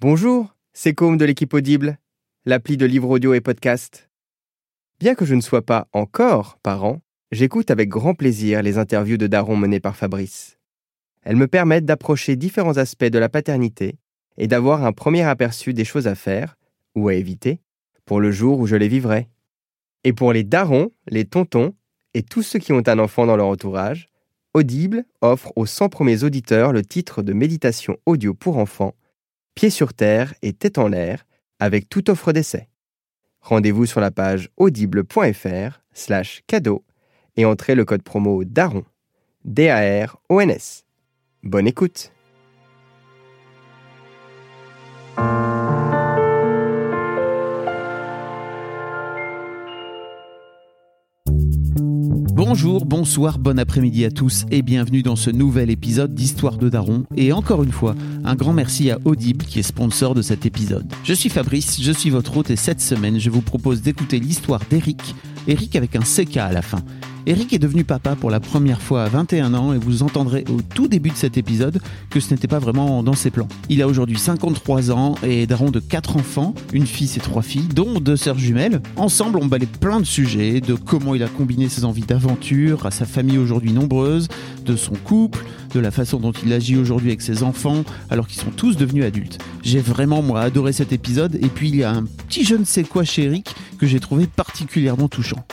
[0.00, 1.98] Bonjour, c'est Côme de l'équipe Audible,
[2.46, 4.08] l'appli de livres audio et podcast.
[5.00, 7.00] Bien que je ne sois pas encore parent,
[7.32, 10.60] j'écoute avec grand plaisir les interviews de Daron menées par Fabrice.
[11.24, 13.98] Elles me permettent d'approcher différents aspects de la paternité
[14.36, 16.56] et d'avoir un premier aperçu des choses à faire
[16.94, 17.60] ou à éviter
[18.04, 19.28] pour le jour où je les vivrai.
[20.04, 21.74] Et pour les darons, les tontons
[22.14, 24.06] et tous ceux qui ont un enfant dans leur entourage,
[24.54, 28.94] Audible offre aux 100 premiers auditeurs le titre de méditation audio pour enfants,
[29.58, 31.26] pieds sur terre et tête en l'air,
[31.58, 32.68] avec toute offre d'essai.
[33.40, 36.84] Rendez-vous sur la page audible.fr slash cadeau
[37.36, 38.84] et entrez le code promo DARON.
[39.44, 40.84] D-A-R-O-N-S.
[41.42, 42.12] Bonne écoute
[52.48, 57.04] Bonjour, bonsoir, bon après-midi à tous et bienvenue dans ce nouvel épisode d'Histoire de Daron.
[57.14, 60.90] Et encore une fois, un grand merci à Audible qui est sponsor de cet épisode.
[61.04, 64.62] Je suis Fabrice, je suis votre hôte et cette semaine je vous propose d'écouter l'histoire
[64.70, 65.14] d'Eric,
[65.46, 66.78] Eric avec un CK à la fin.
[67.28, 70.62] Eric est devenu papa pour la première fois à 21 ans et vous entendrez au
[70.62, 73.48] tout début de cet épisode que ce n'était pas vraiment dans ses plans.
[73.68, 77.42] Il a aujourd'hui 53 ans et est daron de 4 enfants, une fille et trois
[77.42, 78.80] filles, dont deux sœurs jumelles.
[78.96, 82.90] Ensemble, on balait plein de sujets, de comment il a combiné ses envies d'aventure à
[82.90, 84.28] sa famille aujourd'hui nombreuse,
[84.64, 88.40] de son couple, de la façon dont il agit aujourd'hui avec ses enfants alors qu'ils
[88.40, 89.38] sont tous devenus adultes.
[89.62, 92.64] J'ai vraiment moi adoré cet épisode et puis il y a un petit je ne
[92.64, 95.44] sais quoi chez Eric que j'ai trouvé particulièrement touchant.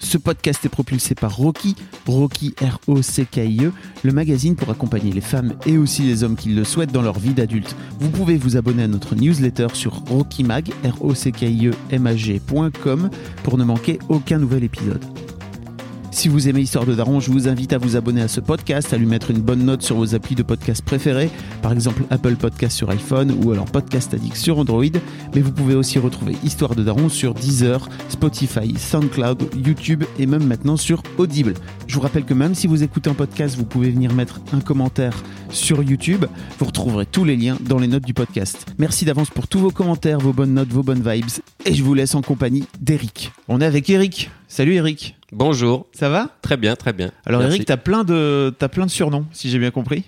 [0.00, 3.72] Ce podcast est propulsé par Rocky, Rocky R-O-C-K-I-E,
[4.02, 7.18] le magazine pour accompagner les femmes et aussi les hommes qui le souhaitent dans leur
[7.18, 7.76] vie d'adulte.
[8.00, 11.74] Vous pouvez vous abonner à notre newsletter sur rockymag, r o c k i e
[11.90, 13.10] m a g.com
[13.44, 15.04] pour ne manquer aucun nouvel épisode.
[16.12, 18.92] Si vous aimez Histoire de Daron, je vous invite à vous abonner à ce podcast,
[18.92, 21.30] à lui mettre une bonne note sur vos applis de podcast préférés,
[21.62, 24.84] par exemple Apple Podcast sur iPhone ou alors Podcast Addict sur Android.
[25.34, 30.44] Mais vous pouvez aussi retrouver Histoire de Daron sur Deezer, Spotify, SoundCloud, YouTube et même
[30.44, 31.54] maintenant sur Audible.
[31.86, 34.60] Je vous rappelle que même si vous écoutez un podcast, vous pouvez venir mettre un
[34.60, 36.26] commentaire sur YouTube.
[36.58, 38.66] Vous retrouverez tous les liens dans les notes du podcast.
[38.78, 41.30] Merci d'avance pour tous vos commentaires, vos bonnes notes, vos bonnes vibes.
[41.64, 43.32] Et je vous laisse en compagnie d'Eric.
[43.48, 44.30] On est avec Eric.
[44.48, 45.19] Salut Eric.
[45.32, 45.86] Bonjour.
[45.92, 46.36] Ça va?
[46.42, 47.12] Très bien, très bien.
[47.24, 47.56] Alors Merci.
[47.56, 50.04] Eric, t'as plein de t'as plein de surnoms, si j'ai bien compris.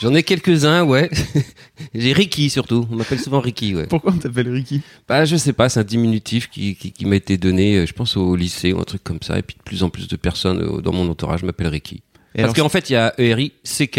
[0.00, 1.10] J'en ai quelques-uns, ouais.
[1.94, 2.86] J'ai Ricky surtout.
[2.90, 3.86] On m'appelle souvent Ricky, ouais.
[3.86, 4.82] Pourquoi on t'appelle Ricky?
[5.08, 7.92] Bah, je sais pas, c'est un diminutif qui, qui, qui m'a été donné, euh, je
[7.94, 9.38] pense, au lycée ou un truc comme ça.
[9.38, 12.02] Et puis de plus en plus de personnes euh, dans mon entourage m'appellent Ricky.
[12.34, 13.98] Et Parce qu'en fait, il y a ERI, CK.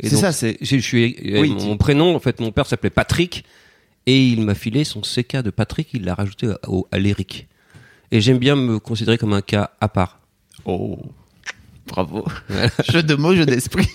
[0.00, 2.90] Et C'est ça, c'est- Je suis, euh, Oui, mon, prénom, en fait, mon père s'appelait
[2.90, 3.44] Patrick.
[4.06, 7.46] Et il m'a filé son CK de Patrick, il l'a rajouté au- à l'Eric.
[8.10, 10.20] Et j'aime bien me considérer comme un cas à part.
[10.64, 10.98] Oh,
[11.86, 12.24] bravo.
[12.90, 13.88] jeu de mots, jeu d'esprit.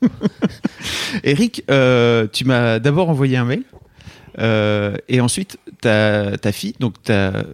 [1.24, 3.62] Eric, euh, tu m'as d'abord envoyé un mail.
[4.38, 7.44] euh, et ensuite, ta, ta fille, donc ta,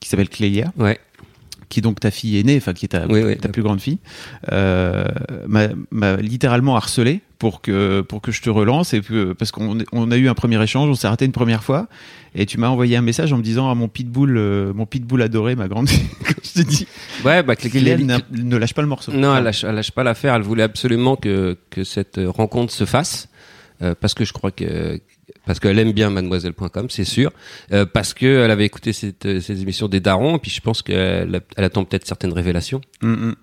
[0.00, 0.98] qui s'appelle Clélia, Ouais.
[1.74, 3.36] Qui est donc ta fille aînée, enfin qui est ta, Oui, oui.
[3.36, 3.98] ta plus grande fille,
[4.52, 5.04] euh,
[5.90, 10.10] m'a littéralement harcelé pour que pour que je te relance et que, parce qu'on on
[10.12, 11.88] a eu un premier échange, on s'est raté une première fois
[12.36, 15.20] et tu m'as envoyé un message en me disant ah mon pitbull euh, mon pitbull
[15.20, 16.86] adoré ma grande fille quand je te dis
[17.24, 17.54] Ouais, bah,
[18.30, 19.10] ne lâche pas le morceau.
[19.12, 20.34] Non, elle lâche, elle lâche pas l'affaire.
[20.36, 23.28] Elle voulait absolument que, que cette rencontre se fasse.
[23.82, 25.00] euh, parce que je crois que
[25.46, 27.32] parce qu'elle aime bien mademoiselle.com, c'est sûr.
[27.72, 30.60] Euh, parce que elle avait écouté cette, euh, ces émissions des darons, et puis je
[30.60, 32.80] pense qu'elle elle attend peut-être certaines révélations.
[33.02, 33.34] Mm, mm.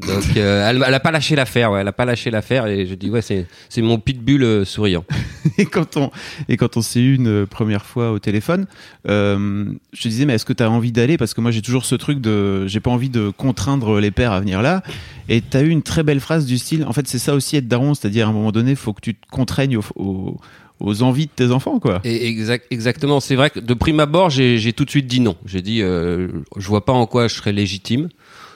[0.00, 2.86] Donc euh, elle, elle a pas lâché l'affaire, ouais, elle a pas lâché l'affaire, et
[2.86, 5.04] je dis ouais, c'est c'est mon pitbull euh, souriant.
[5.58, 6.10] Et quand on
[6.48, 8.66] et quand on s'est eu une première fois au téléphone,
[9.06, 11.18] euh, je te disais mais est-ce que tu as envie d'aller?
[11.18, 14.32] Parce que moi j'ai toujours ce truc de j'ai pas envie de contraindre les pères
[14.32, 14.82] à venir là.
[15.28, 17.56] Et tu as eu une très belle phrase du style en fait c'est ça aussi
[17.56, 20.40] être daron, c'est-à-dire à un moment donné faut que tu te contraignes aux,
[20.82, 22.00] aux envies de tes enfants quoi.
[22.04, 23.20] Et exact, exactement.
[23.20, 25.36] C'est vrai que de prime abord, j'ai tout de suite dit non.
[25.46, 28.08] J'ai dit, euh, je vois pas en quoi je serais légitime.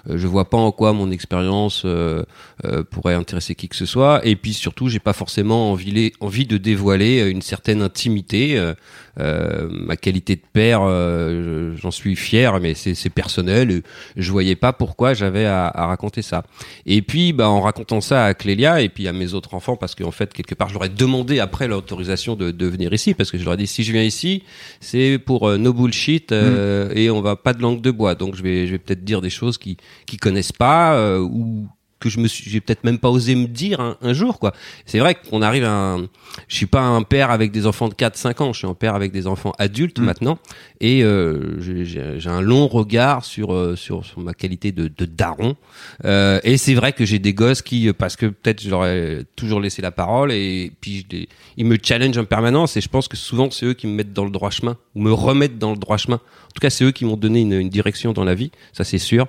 [0.09, 2.25] Euh, je vois pas en quoi mon expérience euh,
[2.65, 4.21] euh, pourrait intéresser qui que ce soit.
[4.25, 8.75] Et puis surtout, j'ai pas forcément envie, de dévoiler une certaine intimité Euh,
[9.19, 13.83] ma qualité de père, euh, j'en suis fier, mais c'est personnel.
[14.17, 16.45] Je voyais pas pourquoi j'avais à, à, raconter ça.
[16.85, 19.95] Et puis, bah, en racontant ça à Clélia et puis à mes autres enfants, parce
[19.95, 23.31] qu'en fait, quelque part, je leur ai demandé après l'autorisation de, de venir ici, parce
[23.31, 24.43] que je leur ai dit si je viens ici,
[24.81, 26.99] c'est pour euh, no bullshit euh, mm.
[26.99, 28.15] et on va pas de langue de bois.
[28.15, 29.77] Donc, je vais, je vais peut-être dire des choses qui
[30.07, 31.69] qui connaissent pas euh, ou
[31.99, 34.53] que je me suis, j'ai peut-être même pas osé me dire un, jour, quoi.
[34.85, 36.03] C'est vrai qu'on arrive à un,
[36.49, 38.75] je suis pas un père avec des enfants de 4, 5 ans, je suis un
[38.75, 40.05] père avec des enfants adultes mm.
[40.05, 40.39] maintenant,
[40.81, 45.57] et euh, j'ai un long regard sur, euh, sur, sur ma qualité de, de daron,
[46.05, 49.25] euh, et c'est vrai que j'ai des gosses qui, parce que peut-être je leur ai
[49.35, 51.25] toujours laissé la parole, et puis je
[51.57, 54.13] ils me challenge en permanence, et je pense que souvent c'est eux qui me mettent
[54.13, 56.17] dans le droit chemin, ou me remettent dans le droit chemin.
[56.17, 58.99] En tout cas, c'est eux qui m'ont donné une, direction dans la vie, ça c'est
[58.99, 59.29] sûr.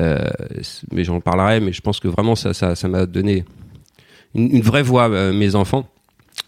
[0.00, 0.18] Euh,
[0.90, 3.44] mais j'en parlerai, mais je pense que vraiment ça, m'a donné
[4.34, 5.86] une, vraie voix, euh, mes enfants.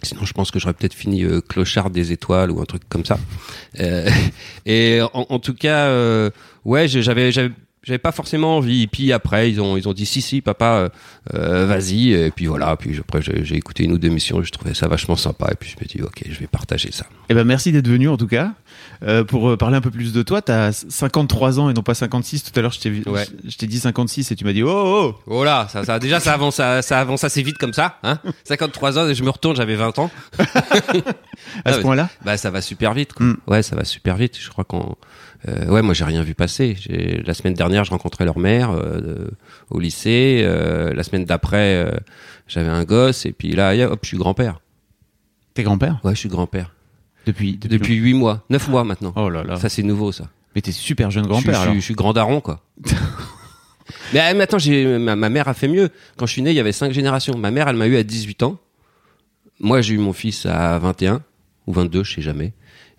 [0.03, 3.05] Sinon, je pense que j'aurais peut-être fini euh, clochard des étoiles ou un truc comme
[3.05, 3.19] ça.
[4.67, 6.31] Et en, tout cas,
[6.64, 7.31] ouais, j'avais
[7.99, 8.83] pas forcément envie.
[8.83, 10.88] Et puis après, ils ont ils ont dit si si papa, euh,
[11.35, 12.12] euh vas-y.
[12.12, 12.77] Et puis voilà.
[12.77, 14.43] Puis après, j'ai écouté une ou deux missions.
[14.43, 15.49] Je trouvais ça vachement sympa.
[15.53, 17.06] Et puis je me dis ok, je vais partager ça.
[17.29, 18.53] Eh ben merci d'être venu en tout cas.
[19.03, 21.83] Euh, pour euh, parler un peu plus de toi, tu as 53 ans et non
[21.83, 22.44] pas 56.
[22.44, 23.27] Tout à l'heure, je t'ai ouais.
[23.44, 25.15] je t'ai dit 56 et tu m'as dit oh oh.
[25.27, 27.99] Oh là, ça, ça déjà ça avance ça, ça avance assez vite comme ça.
[28.03, 30.11] Hein 53 ans et je me retourne, j'avais 20 ans.
[31.65, 32.09] à ce point-là.
[32.25, 33.12] Bah ça va super vite.
[33.12, 33.27] Quoi.
[33.27, 33.37] Mm.
[33.47, 34.38] Ouais, ça va super vite.
[34.38, 34.97] Je crois qu'on
[35.49, 36.77] euh, ouais, moi j'ai rien vu passer.
[37.25, 39.29] La semaine dernière, je rencontrais leur mère euh,
[39.71, 40.43] au lycée.
[40.44, 41.97] Euh, la semaine d'après, euh,
[42.49, 43.27] j'avais un gosse.
[43.27, 44.61] Et puis là, hop, je suis grand-père.
[45.55, 46.00] T'es grand-père?
[46.05, 46.73] Ouais, je suis grand-père.
[47.27, 49.12] Depuis depuis huit mois, neuf mois maintenant.
[49.17, 49.56] Oh là là.
[49.56, 50.29] Ça c'est nouveau ça.
[50.55, 51.65] Mais t'es super jeune grand-père.
[51.65, 52.62] Je, je, suis grand daron quoi.
[54.15, 55.91] mais, mais attends, j'ai ma, ma, mère a fait mieux.
[56.17, 57.37] Quand je suis né, il y avait cinq générations.
[57.37, 58.59] Ma mère, elle m'a eu à 18 ans.
[59.59, 61.23] Moi, j'ai eu mon fils à 21
[61.67, 62.53] ou 22, je sais jamais.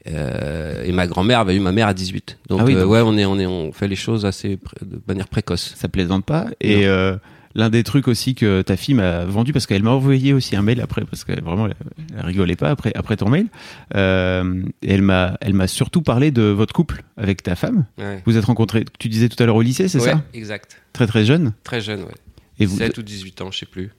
[0.09, 2.39] Euh, et ma grand-mère avait eu ma mère à 18.
[2.49, 5.01] Donc, ah oui, euh, ouais, on est, on est, on fait les choses assez de
[5.07, 5.73] manière précoce.
[5.75, 6.47] Ça plaisante pas.
[6.61, 7.17] Et euh,
[7.55, 10.61] l'un des trucs aussi que ta fille m'a vendu parce qu'elle m'a envoyé aussi un
[10.61, 13.47] mail après parce qu'elle vraiment elle, rigolait pas après après ton mail.
[13.91, 17.85] Elle m'a elle m'a surtout parlé de votre couple avec ta femme.
[17.97, 18.21] Ouais.
[18.25, 20.23] Vous êtes rencontrés, tu disais tout à l'heure au lycée, c'est ouais, ça?
[20.33, 20.81] Exact.
[20.93, 21.53] Très très jeune?
[21.63, 22.15] Très jeune, ouais.
[22.59, 23.91] Et vous 7 ou 18 ans, je sais plus.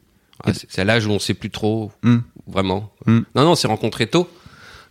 [0.44, 2.18] Ah, c'est l'âge où on sait plus trop, mm.
[2.46, 2.92] vraiment.
[3.06, 3.18] Mm.
[3.34, 4.28] Non, non, on s'est rencontrés tôt.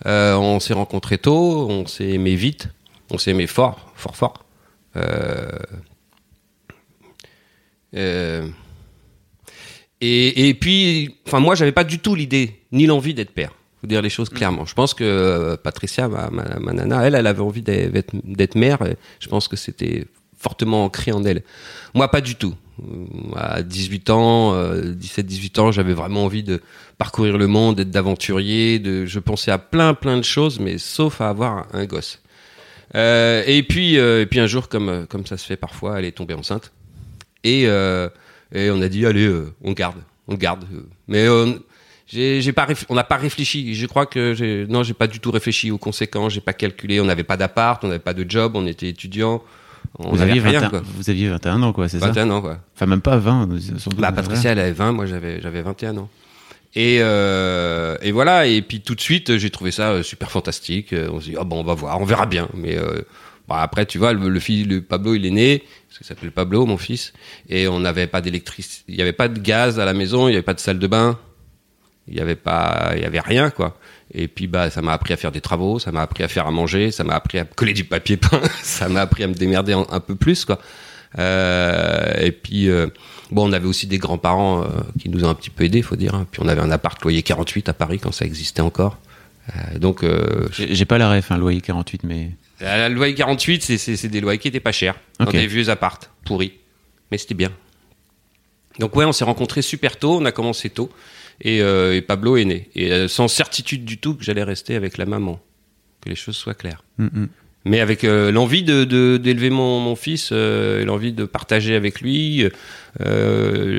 [0.05, 2.69] Euh, on s'est rencontrés tôt, on s'est aimé vite,
[3.11, 4.45] on s'est aimé fort, fort, fort.
[4.95, 5.49] Euh,
[7.95, 8.47] euh,
[9.99, 13.51] et, puis, enfin, moi, j'avais pas du tout l'idée ni l'envie d'être père.
[13.81, 14.65] Faut dire les choses clairement.
[14.65, 18.79] Je pense que Patricia, ma, nana, elle, elle avait envie d'être mère.
[19.19, 20.05] Je pense que c'était
[20.37, 21.43] fortement ancré en elle.
[21.93, 22.55] Moi, pas du tout.
[23.35, 26.61] À 18 ans, 17-18 ans, j'avais vraiment envie de
[26.97, 28.79] parcourir le monde, d'être d'aventurier.
[28.79, 32.21] De, je pensais à plein, plein de choses, mais sauf à avoir un gosse.
[32.95, 36.05] Euh, et puis, euh, et puis un jour, comme comme ça se fait parfois, elle
[36.05, 36.71] est tombée enceinte.
[37.43, 38.09] Et, euh,
[38.53, 39.97] et on a dit, allez, euh, on garde,
[40.27, 40.65] on garde.
[41.07, 41.27] Mais
[42.07, 43.75] j'ai, pas, on n'a pas réfléchi.
[43.75, 46.33] Je crois que non, j'ai pas du tout réfléchi aux conséquences.
[46.33, 46.99] J'ai pas calculé.
[46.99, 49.43] On n'avait pas d'appart, on n'avait pas de job, on était étudiants.
[49.99, 50.81] On vous, aviez 21, quoi.
[50.85, 52.59] vous aviez 21 ans, quoi, c'est ça 21 ans, quoi.
[52.75, 53.49] Enfin, même pas 20.
[53.77, 56.09] Sans doute, bah, Patricia, elle avait 20, moi j'avais, j'avais 21 ans.
[56.75, 60.93] Et, euh, et voilà, et puis tout de suite, j'ai trouvé ça euh, super fantastique.
[60.93, 62.47] Euh, on s'est dit, ah bon, on va voir, on verra bien.
[62.53, 63.01] Mais euh,
[63.47, 66.31] bah après, tu vois, le, le fils, le Pablo, il est né, parce qu'il s'appelle
[66.31, 67.13] Pablo, mon fils,
[67.49, 70.31] et on n'avait pas d'électricité, il n'y avait pas de gaz à la maison, il
[70.31, 71.17] n'y avait pas de salle de bain,
[72.07, 73.77] il n'y avait pas, il y avait rien, quoi.
[74.13, 76.47] Et puis bah ça m'a appris à faire des travaux, ça m'a appris à faire
[76.47, 79.33] à manger, ça m'a appris à coller du papier peint, ça m'a appris à me
[79.33, 80.59] démerder un, un peu plus quoi.
[81.17, 82.87] Euh, et puis euh,
[83.31, 84.67] bon, on avait aussi des grands-parents euh,
[84.99, 86.15] qui nous ont un petit peu aidés, faut dire.
[86.15, 86.27] Hein.
[86.31, 88.97] Puis on avait un appart loyer 48 à Paris quand ça existait encore.
[89.77, 90.03] Donc
[90.51, 94.39] j'ai pas la ref, un hein, loyer 48, mais le loyer 48, c'est des loyers
[94.39, 95.25] qui étaient pas chers okay.
[95.25, 96.51] dans des vieux appartes pourris,
[97.11, 97.53] mais c'était bien.
[98.79, 100.89] Donc ouais, on s'est rencontrés super tôt, on a commencé tôt.
[101.41, 102.69] Et, euh, et, Pablo est né.
[102.75, 105.39] Et euh, sans certitude du tout que j'allais rester avec la maman.
[106.01, 106.83] Que les choses soient claires.
[106.97, 107.27] Mm -hmm.
[107.65, 112.49] Mais avec euh, l'envie de d'élever mon, mon, fils, et l'envie de partager avec lui.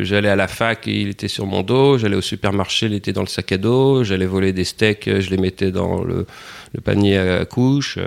[0.09, 1.97] j'allais à la fac et il était sur mon dos.
[1.99, 4.05] J'allais au supermarché, il était dans le sac à dos.
[4.05, 6.27] J'allais voler des steaks, je les mettais dans le,
[6.75, 7.99] le panier à couche.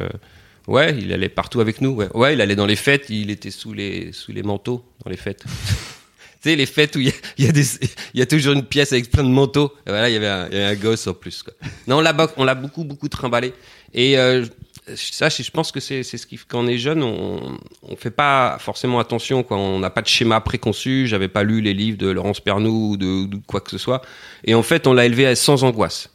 [0.68, 1.94] ouais, il allait partout avec nous.
[2.00, 2.10] Ouais.
[2.20, 3.10] ouais, il allait dans les fêtes.
[3.10, 5.46] Il était sous les sous les manteaux dans les fêtes.
[6.50, 7.80] sais, les fêtes où il y a, y,
[8.16, 9.74] y a, toujours une pièce avec plein de manteaux.
[9.86, 11.44] Et voilà, il y avait un, y avait un gosse en plus.
[11.44, 11.54] Quoi.
[11.88, 13.54] Non, on l'a, on l'a beaucoup, beaucoup trimballé.
[13.94, 14.46] Et euh,
[14.96, 18.12] ça, je pense que c'est, c'est ce qui, quand on est jeune, on, on fait
[18.12, 19.44] pas forcément attention.
[19.44, 19.58] Quoi.
[19.58, 21.08] On n'a pas de schéma préconçu.
[21.08, 24.02] J'avais pas lu les livres de Laurence Pernou ou de, de, quoi que ce soit.
[24.44, 26.11] Et en fait, on l'a élevé sans angoisse.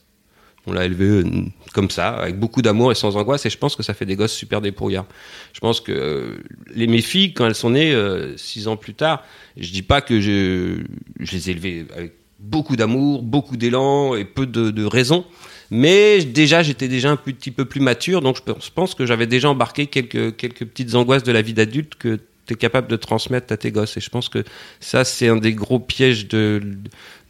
[0.66, 1.24] On l'a élevé euh,
[1.72, 4.16] comme ça, avec beaucoup d'amour et sans angoisse, et je pense que ça fait des
[4.16, 5.06] gosses super débrouillards.
[5.52, 6.38] Je pense que euh,
[6.74, 9.22] les, mes filles, quand elles sont nées euh, six ans plus tard,
[9.56, 10.82] je dis pas que je,
[11.20, 15.24] les ai élevées avec beaucoup d'amour, beaucoup d'élan et peu de, raison.
[15.70, 19.48] Mais déjà, j'étais déjà un petit peu plus mature, donc je pense- que j'avais déjà
[19.50, 23.56] embarqué quelques, petites angoisses de la vie d'adulte que tu es capable de transmettre à
[23.56, 23.96] tes gosses.
[23.96, 24.44] Et je pense que
[24.80, 26.60] ça, c'est un des gros pièges de,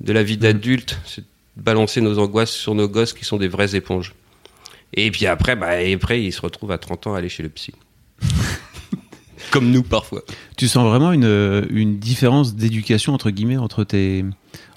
[0.00, 0.98] de la vie d'adulte,
[1.56, 4.14] balancer nos angoisses sur nos gosses qui sont des vraies éponges.
[4.94, 7.42] Et puis après, bah, et après ils se retrouvent à 30 ans à aller chez
[7.42, 7.72] le psy.
[9.50, 10.22] Comme nous parfois.
[10.56, 14.24] Tu sens vraiment une, une différence d'éducation entre guillemets entre tes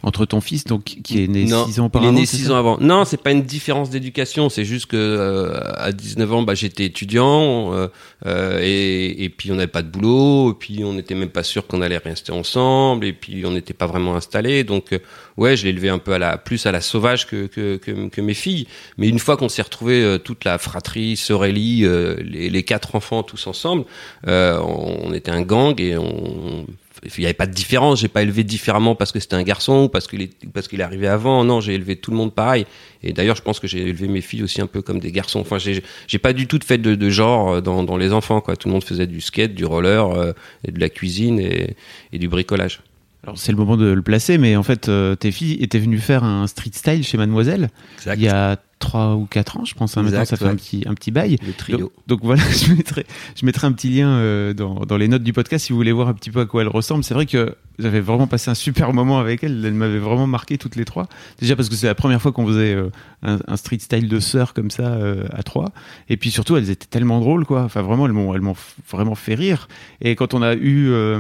[0.03, 2.11] entre ton fils donc qui est né Non, 6 ans il auparavant.
[2.11, 2.77] est né c'est 6 ça ans avant.
[2.79, 6.85] Non, c'est pas une différence d'éducation, c'est juste que euh, à 19 ans, bah, j'étais
[6.85, 7.87] étudiant euh,
[8.25, 11.43] euh, et, et puis on n'avait pas de boulot, et puis on n'était même pas
[11.43, 14.63] sûr qu'on allait rester ensemble, et puis on n'était pas vraiment installé.
[14.63, 14.99] Donc euh,
[15.37, 18.07] ouais, je l'ai élevé un peu à la plus à la sauvage que que, que,
[18.07, 18.67] que mes filles.
[18.97, 22.95] Mais une fois qu'on s'est retrouvé euh, toute la fratrie, Sorelli, euh, les, les quatre
[22.95, 23.83] enfants tous ensemble,
[24.27, 26.65] euh, on, on était un gang et on
[27.03, 28.01] il n'y avait pas de différence.
[28.01, 30.79] J'ai pas élevé différemment parce que c'était un garçon ou parce qu'il est parce qu'il
[30.81, 31.43] est arrivé avant.
[31.43, 32.65] Non, j'ai élevé tout le monde pareil.
[33.03, 35.39] Et d'ailleurs, je pense que j'ai élevé mes filles aussi un peu comme des garçons.
[35.39, 38.41] Enfin, j'ai j'ai pas du tout fait de, de genre euh, dans, dans les enfants.
[38.41, 38.55] Quoi.
[38.55, 40.33] Tout le monde faisait du skate, du roller, euh,
[40.67, 41.75] et de la cuisine et,
[42.11, 42.81] et du bricolage.
[43.23, 45.97] Alors c'est le moment de le placer mais en fait euh, tes filles étaient venues
[45.99, 48.15] faire un street style chez Mademoiselle Exact.
[48.17, 50.51] il y a 3 ou 4 ans je pense hein, maintenant Exact, ça fait ouais.
[50.51, 51.35] un petit un petit bail.
[51.45, 51.77] Le trio.
[51.77, 55.21] Donc, donc voilà, je mettrai, je mettrai un petit lien euh, dans, dans les notes
[55.23, 57.03] du podcast si vous voulez voir un petit peu à quoi elle ressemble.
[57.03, 59.65] C'est vrai que j'avais vraiment passé un super moment avec elle.
[59.65, 61.09] Elle m'avait vraiment marqué toutes les trois.
[61.41, 62.89] Déjà parce que c'est la première fois qu'on faisait euh,
[63.21, 65.73] un, un street style de sœurs comme ça euh, à trois.
[66.07, 67.63] Et puis surtout, elles étaient tellement drôles, quoi.
[67.63, 69.67] Enfin, vraiment, elles m'ont, elles m'ont f- vraiment fait rire.
[69.99, 71.19] Et quand on a eu euh,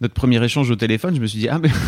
[0.00, 1.70] notre premier échange au téléphone, je me suis dit, ah, mais.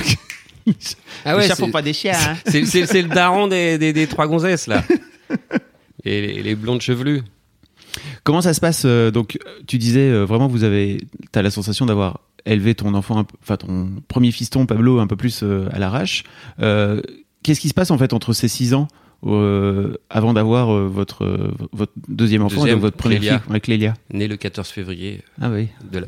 [1.24, 2.36] Ah les chats c'est- font pas des chiens, hein.
[2.46, 4.84] c'est le daron des, des, des trois gonzesses là.
[6.04, 7.22] Et les, les blondes chevelues.
[8.24, 11.00] Comment ça se passe euh, Donc, euh, tu disais euh, vraiment, vous avez,
[11.32, 15.42] t'as la sensation d'avoir élevé ton enfant, enfin ton premier fiston Pablo un peu plus
[15.72, 16.24] à l'arrache.
[16.60, 17.00] Euh,
[17.42, 18.86] Qu'est-ce qui se passe en fait entre ces six ans
[19.26, 23.38] euh, avant d'avoir euh, votre votre deuxième enfant, et donc votre première Clélia.
[23.40, 23.94] fille, ouais, Clélia?
[24.12, 25.68] Né le 14 février Ah oui.
[25.90, 26.06] de la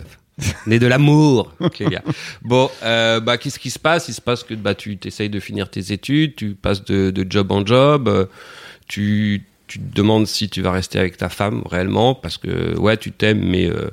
[0.66, 2.02] né de l'amour Clélia.
[2.42, 4.08] bon euh, bah qu'est-ce qui se passe?
[4.08, 7.26] Il se passe que bah tu essayes de finir tes études tu passes de, de
[7.28, 8.26] job en job euh,
[8.88, 12.96] tu tu te demandes si tu vas rester avec ta femme réellement parce que ouais
[12.96, 13.90] tu t'aimes mais euh,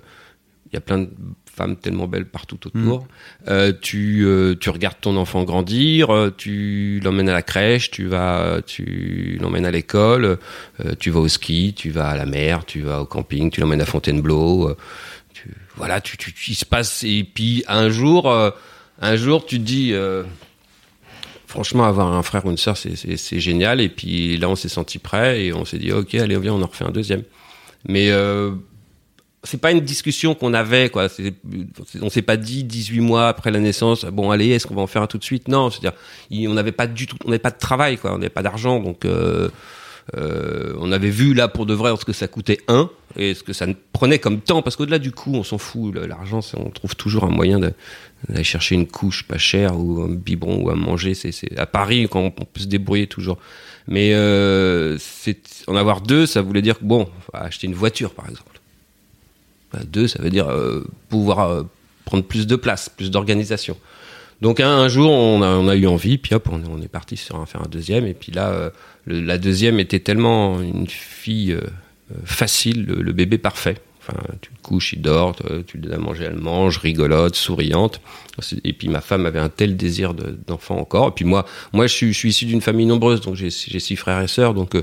[0.72, 1.10] il y a plein de
[1.46, 3.06] femmes tellement belles partout autour.
[3.50, 4.26] Euh, tu,
[4.62, 9.72] tu regardes ton enfant grandir, tu l'emmènes à la crèche, tu vas, tu l'emmènes à
[9.72, 10.38] l'école,
[11.00, 13.82] tu vas au ski, tu vas à la mer, tu vas au camping, tu l'emmènes
[13.82, 14.74] à Fontainebleau.
[15.76, 17.04] Voilà, tu, tu, il se passe.
[17.04, 18.52] Et puis un jour, euh,
[19.02, 19.92] un jour, tu te dis.
[19.94, 20.24] euh,
[21.48, 23.82] Franchement, avoir un frère ou une sœur, c'est- génial.
[23.82, 26.62] Et puis là, on s'est senti prêt et on s'est dit, ok, allez, viens, on
[26.62, 27.24] en refait un deuxième.
[27.88, 28.52] Mais euh,
[29.44, 31.08] c'est pas une discussion qu'on avait, quoi.
[32.04, 34.88] On s'est pas dit 18 mois après la naissance, bon, allez, est-ce qu'on va en
[34.88, 35.48] faire un tout de suite?
[35.48, 35.98] Non, c'est-à-dire,
[36.52, 38.14] on n'avait pas du tout, on n'avait pas de travail, quoi.
[38.14, 39.50] On n'avait pas d'argent, donc euh,
[40.16, 43.54] on avait vu là pour de vrai ce que ça coûtait un et ce que
[43.54, 45.96] ça prenait comme temps, parce qu'au-delà du coût, on s'en fout.
[45.96, 50.64] L'argent, on trouve toujours un moyen d'aller chercher une couche pas chère ou un biberon
[50.64, 51.14] ou à manger.
[51.16, 53.40] C'est à Paris quand on, peut se débrouiller toujours.
[53.88, 54.98] Mais euh,
[55.68, 58.60] en avoir deux, ça voulait dire bon, acheter une voiture par exemple.
[59.74, 61.64] Bah, deux, ça veut dire euh, pouvoir euh,
[62.06, 63.76] prendre plus de place, plus d'organisation.
[64.42, 67.46] Donc un, jour, on a, a eu envie, puis hop, on, est- parti sur un,
[67.46, 68.06] faire un deuxième.
[68.06, 68.72] Et puis là,
[69.06, 71.58] la deuxième était tellement une fille
[72.26, 73.78] facile, le, le bébé parfait.
[74.02, 77.36] Enfin, tu le couches, il dort, tu, tu lui donnes à manger, elle mange, rigolote,
[77.36, 78.02] souriante.
[78.64, 81.10] Et puis ma femme avait un tel désir de- d'enfant encore.
[81.10, 83.96] Et puis moi, moi, je suis, je suis issu d'une famille nombreuse, donc j'ai six
[83.96, 84.82] frères et sœurs, donc euh,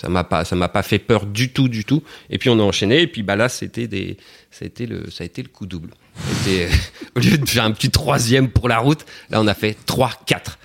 [0.00, 2.02] ça m'a pas, ça m'a pas fait peur du tout, du tout.
[2.30, 3.02] Et puis on a enchaîné.
[3.02, 4.16] Et puis bah là, c'était des,
[4.50, 5.90] ça a été le, ça a été le coup double.
[7.16, 10.12] Au lieu de faire un petit troisième pour la route, là on a fait trois,
[10.26, 10.58] quatre.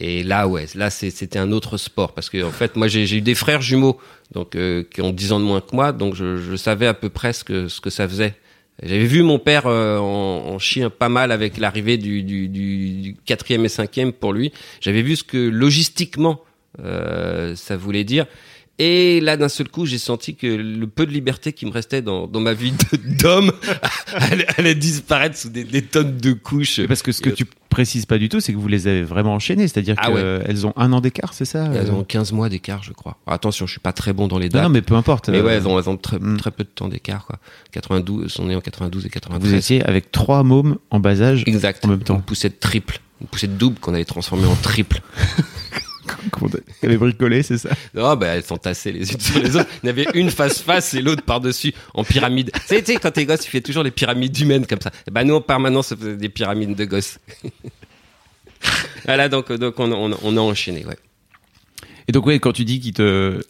[0.00, 3.20] Et là, ouais, là c'était un autre sport parce que en fait, moi j'ai eu
[3.20, 3.98] des frères jumeaux,
[4.32, 6.94] donc euh, qui ont 10 ans de moins que moi, donc je, je savais à
[6.94, 8.34] peu près ce que ce que ça faisait.
[8.82, 12.92] J'avais vu mon père euh, en, en chier pas mal avec l'arrivée du, du, du,
[13.02, 14.52] du quatrième et cinquième pour lui.
[14.80, 16.40] J'avais vu ce que logistiquement
[16.80, 18.26] euh, ça voulait dire.
[18.84, 22.02] Et là, d'un seul coup, j'ai senti que le peu de liberté qui me restait
[22.02, 22.72] dans, dans ma vie
[23.04, 23.52] d'homme
[24.12, 26.84] allait, allait disparaître sous des, des tonnes de couches.
[26.88, 29.34] Parce que ce que tu précises pas du tout, c'est que vous les avez vraiment
[29.34, 29.68] enchaînées.
[29.68, 32.82] C'est-à-dire Ah qu'elles ont un an d'écart, c'est ça Elles euh ont 15 mois d'écart,
[32.82, 33.18] je crois.
[33.28, 34.64] Attention, je suis pas très bon dans les dates.
[34.64, 35.28] non, mais peu importe.
[35.28, 36.36] mais euh, ouais, elles ont, elles ont très, hmm.
[36.38, 37.38] très peu de temps d'écart, quoi.
[37.70, 39.48] 92, elles sont nées en 92 et 93.
[39.48, 41.44] Vous étiez avec trois mômes en bas âge.
[41.46, 41.84] Exact.
[41.84, 42.16] en même temps.
[42.16, 42.98] Une poussette triple.
[43.20, 45.00] Une poussette double qu'on avait transformée en triple.
[46.30, 46.48] Qu'on
[46.82, 49.68] avait bricolé, c'est ça Non, bah, elles sont tassées les unes sur les autres.
[49.82, 52.50] Il y avait une face-face et l'autre par-dessus en pyramide.
[52.68, 54.90] Tu sais, quand t'es gosse, tu fais toujours les pyramides humaines comme ça.
[55.10, 57.18] Bah, nous, en permanence, on faisait des pyramides de gosses.
[59.04, 60.96] voilà, donc, donc on, on, on a enchaîné, ouais.
[62.08, 63.40] Et donc, ouais, quand tu dis qu'il te,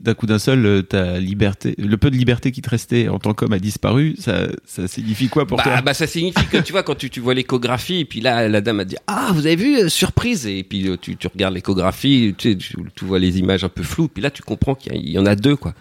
[0.00, 3.18] d'un coup d'un seul, euh, ta liberté, le peu de liberté qui te restait en
[3.18, 5.82] tant qu'homme a disparu, ça, ça signifie quoi pour bah, toi?
[5.82, 8.60] bah, ça signifie que tu vois, quand tu, tu vois l'échographie, et puis là, la
[8.60, 10.46] dame a dit Ah, vous avez vu, euh, surprise.
[10.46, 13.68] Et puis euh, tu, tu regardes l'échographie, tu, sais, tu, tu vois les images un
[13.68, 15.74] peu floues, puis là, tu comprends qu'il y en a deux, quoi.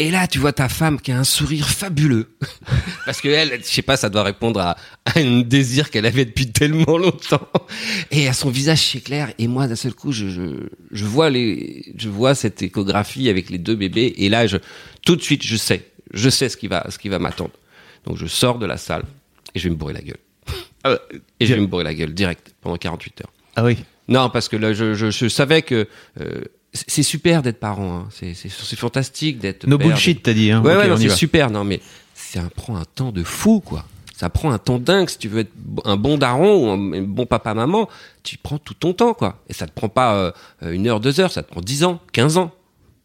[0.00, 2.28] Et là, tu vois ta femme qui a un sourire fabuleux.
[3.06, 6.24] Parce que elle, je sais pas, ça doit répondre à, à un désir qu'elle avait
[6.24, 7.46] depuis tellement longtemps.
[8.10, 9.32] Et à son visage s'éclaire.
[9.38, 10.42] Et moi, d'un seul coup, je, je,
[10.90, 14.14] je vois les, je vois cette échographie avec les deux bébés.
[14.18, 14.56] Et là, je,
[15.06, 17.52] tout de suite, je sais, je sais ce qui va, ce qui va m'attendre.
[18.04, 19.04] Donc, je sors de la salle
[19.54, 20.18] et je vais me bourrer la gueule.
[20.82, 20.98] Ah,
[21.38, 23.32] Et je vais me bourrer la gueule direct pendant 48 heures.
[23.56, 23.76] ah oui.
[24.06, 25.88] Non, parce que là, je, je, je savais que
[26.20, 26.42] euh,
[26.74, 27.98] c'est super d'être parent.
[27.98, 28.08] Hein.
[28.10, 29.66] C'est c'est- c'est fantastique d'être.
[29.66, 30.50] No père, bullshit, t'as dit.
[30.50, 31.14] Hein Ouais, ouais, non, c'est va.
[31.14, 31.50] super.
[31.50, 31.80] Non, mais
[32.14, 33.84] ça prend un temps de fou, quoi.
[34.16, 35.08] Ça prend un temps dingue.
[35.08, 35.52] Si tu veux être
[35.84, 37.88] un bon daron ou un bon papa-maman,
[38.22, 39.42] tu prends tout ton temps, quoi.
[39.48, 40.32] Et ça te prend pas euh,
[40.72, 42.52] une heure, deux heures, ça te prend dix ans, quinze ans.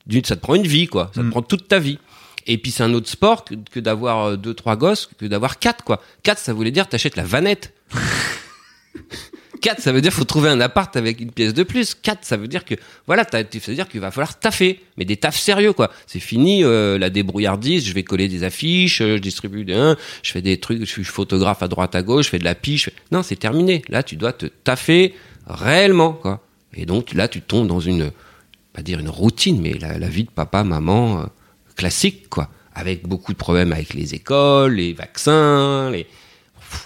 [0.06, 1.12] D'une, ça te prend une vie, quoi.
[1.14, 1.30] Ça te Mm.
[1.32, 2.00] prend toute ta vie.
[2.48, 5.60] Et puis c'est un autre sport que, que d'avoir euh, deux, trois gosses, que d'avoir
[5.60, 6.02] quatre, quoi.
[6.24, 7.74] Quatre, ça voulait dire t'achètes la vanette.
[9.62, 11.96] 4, ça veut dire faut trouver un appart avec une pièce de plus.
[11.96, 12.76] 4, ça veut dire que
[13.08, 15.92] voilà, ça veut dire qu'il va falloir taffer, mais des tafs sérieux quoi.
[16.08, 17.86] C'est fini euh, la débrouillardise.
[17.86, 20.86] Je vais coller des affiches, euh, je distribue des, hein, je fais des trucs, je
[20.86, 22.90] suis photographe à droite à gauche, je fais de la piche.
[23.12, 23.82] Non, c'est terminé.
[23.90, 25.14] Là, tu dois te taffer
[25.48, 26.44] réellement quoi.
[26.74, 28.12] Et donc là, tu tombes dans une,
[28.74, 31.24] pas dire une routine, mais la, vie de papa, maman euh,
[31.76, 36.08] classique quoi, avec beaucoup de problèmes avec les écoles, les vaccins, les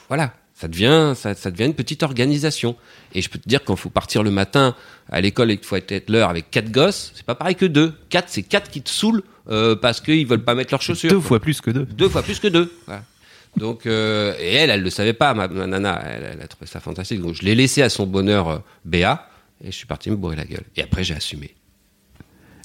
[0.07, 2.77] voilà, ça devient, ça, ça devient une petite organisation.
[3.13, 4.77] Et je peux te dire quand faut partir le matin
[5.11, 7.91] à l'école et qu'il faut être l'heure avec quatre gosses, c'est pas pareil que deux.
[8.07, 11.09] Quatre, c'est quatre qui te saoulent euh, parce qu'ils veulent pas mettre leurs chaussures.
[11.09, 11.83] Deux fois plus que deux.
[11.83, 12.71] Deux fois plus que deux.
[12.85, 13.03] Voilà.
[13.57, 16.65] Donc, euh, et elle, elle le savait pas, ma, ma nana, elle, elle a trouvé
[16.65, 17.19] ça fantastique.
[17.19, 19.27] Donc, je l'ai laissé à son bonheur euh, Béa
[19.61, 20.63] et je suis parti me bourrer la gueule.
[20.77, 21.53] Et après, j'ai assumé.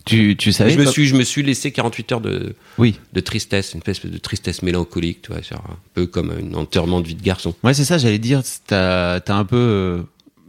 [0.09, 2.99] Tu, tu savais je, me suis, je me suis laissé 48 heures de, Oui.
[3.13, 7.07] de tristesse, une espèce de tristesse mélancolique, tu vois, un peu comme un enterrement de
[7.09, 7.55] vie de garçon.
[7.63, 10.03] Ouais, c'est ça, j'allais dire, t'as as un peu euh,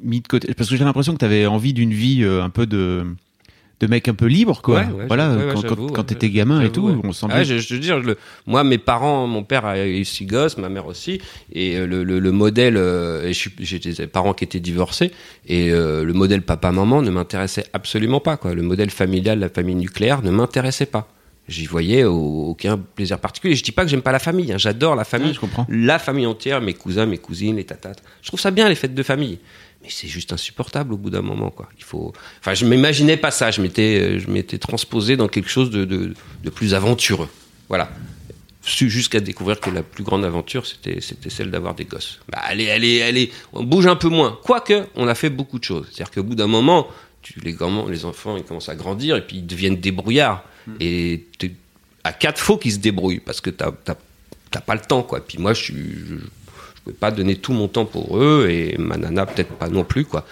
[0.03, 0.53] mis de côté.
[0.53, 3.05] Parce que j'ai l'impression que t'avais envie d'une vie euh, un peu de,
[3.79, 4.79] de mec un peu libre, quoi.
[4.79, 5.53] Ouais, ouais, voilà, ouais,
[5.93, 8.77] quand, t'étais gamin et tout, on sent Ah, je, je veux dire, le- moi, mes
[8.77, 11.21] parents, mon père a eu six gosses, ma mère aussi,
[11.53, 15.11] et euh, le, le, le modèle, euh, j'ai des parents qui étaient divorcés,
[15.47, 18.53] et euh, le modèle papa-maman ne m'intéressait absolument pas, quoi.
[18.53, 21.07] Le modèle familial, la famille nucléaire ne m'intéressait pas.
[21.47, 23.55] J'y voyais au- aucun plaisir particulier.
[23.55, 25.29] Je dis pas que j'aime pas la famille, hein, j'adore la famille.
[25.29, 25.65] Ouais, je comprends.
[25.67, 28.03] La famille entière, mes cousins, mes cousines, les tatates.
[28.21, 29.39] Je trouve ça bien, les fêtes de famille.
[29.81, 31.69] Mais c'est juste insupportable au bout d'un moment, quoi.
[31.77, 32.11] Il faut.
[32.41, 33.49] Enfin, je m'imaginais pas ça.
[33.51, 36.13] Je m'étais, euh, je m'étais transposé dans quelque chose de, de,
[36.43, 37.29] de plus aventureux.
[37.69, 37.89] Voilà.
[38.61, 42.19] Jusqu'à découvrir que la plus grande aventure, c'était, c'était celle d'avoir des gosses.
[42.29, 44.37] Bah, allez, allez, allez, on bouge un peu moins.
[44.43, 45.87] Quoique, on a fait beaucoup de choses.
[45.91, 46.87] C'est-à-dire qu'au bout d'un moment,
[47.21, 47.55] tu, les,
[47.89, 50.43] les enfants, ils commencent à grandir et puis ils deviennent débrouillards.
[50.81, 51.53] Et t'es-
[52.03, 53.95] à quatre, faut qu'ils se débrouillent parce que t'as, t'as,
[54.51, 55.25] t'as pas le temps, quoi.
[55.25, 55.75] Puis moi, je suis,
[56.07, 56.15] je
[56.79, 60.05] pouvais pas donner tout mon temps pour eux et ma nana peut-être pas non plus,
[60.05, 60.25] quoi.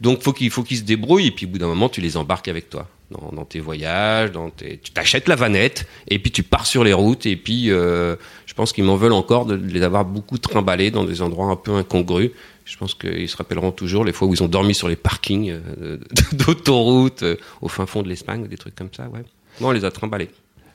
[0.00, 2.16] Donc faut qu'il faut qu'ils se débrouillent et puis au bout d'un moment, tu les
[2.16, 6.42] embarques avec toi dans, tes voyages, dans tes, tu t'achètes la vanette et puis tu
[6.42, 9.82] pars sur les routes et puis euh, je pense qu'ils m'en veulent encore de les
[9.82, 12.30] avoir beaucoup trimballés dans des endroits un peu incongrus.
[12.64, 15.52] Je pense qu'ils se rappelleront toujours les fois où ils ont dormi sur les parkings
[15.80, 15.98] euh,
[16.32, 19.22] d'autoroutes euh, au fin fond de l'Espagne, des trucs comme ça, ouais.
[19.60, 20.30] Moi, on les a trimballés.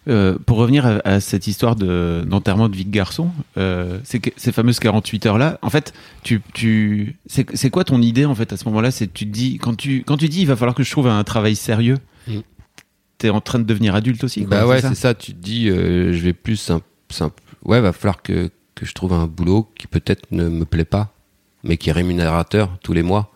[0.08, 4.22] Euh, pour revenir à, à cette histoire de- d'enterrement de, vie de garçon, euh, ces,
[4.38, 8.52] ces fameuses 48 heures-là, en fait, tu, tu, c'est c'est quoi ton idée en fait
[8.54, 8.92] à ce moment-là?
[8.92, 11.08] C'est tu te dis quand tu quand tu dis il va falloir que je trouve
[11.08, 12.40] un travail sérieux, Mm.
[13.18, 14.46] t'es en train de devenir adulte aussi.
[14.46, 14.90] quoi, Bah ouais, ça?
[14.90, 15.14] c'est ça.
[15.14, 17.42] Tu te dis, euh, je vais plus simple, simple.
[17.66, 21.14] Ouais, va falloir que, que je trouve un boulot qui peut-être ne me plaît pas,
[21.64, 23.32] mais qui est rémunérateur tous les mois.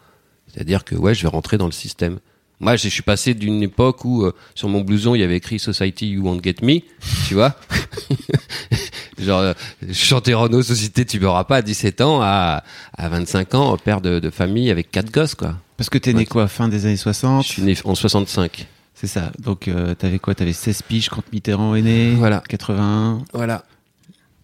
[0.48, 2.20] C'est-à-dire que ouais, je vais rentrer dans le système.
[2.64, 5.60] Moi, je suis passé d'une époque où euh, sur mon blouson il y avait écrit
[5.60, 6.80] Society You Won't Get Me,
[7.28, 7.56] tu vois.
[9.20, 9.54] Genre, euh,
[9.86, 12.64] je chantais Renault Société Tu m'auras pas à 17 ans, à,
[12.98, 15.56] à 25 ans, père de, de famille avec quatre gosses, quoi.
[15.76, 18.66] Parce que t'es né quoi, fin des années 60 Je suis né en 65.
[18.94, 19.32] C'est ça.
[19.40, 20.34] Donc euh, t'avais quoi?
[20.34, 22.12] T'avais 16 piges quand Mitterrand est né.
[22.12, 22.42] Voilà.
[22.48, 23.66] 81, Voilà.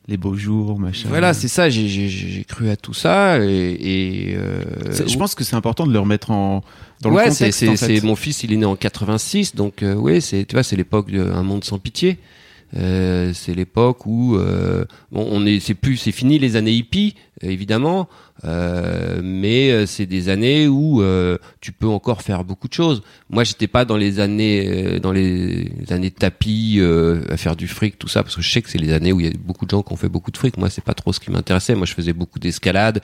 [0.10, 1.08] Les beaux jours, machin.
[1.10, 1.70] Voilà, c'est ça.
[1.70, 4.64] J'ai- J'ai j'ai cru à tout ça et, et euh,
[5.08, 6.64] Je pense que c'est important de le remettre en
[7.02, 7.60] dans ouais, le c'est contexte.
[7.60, 8.00] c'est en fait.
[8.00, 10.76] c'est- mon fils, il est né en 86, donc euh, oui, c'est tu vois, c'est
[10.76, 12.18] l'époque d'un monde sans pitié.
[12.78, 17.16] Euh, c'est l'époque où euh, bon, on est, c'est plus, c'est fini les années hippies,
[17.42, 18.08] évidemment,
[18.46, 23.02] euh, mais euh, c'est des années où euh, tu peux encore faire beaucoup de choses.
[23.30, 26.80] Moi, j'étais pas dans les années, dans les années tapis
[27.30, 29.20] à faire du fric, tout ça, parce que je sais que c'est les années où
[29.20, 30.58] il y a beaucoup de gens qui ont fait beaucoup de fric.
[30.58, 31.76] Moi, c'est pas trop ce qui m'intéressait.
[31.76, 33.02] Moi, je faisais beaucoup d'escalade,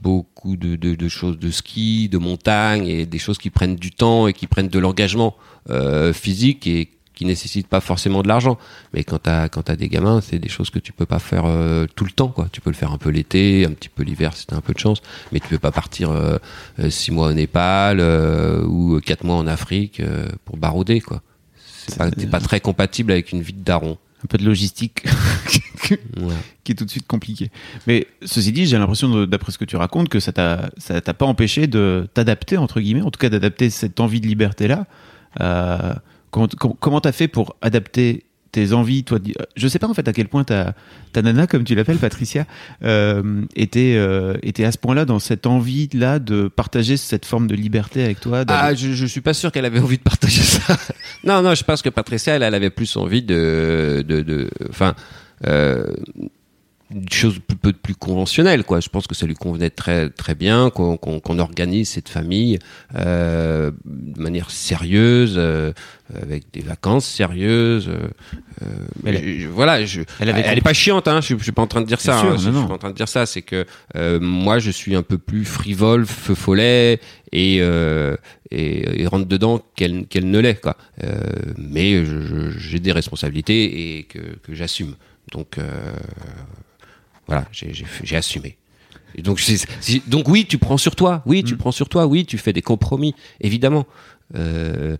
[0.00, 3.90] beaucoup de, de, de choses de ski, de montagne et des choses qui prennent du
[3.90, 5.36] temps et qui prennent de l'engagement
[5.70, 8.58] euh, physique et qui nécessitent pas forcément de l'argent.
[8.94, 11.46] Mais quand t'as quand t'as des gamins, c'est des choses que tu peux pas faire
[11.46, 12.48] euh, tout le temps, quoi.
[12.52, 14.72] Tu peux le faire un peu l'été, un petit peu l'hiver si t'as un peu
[14.72, 15.02] de chance,
[15.32, 16.38] mais tu peux pas partir euh,
[16.78, 20.00] euh, six mois au Népal euh, ou quatre mois en Afrique
[20.44, 21.20] pour barouder, quoi.
[21.88, 23.98] C'est pas, t'es pas très compatible avec une vie de daron.
[24.22, 25.04] Un peu de logistique
[25.90, 26.34] Ouais.
[26.64, 27.50] qui est tout de suite compliqué.
[27.86, 31.14] Mais ceci dit, j'ai l'impression, d'après ce que tu racontes, que ça t'a ça t'a
[31.14, 34.86] pas empêché de t'adapter, entre guillemets, en tout cas d'adapter cette envie de liberté-là.
[36.28, 39.88] Euh, comment com- comment t'as fait pour adapter tes envies toi di- Je sais pas
[39.88, 40.74] en fait à quel point ta,
[41.12, 42.46] ta nana, comme tu l'appelles, Patricia,
[42.82, 47.54] euh, était, euh, était à ce point-là dans cette envie-là de partager cette forme de
[47.54, 48.44] liberté avec toi.
[48.48, 50.78] Ah, je, je suis pas sûr qu'elle avait envie de partager ça.
[51.24, 54.94] non, non, je pense que Patricia, elle, elle avait plus envie de, de, de, enfin,
[55.46, 55.84] euh,
[56.90, 58.80] une chose plus, peu plus conventionnelle, quoi.
[58.80, 62.58] Je pense que ça lui convenait très, très bien qu'on qu'on qu'on organise cette famille
[62.96, 65.72] euh, de manière sérieuse, euh,
[66.22, 67.88] avec des vacances sérieuses.
[67.88, 68.08] euh,
[68.62, 68.66] euh,
[69.04, 71.20] elle- je- voilà, je, elle est pas chiante, hein.
[71.20, 72.18] Je, je suis pas en train de dire ça.
[72.20, 72.36] sûr, hein.
[72.38, 73.26] je, suis pas en train de dire ça.
[73.26, 77.00] C'est que euh, moi, je suis un peu plus frivole, feu follet
[77.32, 78.16] et, euh,
[78.50, 80.76] et, et rentre dedans qu'elle qu'elle ne l'est, quoi.
[81.04, 81.20] Euh,
[81.58, 82.02] mais
[82.56, 84.94] j'ai des responsabilités et que, que j'assume.
[85.32, 85.92] Donc euh,
[87.28, 88.56] voilà, j'ai assumé.
[89.14, 89.40] Et donc,
[90.06, 91.22] donc oui, tu prends sur toi.
[91.26, 91.58] Oui, tu Mm.
[91.58, 92.06] prends sur toi.
[92.06, 93.86] Oui, tu fais des compromis, évidemment.
[94.36, 94.98] Euh,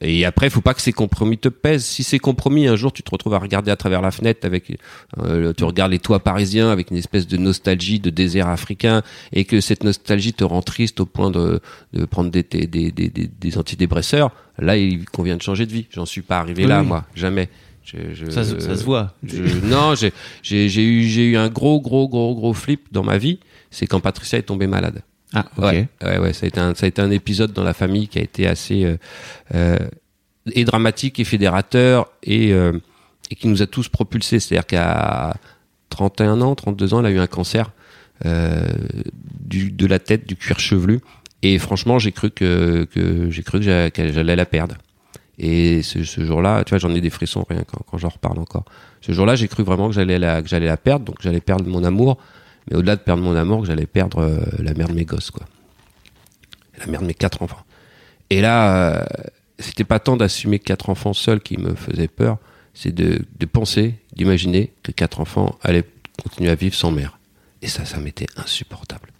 [0.00, 1.84] et après, faut pas que ces compromis te pèsent.
[1.84, 4.72] Si ces compromis, un jour, tu te retrouves à regarder à travers la fenêtre avec,
[5.18, 9.02] euh, tu regardes les toits parisiens avec une espèce de nostalgie de désert africain,
[9.34, 11.60] et que cette nostalgie te rend triste au point de,
[11.92, 15.86] de prendre des, des, des, des, des- antidépresseurs, là, il convient de changer de vie.
[15.90, 17.50] J'en suis pas arrivé Oui, là, moi, jamais.
[17.86, 19.14] Je, je- ça, se- ça se voit.
[19.24, 20.12] je- non, j'ai
[20.84, 23.38] eu eu un gros gros gros gros flip dans ma vie.
[23.70, 25.02] C'est quand Patricia est tombée malade.
[25.32, 25.62] Ah, ok.
[25.64, 28.08] Ouais, ouais, ouais, ça a été un, ça a été un épisode dans la famille
[28.08, 28.96] qui a été assez euh,
[29.54, 29.78] euh,
[30.52, 32.72] et dramatique et fédérateur et euh,
[33.30, 34.38] et qui nous a tous propulsés.
[34.40, 35.34] C'est-à-dire qu'à
[35.90, 37.70] 31 ans, 32 ans, elle a eu un cancer
[38.24, 38.66] euh,
[39.40, 41.00] du, de la tête, du cuir chevelu.
[41.42, 44.76] Et franchement, j'ai cru que, que j'ai cru que j'allais la perdre.
[45.38, 48.64] Et ce, jour-là, tu vois, j'en ai des frissons rien quand, j'en reparle encore.
[49.02, 51.68] Ce jour-là, j'ai cru vraiment que j'allais la, que j'allais la perdre, donc j'allais perdre
[51.68, 52.18] mon amour,
[52.70, 55.30] mais au-delà de perdre mon amour, que j'allais perdre euh, la mère de mes gosses,
[55.30, 55.46] quoi.
[56.78, 57.64] La mère de mes quatre enfants.
[58.30, 59.04] Et là, euh,
[59.58, 62.38] c'était pas tant d'assumer quatre enfants seuls qui me faisait peur,
[62.74, 65.84] c'est de, de penser, d'imaginer que quatre enfants allaient
[66.22, 67.18] continuer à vivre sans mère.
[67.62, 69.10] Et ça, ça m'était insupportable.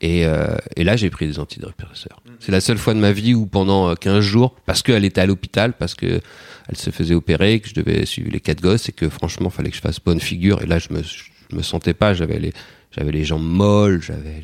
[0.00, 2.22] Et, euh, et là, j'ai pris des antidépresseurs.
[2.38, 5.20] C'est la seule fois de ma vie où pendant euh, 15 jours, parce qu'elle était
[5.20, 6.20] à l'hôpital, parce que
[6.68, 9.70] elle se faisait opérer, que je devais suivre les quatre gosses et que franchement, fallait
[9.70, 10.62] que je fasse bonne figure.
[10.62, 12.14] Et là, je me, je me sentais pas.
[12.14, 12.52] J'avais les,
[12.92, 14.42] j'avais les jambes molles, j'avais,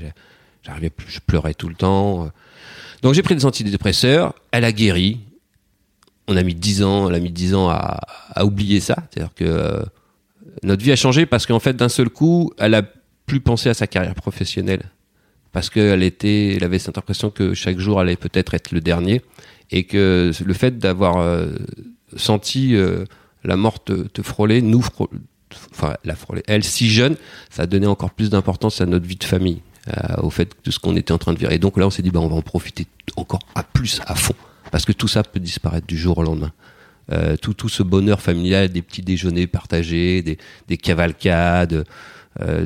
[0.64, 2.30] j'arrivais plus, je pleurais tout le temps.
[3.02, 4.34] Donc j'ai pris des antidépresseurs.
[4.50, 5.20] Elle a guéri.
[6.26, 8.96] On a mis 10 ans, elle a mis 10 ans à, à oublier ça.
[9.10, 9.82] C'est-à-dire que euh,
[10.62, 12.82] notre vie a changé parce qu'en fait, d'un seul coup, elle a
[13.26, 14.84] plus pensé à sa carrière professionnelle
[15.54, 19.22] parce qu'elle était, elle avait cette impression que chaque jour allait peut-être être le dernier
[19.70, 21.52] et que le fait d'avoir euh,
[22.16, 23.04] senti euh,
[23.44, 25.08] la mort te, frôler, nous, frô-
[25.70, 27.16] enfin la frôler, elle si jeune,
[27.50, 30.78] ça donné encore plus d'importance à notre vie de famille, euh, au fait de ce
[30.78, 31.52] qu'on était en train de vivre.
[31.52, 32.86] Et donc là, on s'est dit, bah, on va en profiter
[33.16, 34.34] encore à plus, à fond,
[34.72, 36.52] parce que tout ça peut disparaître du jour au lendemain.
[37.42, 40.38] Tout, tout ce bonheur familial, des petits déjeuners partagés, des,
[40.68, 41.84] des cavalcades,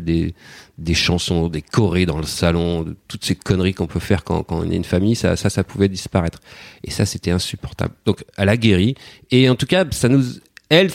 [0.01, 0.33] des,
[0.79, 4.45] des chansons, des chorés dans le salon, de- toutes ces conneries qu'on peut faire quand,
[4.51, 6.39] on est une famille, ça, ça, ça pouvait disparaître.
[6.85, 7.95] Et ça, c'était insupportable.
[8.07, 8.95] Donc, elle a guéri.
[9.33, 10.23] Et en tout cas, ça nous,
[10.69, 10.91] elle,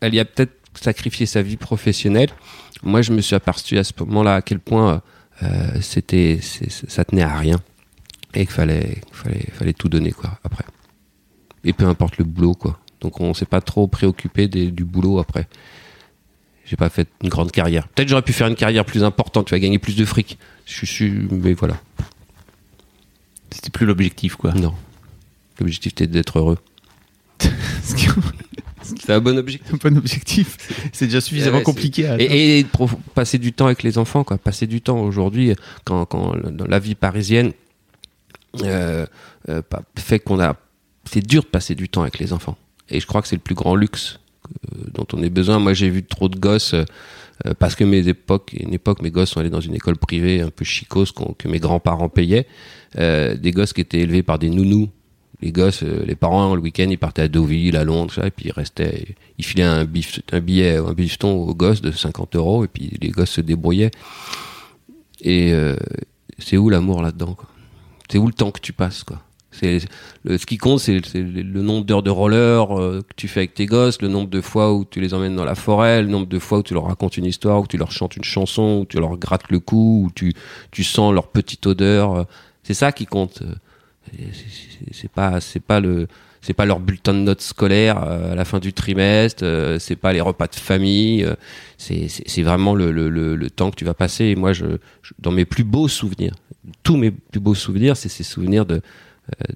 [0.00, 2.30] elle y a peut-être sacrifié sa vie professionnelle.
[2.82, 5.02] Moi, je me suis aperçu à ce moment-là à quel point
[5.42, 5.46] euh,
[5.82, 7.60] c'était, ça tenait à rien
[8.34, 10.64] et qu'il fallait, fallait, fallait tout donner quoi après.
[11.64, 12.78] Et peu importe le boulot quoi.
[13.02, 15.48] Donc, on s'est pas trop préoccupé du boulot après
[16.66, 17.88] j'ai pas fait une grande carrière.
[17.88, 20.38] Peut-être j'aurais pu faire une carrière plus importante, tu vas gagner plus de fric.
[20.66, 21.80] Je suis, mais voilà.
[23.50, 24.52] C'était plus l'objectif, quoi.
[24.52, 24.74] Non.
[25.60, 26.58] L'objectif était d'être heureux.
[28.82, 29.72] C'est un bon objectif.
[29.74, 30.56] un bon objectif.
[30.92, 32.06] C'est déjà suffisamment Ouais, compliqué.
[32.06, 32.16] À...
[32.20, 32.66] Et, et
[33.14, 34.38] passer du temps avec les enfants, quoi.
[34.38, 37.52] Passer du temps aujourd'hui, quand, quand dans la vie parisienne,
[38.62, 39.06] euh,
[39.48, 39.62] euh,
[39.98, 40.56] fait qu'on a,
[41.04, 42.56] c'est dur de passer du temps avec les enfants.
[42.88, 44.20] Et je crois que c'est le plus grand luxe
[44.92, 45.58] dont on ait besoin.
[45.58, 46.84] Moi, j'ai vu trop de gosses euh,
[47.46, 50.40] euh, parce que mes époques, une époque, mes gosses sont allés dans une école privée
[50.40, 52.46] un peu chicose que mes grands-parents payaient.
[52.98, 54.88] Euh, des gosses qui étaient élevés par des nounous.
[55.42, 58.30] Les gosses, euh, les parents, le week-end, ils partaient à Deauville, à Londres, ça, et
[58.30, 62.36] puis ils restaient, ils filaient un, bif, un billet, un bifton aux gosses de 50
[62.36, 63.90] euros, et puis les gosses se débrouillaient.
[65.20, 65.76] Et euh,
[66.38, 67.36] c'est où l'amour là-dedans
[68.10, 69.20] C'est où le temps que tu passes quoi?
[69.58, 69.78] C'est
[70.26, 73.66] ce qui compte, c'est le nombre d'heures de roller euh, que tu fais avec tes
[73.66, 76.38] gosses, le nombre de fois où tu les emmènes dans la forêt, le nombre de
[76.38, 78.98] fois où tu leur racontes une histoire, où tu leur chantes une chanson, où tu
[78.98, 80.34] leur grattes le cou, où tu,
[80.70, 82.14] tu sens leur petite odeur.
[82.14, 82.24] euh,
[82.62, 83.42] C'est ça qui compte.
[84.92, 86.06] c'est- pas, c'est pas le,
[86.40, 89.44] c'est pas leur bulletin de notes scolaire euh, à la fin du trimestre,
[89.80, 91.26] c'est pas les repas de famille,
[91.78, 94.26] c'est vraiment le, le, le, temps que tu vas passer.
[94.26, 94.66] Et moi, je,
[95.18, 96.34] dans mes plus beaux souvenirs,
[96.82, 98.80] tous mes plus beaux souvenirs, c'est ces souvenirs de,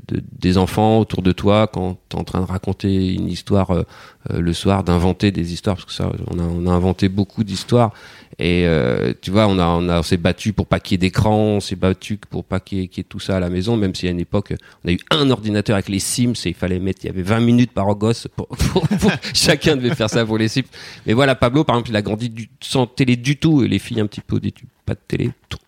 [0.09, 3.71] de, des enfants autour de toi quand tu es en train de raconter une histoire
[3.71, 3.83] euh,
[4.31, 7.45] euh, le soir, d'inventer des histoires, parce que ça, on a, on a inventé beaucoup
[7.45, 7.93] d'histoires.
[8.39, 10.97] Et euh, tu vois, on a, on a, on s'est battu pour pas qu'il y
[10.97, 13.41] ait d'écran, on s'est battu pour pas qu'il y, qu'il y ait tout ça à
[13.41, 14.55] la maison, même si à une époque,
[14.85, 17.23] on a eu un ordinateur avec les Sims et il fallait mettre, il y avait
[17.23, 20.63] 20 minutes par gosse pour, pour- pour- chacun devait faire ça pour les Sims.
[21.07, 23.79] Mais voilà, Pablo, par exemple, il a grandi du, sans télé du tout et les
[23.79, 25.31] filles un petit peu début, pas de télé.
[25.49, 25.59] tout.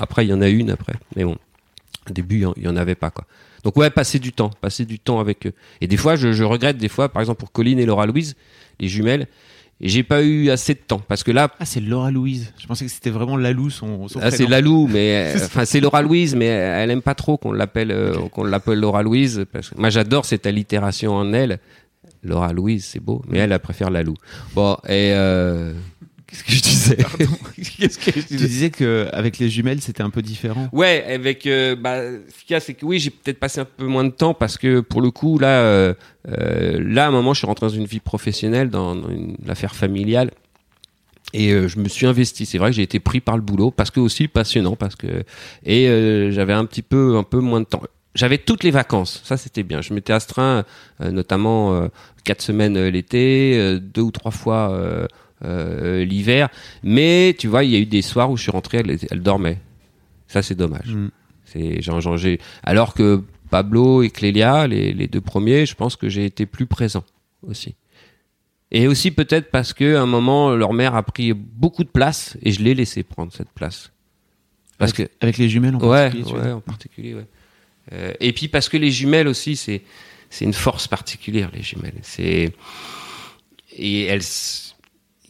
[0.00, 1.36] Après, il y en a une après, mais bon,
[2.08, 3.26] au début, il y en- il y en avait pas quoi.
[3.64, 5.52] Donc ouais, passer du temps, passer du temps avec eux.
[5.80, 8.36] Et des fois, je, je regrette des fois, par exemple pour Colline et Laura Louise,
[8.78, 9.26] les jumelles,
[9.80, 12.52] j'ai pas eu assez de temps parce que là, Ah, c'est Laura Louise.
[12.58, 14.46] Je pensais que c'était vraiment Lalou son, son ah, c'est.
[14.46, 18.14] Lalou, mais euh, enfin c'est Laura Louise, mais elle aime pas trop qu'on l'appelle euh,
[18.30, 21.58] qu'on l'appelle Laura Louise parce que moi j'adore cette allitération en elle.
[22.22, 24.14] Laura Louise, c'est beau, mais elle, elle préfère Lalou.
[24.54, 25.74] Bon, et euh,
[26.34, 26.96] qu'est-ce que je disais
[27.78, 30.68] Qu'est-ce que je Tu disais disais que avec les jumelles, c'était un peu différent.
[30.72, 33.64] Ouais, avec euh, bah, ce qu'il y a, c'est que oui, j'ai peut-être passé un
[33.64, 35.94] peu moins de temps parce que pour le coup, là, euh,
[36.28, 39.36] euh, là, à un moment, je suis rentré dans une vie professionnelle, dans, dans une
[39.48, 40.30] affaire familiale,
[41.32, 42.46] et euh, je me suis investi.
[42.46, 45.24] C'est vrai que j'ai été pris par le boulot parce que aussi passionnant, parce que
[45.64, 47.82] et euh, j'avais un petit peu, un peu moins de temps.
[48.14, 49.80] J'avais toutes les vacances, ça c'était bien.
[49.82, 50.64] Je m'étais astreint,
[51.00, 51.88] euh, notamment euh,
[52.22, 55.08] quatre semaines euh, l'été, euh, deux ou trois fois
[56.04, 56.48] l'hiver.
[56.82, 59.60] Mais tu vois, il y a eu des soirs où je suis rentré, elle, dormait.
[60.28, 60.94] Ça c'est dommage.
[60.94, 61.10] Mm.
[61.44, 66.24] C'est j'ai alors que Pablo et Clélia, les, les deux premiers, je pense que j'ai
[66.24, 67.04] été plus présent
[67.46, 67.74] aussi.
[68.70, 72.36] Et aussi peut-être parce que à un moment leur mère a pris beaucoup de place
[72.42, 73.92] et je l'ai laissé prendre cette place.
[74.78, 76.40] Parce que Avec les jumelles en ouais, particulier.
[76.40, 77.26] ouais, en particulier, ouais.
[77.92, 79.82] Euh, et puis parce que les jumelles aussi, c'est
[80.30, 81.98] c'est une force particulière les jumelles.
[82.02, 82.52] C'est
[83.76, 84.22] et elles,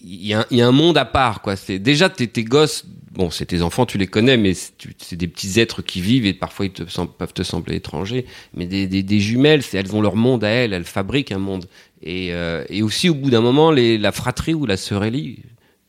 [0.07, 1.57] il y, a un- il y a un monde à part quoi.
[1.57, 5.29] C'est déjà tes, tes gosses, bon, c'est tes enfants, tu les connais, mais c'est des
[5.29, 8.27] petits êtres qui vivent et parfois ils te peuvent te sembler étrangers.
[8.55, 11.39] Mais des, des, des jumelles, c'est elles ont leur monde à elles, elles fabriquent un
[11.39, 11.67] monde.
[12.03, 15.39] Et, euh, et aussi au bout d'un moment, les, la fratrie ou la sœurellie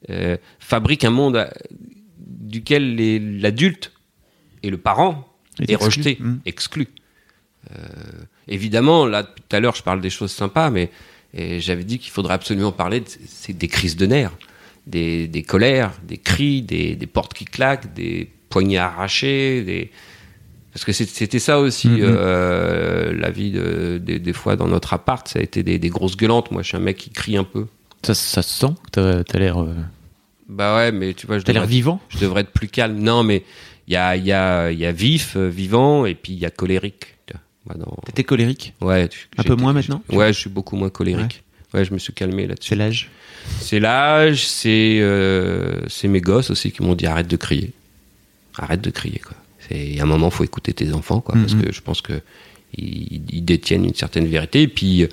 [0.10, 1.54] euh, fabrique un monde à-
[2.20, 3.92] duquel les- l'adulte
[4.64, 5.28] et le parent
[5.60, 5.86] est t'exclus.
[5.86, 6.36] rejeté, Mm.
[6.46, 6.88] exclu.
[7.72, 7.78] Euh,
[8.48, 10.90] évidemment, là, tout à l'heure, je parle des choses sympas, mais
[11.36, 14.32] et j'avais dit qu'il faudrait absolument parler de, c'est des crises de nerfs,
[14.88, 19.92] des, des colères, des cris, des, des portes qui claquent, des poignets arrachés, des...
[20.74, 22.00] Parce que c'était ça aussi, Mhm.
[22.02, 26.18] euh, la vie de- des- des fois dans notre appart, ça a été des, grosses
[26.18, 26.52] gueulantes.
[26.52, 27.66] Moi, je suis un mec qui crie un peu.
[28.04, 28.74] Ça, ça se sent.
[28.92, 29.74] T'as t'as l'air, euh,
[30.50, 32.02] Bah ouais, mais tu vois, je t'as l'air devrais, vivant.
[32.10, 33.00] je devrais être plus calme.
[33.00, 33.44] Non, mais
[33.88, 36.40] il y a, il y, a, il y a vif, euh, vivant, et puis il
[36.40, 37.15] y a colérique.
[37.68, 38.74] Bah, dans- T'étais colérique.
[38.82, 41.44] Ouais, Un peu moins maintenant Ouais, je suis beaucoup moins colérique.
[41.74, 42.70] Ouais, je me suis calmé là-dessus.
[42.70, 43.10] C'est l'âge.
[43.60, 47.72] C'est l'âge, c'est euh, mes gosses aussi qui m'ont dit arrête de crier.
[48.58, 49.36] Arrête de crier quoi.
[49.72, 51.64] Il y a un moment faut écouter tes enfants quoi parce Mhm.
[51.64, 52.14] que je pense que
[52.78, 55.08] ils, ils détiennent une certaine vérité et puis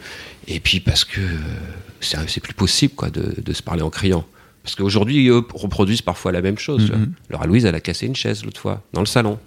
[0.47, 4.25] et puis parce que euh, c'est plus possible quoi de, de se parler en criant.
[4.63, 6.93] Parce qu'aujourd'hui, eux reproduisent parfois la même chose.
[7.31, 9.39] Laura Louise, elle a cassé une chaise l'autre fois, dans le salon.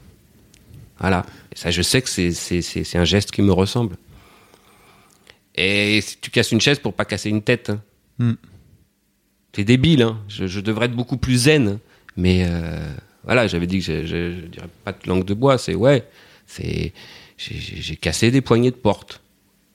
[1.00, 1.26] Voilà.
[1.54, 3.98] Et ça, je sais que c'est- un geste qui me ressemble.
[5.56, 7.82] Et si tu casses une chaise pour pas casser une tête, hein.
[8.20, 8.34] Mm.
[9.56, 10.02] c'est débile.
[10.04, 10.20] Hein.
[10.28, 11.80] Je, je devrais être beaucoup plus zen.
[12.18, 15.58] Mais euh, voilà, j'avais dit que je, je, je dirais pas de langue de bois.
[15.58, 16.08] C'est ouais,
[16.46, 16.94] c'est
[17.38, 19.22] j'ai- cassé des poignées de porte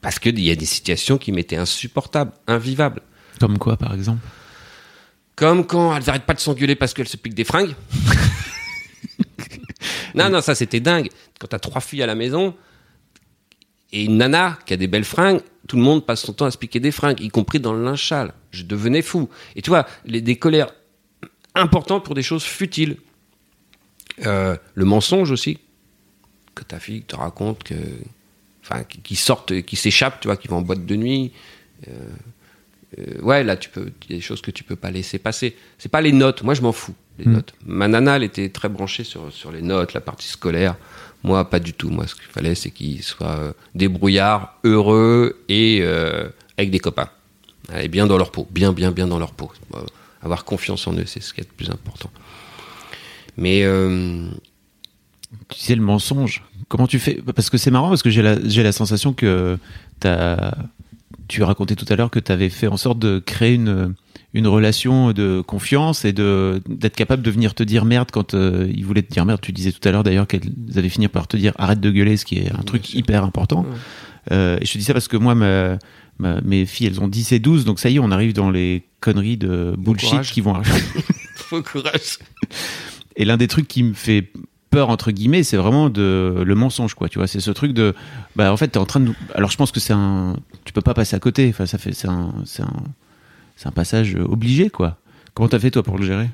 [0.00, 3.02] parce qu'il y a des situations qui m'étaient insupportables, invivables.
[3.38, 4.26] Comme quoi, par exemple?
[5.36, 7.74] Comme quand elles arrêtent pas de s'engueuler parce qu'elles se piquent des fringues.
[10.14, 11.08] non, non, ça c'était dingue.
[11.38, 12.54] Quand t'as trois filles à la maison
[13.92, 16.50] et une nana qui a des belles fringues, tout le monde passe son temps à
[16.50, 18.32] se piquer des fringues, y compris dans le linge sale.
[18.50, 19.28] Je devenais fou.
[19.56, 20.72] Et tu vois, les, des colères
[21.54, 22.96] importantes pour des choses futiles.
[24.26, 25.58] Euh, le mensonge aussi.
[26.54, 27.74] Que ta fille te raconte que
[28.62, 31.32] enfin, qui, qui sortent, qui s'échappent, tu vois, qui vont en boîte de nuit.
[31.88, 31.92] Euh,
[33.22, 35.56] ouais, là, tu peux, il y a des choses que tu peux pas laisser passer.
[35.78, 36.42] C'est pas les notes.
[36.42, 36.94] Moi, je m'en fous.
[37.18, 37.32] Les Mm.
[37.32, 37.52] notes.
[37.66, 40.76] Ma nana, elle était très branchée sur sur les notes, la partie scolaire.
[41.22, 41.90] Moi, pas du tout.
[41.90, 47.10] Moi, ce qu'il fallait, c'est qu'il soit euh, débrouillard, heureux et euh, avec des copains.
[47.78, 49.52] Et bien dans leur peau, bien, bien, bien dans leur peau.
[49.74, 49.80] Euh,
[50.22, 52.10] avoir confiance en eux, c'est ce qui est le plus important.
[53.36, 54.28] Mais euh,
[55.50, 56.42] Tu disais le mensonge.
[56.68, 57.20] Comment tu fais?
[57.34, 59.58] Parce que c'est marrant, parce que j'ai la, j'ai la sensation que
[60.00, 60.52] t'as,
[61.30, 63.94] tu racontais tout à l'heure que tu avais fait en sorte de créer une,
[64.34, 68.68] une relation de confiance et de, d'être capable de venir te dire merde quand euh,
[68.74, 69.40] ils voulaient te dire merde.
[69.40, 72.16] Tu disais tout à l'heure d'ailleurs qu'elles avaient fini par te dire arrête de gueuler,
[72.16, 73.64] ce qui est un truc hyper important.
[74.32, 75.78] Euh, et je te dis ça parce que moi, ma,
[76.18, 78.50] ma- mes filles, elles ont 10 et 12, donc ça y est, on arrive dans
[78.50, 80.78] les conneries de bullshit qui vont arriver.
[81.36, 82.18] faut courage.
[83.16, 84.30] Et l'un des trucs qui me fait
[84.70, 87.08] peur entre guillemets, c'est vraiment de le mensonge quoi.
[87.08, 87.94] Tu vois, c'est ce truc de
[88.36, 89.12] bah en fait t'es en train de.
[89.34, 90.36] Alors je pense que c'est un.
[90.64, 91.48] Tu peux pas passer à côté.
[91.48, 92.84] Enfin ça fait c'est un c'est un
[93.56, 94.96] c'est un passage obligé quoi.
[95.34, 96.30] Comment t'as fait toi pour le gérer?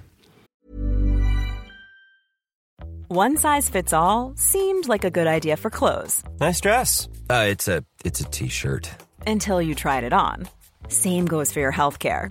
[3.08, 7.08] One size fits all seemed like a good idea for clothes Nice dress.
[7.30, 8.88] Uh, it's a it's a t-shirt.
[9.26, 10.48] until you tried it on.
[10.88, 12.30] Same goes for your healthcare.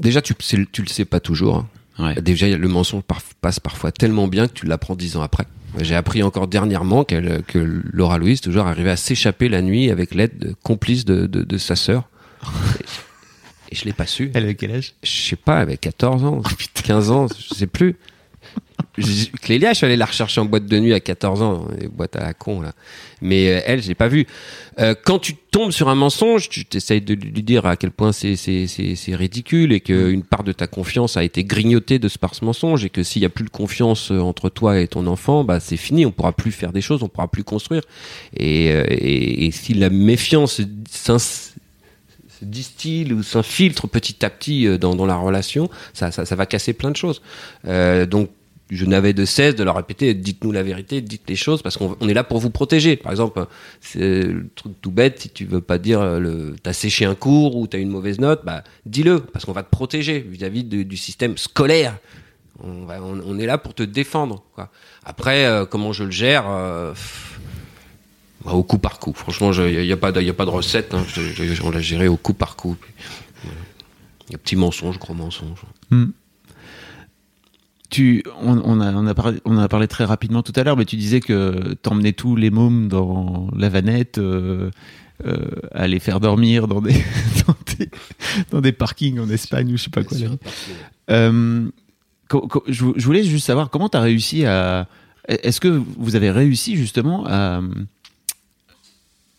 [0.00, 1.56] Déjà, tu, tu le sais pas toujours.
[1.56, 1.68] hein.
[1.98, 2.20] Ouais.
[2.22, 5.44] Déjà, le mensonge par- passe parfois tellement bien que tu l'apprends dix ans après.
[5.78, 10.36] J'ai appris encore dernièrement que Laura Louise toujours arrivait à s'échapper la nuit avec l'aide
[10.38, 12.08] de- complice de, de, de sa sœur.
[13.70, 14.30] Et, je l'ai pas su.
[14.34, 14.94] Elle avait quel âge?
[15.04, 16.42] Je sais pas, elle avait 14 ans,
[16.82, 17.96] 15 ans, je sais plus.
[19.00, 21.88] Je- Clélia, je suis allé la rechercher en boîte de nuit à 14 ans, les
[21.88, 22.72] boîtes à la con là.
[23.22, 24.26] Mais euh, elle, j'ai pas vu.
[24.78, 28.12] Euh, quand tu tombes sur un mensonge, tu t'essayes de lui dire à quel point
[28.12, 32.08] c'est c'est c'est c'est ridicule et qu'une part de ta confiance a été grignotée de
[32.08, 34.80] ce par ce mensonge et que s'il y a plus de confiance euh, entre toi
[34.80, 37.44] et ton enfant, bah c'est fini, on pourra plus faire des choses, on pourra plus
[37.44, 37.82] construire.
[38.36, 40.60] Et euh, et, et si la méfiance
[40.90, 41.12] se
[42.42, 46.72] distille ou s'infiltre petit à petit dans, dans la relation, ça, ça, ça va casser
[46.72, 47.20] plein de choses.
[47.66, 48.30] Euh, donc,
[48.70, 51.96] je n'avais de cesse de leur répéter dites-nous la vérité, dites les choses, parce qu'on
[52.00, 52.96] on est là pour vous protéger.
[52.96, 53.46] Par exemple,
[53.80, 57.56] c'est le truc tout bête, si tu veux pas dire euh, t'as séché un cours
[57.56, 61.36] ou t'as une mauvaise note, bah dis-le, parce qu'on va te protéger vis-à-vis du système
[61.36, 61.98] scolaire.
[62.62, 64.42] On, est là pour te défendre.
[65.04, 66.92] Après, euh, comment je le gère euh,
[68.44, 69.12] bah, au coup par coup.
[69.14, 70.94] Franchement, il n'y a, pas de- recette.
[70.94, 71.04] Hein.
[71.64, 72.76] On l'a géré au coup par coup.
[73.42, 73.58] Voilà.
[74.30, 75.62] Y a petit mensonge, gros mensonge.
[77.90, 80.62] Tu, on, on a, on, a parlé, on en a parlé très rapidement tout à
[80.62, 84.70] l'heure, mais tu disais que t'emmenais tous les mômes dans la vanette, euh,
[85.26, 85.36] euh,
[85.72, 86.94] à les faire dormir dans des,
[87.46, 87.90] dans des,
[88.52, 90.16] dans des parkings en Espagne ou je sais pas quoi.
[90.18, 90.28] là.
[91.10, 91.68] Euh,
[92.28, 94.86] co- co- je vou- je voulais juste savoir comment tu as réussi à.
[95.28, 97.60] Est-ce que vous avez réussi justement à,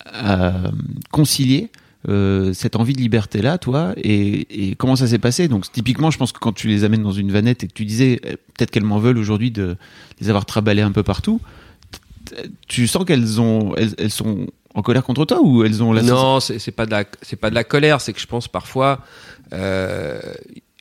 [0.05, 0.53] à
[1.11, 1.69] concilier
[2.09, 5.47] euh, cette envie de liberté là, toi, et, et comment ça s'est passé?
[5.47, 7.85] Donc typiquement, je pense que quand tu les amènes dans une vanette et que tu
[7.85, 9.77] disais eh, peut-être qu'elles m'en veulent aujourd'hui de
[10.19, 11.41] les avoir traballées un peu partout,
[12.67, 16.01] tu sens qu'elles ont, elles, elles sont en colère contre toi ou elles ont la
[16.01, 18.01] Non, c'est pas de la, c'est pas de la colère.
[18.01, 19.01] C'est que je pense parfois,
[19.53, 20.19] euh,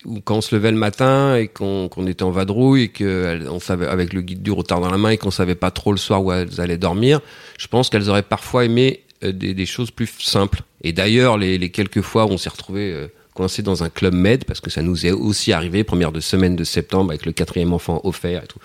[0.04, 3.60] ou quand on se levait le matin et qu'on était en vadrouille et que on
[3.60, 5.98] savait avec le guide du retard dans la main et qu'on savait pas trop le
[5.98, 7.20] soir où elles allaient dormir,
[7.58, 10.62] je pense qu'elles auraient parfois aimé euh, des, des choses plus simples.
[10.82, 14.12] Et d'ailleurs, les, les quelques fois où on s'est retrouvé euh, coincé dans un club
[14.14, 17.32] med, parce que ça nous est aussi arrivé, première de semaine de septembre avec le
[17.32, 18.58] quatrième enfant offert et tout.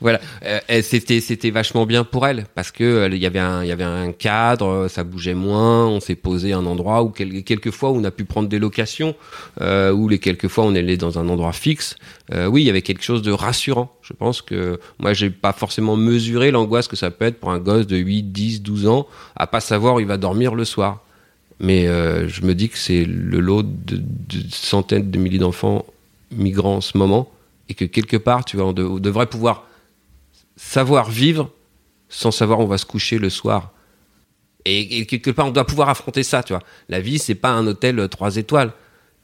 [0.00, 3.62] voilà, Euh, c'était c'était vachement bien pour elle parce que euh, il y avait un
[3.62, 7.10] il y avait un cadre, ça bougeait moins, on s'est posé à un endroit où
[7.10, 9.14] quel- quelques fois on a pu prendre des locations,
[9.60, 11.96] euh, ou les quelques fois on est allé dans un endroit fixe.
[12.32, 13.92] Euh, oui, il y avait quelque chose de rassurant.
[14.02, 17.58] Je pense que moi j'ai pas forcément mesuré l'angoisse que ça peut être pour un
[17.58, 19.06] gosse de 8, 10, 12 ans
[19.36, 21.02] à pas savoir où il va dormir le soir.
[21.60, 24.02] Mais euh, je me dis que c'est le lot de,
[24.50, 25.84] centaines de milliers d'enfants
[26.30, 27.30] migrants en ce moment,
[27.68, 29.66] et que quelque part, tu vois, on devrait pouvoir
[30.56, 31.50] savoir vivre
[32.08, 33.72] sans savoir où on va se coucher le soir.
[34.64, 36.62] Et, et quelque part, on doit pouvoir affronter ça, tu vois.
[36.88, 38.72] La vie, c'est pas un hôtel euh, trois étoiles.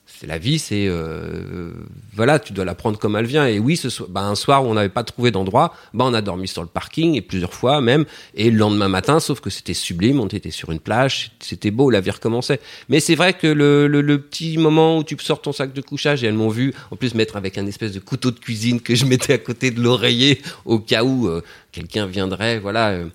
[0.09, 1.73] C'est la vie, c'est euh,
[2.15, 3.47] voilà, tu dois la prendre comme elle vient.
[3.47, 6.23] Et oui, ce bah, un soir où on n'avait pas trouvé d'endroit, bah on a
[6.23, 8.05] dormi sur le parking et plusieurs fois même.
[8.35, 11.91] Et le lendemain matin, sauf que c'était sublime, on était sur une plage, c'était beau,
[11.91, 12.61] la vie recommençait.
[12.89, 16.29] Mais c'est vrai que le petit moment où tu sors ton sac de couchage et
[16.29, 19.05] elles m'ont vu en plus mettre avec un espèce de couteau de cuisine que je
[19.07, 21.43] mettais à côté de l'oreiller au cas où euh,
[21.73, 22.91] quelqu'un viendrait, voilà.
[22.91, 23.07] euh,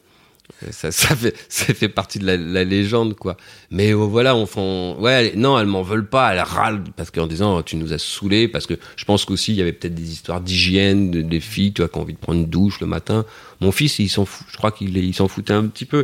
[0.69, 3.37] ça, ça, fait, ça fait partie de la, la légende, quoi.
[3.71, 4.99] Mais euh, voilà, on.
[4.99, 6.33] Ouais, non, elles m'en veulent pas.
[6.33, 8.47] Elles râlent parce qu'en disant tu nous as saoulés.
[8.47, 11.73] Parce que je pense qu'aussi il y avait peut-être des histoires d'hygiène, de- des filles,
[11.73, 13.25] tu vois, qui ont envie de prendre une douche le matin.
[13.61, 14.45] Mon fils, il s'en fout.
[14.51, 16.03] Je crois qu'il il s'en foutait un petit peu.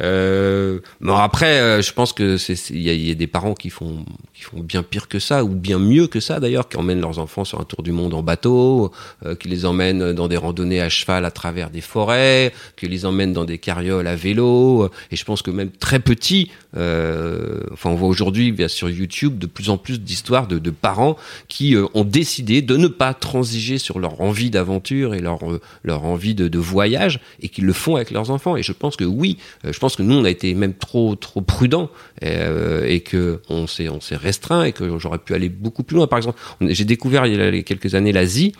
[0.00, 0.78] Euh,
[1.08, 2.36] après, euh, je pense que
[2.70, 5.48] il y, y a des parents qui font qui font bien pire que ça ou
[5.48, 8.22] bien mieux que ça d'ailleurs, qui emmènent leurs enfants sur un tour du monde en
[8.22, 8.92] bateau,
[9.26, 13.04] euh, qui les emmènent dans des randonnées à cheval à travers des forêts, qui les
[13.04, 14.84] emmènent dans des carrioles à vélo.
[14.84, 19.38] euh, Et je pense que même très petits, euh, enfin on voit aujourd'hui sur YouTube
[19.38, 21.16] de plus en plus d'histoires de, de parents
[21.48, 25.40] qui euh, ont décidé de ne pas transiger sur leur envie d'aventure et leur
[25.82, 28.56] leur envie de, de voyage et qui le font avec leurs enfants.
[28.56, 31.40] Et je pense que oui, je pense que nous on a été même trop trop
[31.40, 31.90] prudents
[32.22, 35.96] euh, et que on s'est on s'est restreint et que j'aurais pu aller beaucoup plus
[35.96, 36.06] loin.
[36.06, 38.52] Par exemple, j'ai découvert il y a quelques années l'Asie.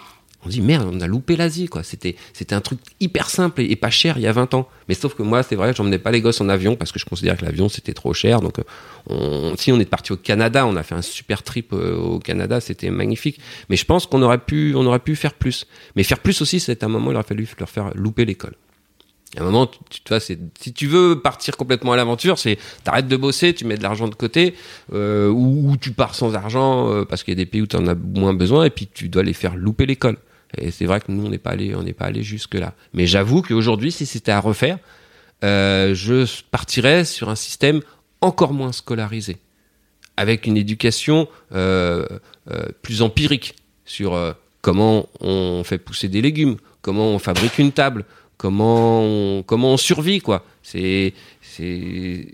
[0.42, 1.68] On dit merde, on a loupé l'Asie.
[1.82, 4.68] C'était c'était un truc hyper simple et, pas cher il y a 20 ans.
[4.88, 7.04] Mais sauf que moi c'est vrai, j'emmenais pas les gosses en avion parce que je
[7.04, 8.40] considère que l'avion c'était trop cher.
[8.40, 8.58] Donc
[9.10, 12.18] euh, si on est parti au Canada, on a fait un super trip euh, au
[12.18, 13.38] Canada, c'était magnifique.
[13.68, 15.66] Mais je pense qu'on aurait pu on aurait pu faire plus.
[15.94, 18.54] Mais faire plus aussi, c'est un moment il aurait fallu leur faire louper l'école.
[19.36, 20.38] À un moment, tu, tu vois, si
[20.74, 24.14] tu veux partir complètement à l'aventure, c'est t'arrêtes de bosser, tu mets de l'argent de
[24.14, 24.54] côté,
[24.92, 27.66] euh, ou, ou tu pars sans argent euh, parce qu'il y a des pays où
[27.66, 30.16] tu en as moins besoin, et puis tu dois les faire louper l'école.
[30.58, 32.74] Et c'est vrai que nous, on n'est pas allé, on n'est pas allé jusque là.
[32.92, 34.78] Mais j'avoue qu'aujourd'hui, si c'était à refaire,
[35.44, 37.82] euh, je partirais sur un système
[38.20, 39.38] encore moins scolarisé,
[40.16, 42.04] avec une éducation euh,
[42.50, 43.54] euh, plus empirique
[43.84, 48.04] sur euh, comment on fait pousser des légumes, comment on fabrique une table,
[48.40, 50.46] comment on, comment on survit quoi.
[50.62, 51.12] C'est
[51.42, 52.26] c'est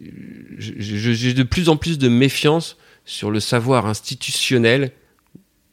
[0.57, 4.93] j'ai de plus en plus de méfiance sur le savoir institutionnel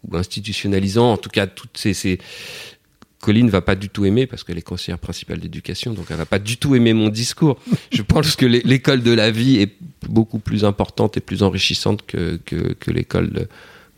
[0.08, 2.18] ou institutionnalisant en tout cas toutes ces,
[3.22, 6.26] Colline va pas du tout aimer parce qu'elle est conseillère principale d'éducation, donc elle va
[6.26, 7.58] pas du tout aimer mon discours.
[7.92, 9.72] Je pense que l'é- l'école de la vie est
[10.10, 13.30] beaucoup plus importante et plus enrichissante que, que, l'école,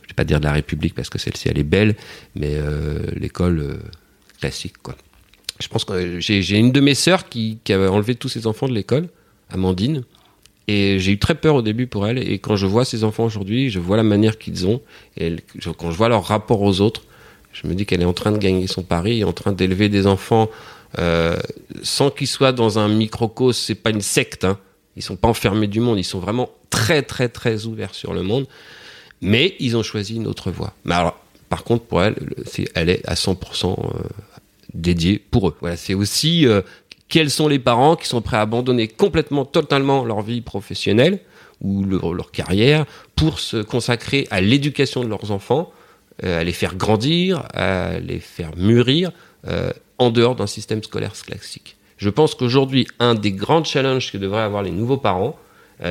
[0.04, 1.96] je vais pas dire de la République parce que celle-ci elle est belle,
[2.36, 3.78] mais euh, l'école euh,
[4.40, 4.96] classique quoi.
[5.60, 8.68] Je pense que j'ai une de mes sœurs qui, qui avait enlevé tous ses enfants
[8.68, 9.08] de l'école,
[9.50, 10.04] Amandine,
[10.68, 12.18] et j'ai eu très peur au début pour elle.
[12.18, 14.82] Et quand je vois ces enfants aujourd'hui, je vois la manière qu'ils ont,
[15.18, 15.36] et
[15.78, 17.04] quand je vois leur rapport aux autres,
[17.54, 20.08] je me dis qu'elle est en train de gagner son pari, en train d'élever des
[20.08, 20.50] enfants
[21.00, 21.38] euh,
[21.84, 23.62] sans qu'ils soient dans un microcosme.
[23.66, 24.60] C'est pas une secte, hein.
[24.98, 25.98] Ils sont pas enfermés du monde.
[26.00, 28.48] Ils sont vraiment très très très ouverts sur le monde.
[29.22, 30.74] Mais ils ont choisi une autre voie.
[30.86, 31.18] Mais alors,
[31.50, 32.16] par contre, pour elle,
[32.76, 33.76] elle est à 100%
[34.76, 35.56] dédiée pour eux.
[35.62, 36.62] Voilà, c'est aussi euh,
[37.08, 41.20] quels sont les parents qui sont prêts à abandonner complètement, totalement leur vie professionnelle
[41.62, 45.72] ou leur, carrière pour se consacrer à l'éducation de leurs enfants,
[46.24, 49.12] euh, à les faire grandir, à les faire mûrir
[49.48, 51.78] euh, en dehors d'un système scolaire classique.
[51.98, 55.38] Je pense qu'aujourd'hui, un des grands challenges que devraient avoir les nouveaux parents,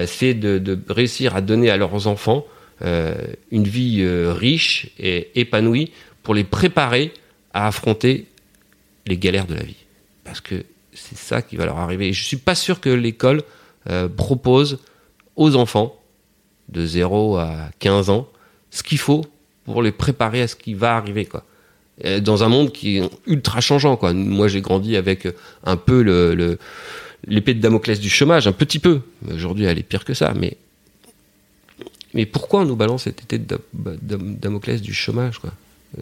[0.06, 2.44] c'est de, réussir à donner à leurs enfants
[2.82, 7.12] une vie riche et épanouie pour les préparer
[7.54, 8.26] à affronter
[9.06, 9.76] les galères de la vie.
[10.24, 12.08] Parce que c'est ça qui va leur arriver.
[12.08, 13.42] Et je suis pas sûr que l'école
[13.90, 14.78] euh, propose
[15.36, 15.94] aux enfants
[16.68, 18.28] de 0 à 15 ans
[18.70, 19.24] ce qu'il faut
[19.64, 21.28] pour les préparer à ce qui va arriver.
[22.04, 23.96] Euh, Dans un monde qui est ultra changeant.
[23.96, 24.12] Quoi.
[24.14, 25.28] Moi, j'ai grandi avec
[25.64, 26.00] un peu
[27.26, 29.00] l'épée de Damoclès du chômage, un petit peu.
[29.30, 30.32] Aujourd'hui, elle est pire que ça.
[30.34, 30.56] Mais,
[32.26, 35.50] pourquoi on nous balance cette épée de Dam- Dam- Damoclès du chômage quoi?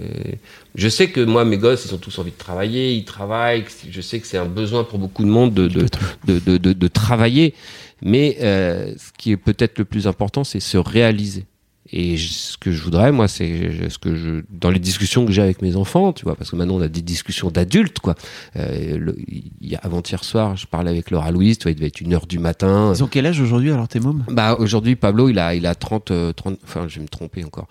[0.00, 0.38] Et
[0.74, 3.64] Je sais que moi, mes gosses, ils ont tous envie de travailler, ils travaillent.
[3.90, 5.86] Je sais que c'est un besoin pour beaucoup de monde de, de,
[6.26, 7.54] de, de, de- de travailler.
[8.02, 11.44] Mais euh, ce qui est peut-être le plus important, c'est se réaliser.
[11.90, 15.32] Et je- ce que je voudrais, moi, c'est ce que je dans les discussions que
[15.32, 18.14] j'ai avec mes enfants, tu vois, parce que maintenant on a des discussions d'adultes, quoi.
[18.56, 21.74] Euh, le- il y a avant-hier soir, je parlais avec Laura Louise, tu vois, il
[21.74, 22.92] devait être une heure du matin.
[22.94, 24.24] Ils ont quel âge aujourd'hui alors tes mômes?
[24.30, 27.44] Bah aujourd'hui, Pablo, il a il a 30, euh, 30 enfin, je vais me tromper
[27.44, 27.66] encore.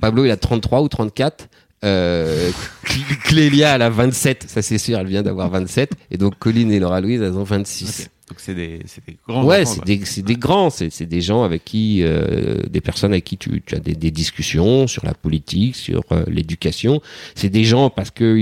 [0.00, 1.48] Pablo, il a 33 ou 34.
[1.84, 2.50] Euh,
[2.86, 5.90] Cl- Clélia, elle a 27, ça c'est sûr, elle vient d'avoir 27.
[6.10, 8.08] Et donc Colline et Laura Louise, elles ont 26.
[8.28, 9.44] Donc c'est des, des grands.
[9.44, 13.36] Ouais, c'est des, des grands, c'est des gens avec qui, euh, des personnes avec qui
[13.38, 17.00] tu, tu as des, des discussions sur la politique, sur euh, l'éducation.
[17.36, 18.36] C'est des gens parce que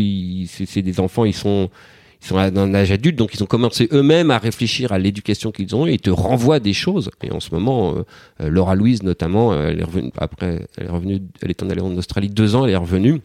[0.47, 1.69] c'est des enfants, ils sont
[2.25, 5.53] ils sont à un âge adulte, donc ils ont commencé eux-mêmes à réfléchir à l'éducation
[5.53, 7.11] qu'ils ont et ils te renvoient des choses.
[7.23, 8.03] Et en ce moment, euh,
[8.41, 11.69] euh, Laura Louise notamment, euh, elle est revenue après, elle est revenue, elle est en
[11.69, 13.21] allée en Australie deux ans, elle est revenue.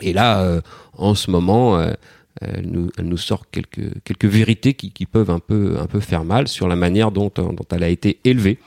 [0.00, 0.60] Et là, euh,
[0.96, 1.94] en ce moment, euh,
[2.40, 6.76] elle nous, elle nous sort quelques, vérités qui, peuvent un peu, faire mal sur la
[6.76, 8.58] manière dont, dont elle a été élevée,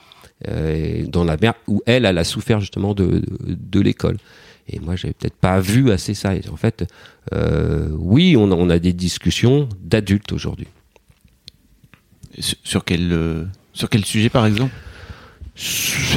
[0.48, 3.22] euh, dans la mer où elle, a souffert justement de,
[3.80, 4.18] l'école.
[4.68, 6.34] Et moi, j'avais peut-être pas vu assez ça.
[6.52, 6.84] En fait,
[7.32, 10.66] euh, oui, on a, des discussions d'adultes aujourd'hui.
[12.38, 14.74] Euh, sur quel sujet par exemple?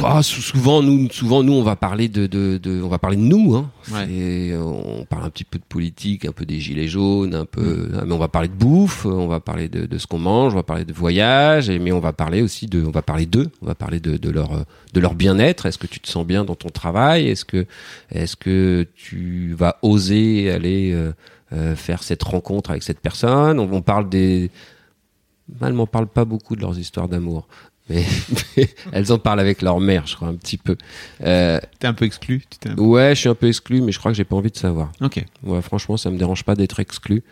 [0.04, 3.16] Ah, sou- souvent nous, souvent nous, on va parler de, de, de- on va parler
[3.16, 3.54] de nous.
[3.56, 3.70] Hein.
[3.90, 4.54] Ouais.
[4.56, 7.90] On parle un petit peu de politique, un peu des gilets jaunes, un peu.
[7.98, 10.52] ah, Mais on va parler de bouffe, on va parler de, de ce qu'on mange,
[10.52, 13.24] on va parler de voyage, et, mais on va parler aussi de, on va parler
[13.24, 14.62] d'eux, on va parler de, de leur, euh,
[14.92, 15.64] de leur bien-être.
[15.64, 17.28] Est-ce que tu te sens bien dans ton travail?
[17.28, 17.66] Est-ce que,
[18.10, 21.12] est-ce que tu vas oser aller euh,
[21.54, 23.58] euh, faire cette rencontre avec cette personne?
[23.58, 24.50] On, on parle des,
[25.62, 27.48] elles m'en parlent pas beaucoup de leurs histoires d'amour.
[27.90, 28.04] Mais,
[28.56, 30.76] mais elles en parlent avec leur mère, je crois, un petit peu.
[31.24, 32.42] Euh, T'es un peu exclu.
[32.48, 34.36] Tu t'es un- ouais, je suis un peu exclu, mais je crois que j'ai pas
[34.36, 34.92] envie de savoir.
[35.00, 35.24] Ok.
[35.42, 37.22] Ouais, franchement, ça me dérange pas d'être exclu.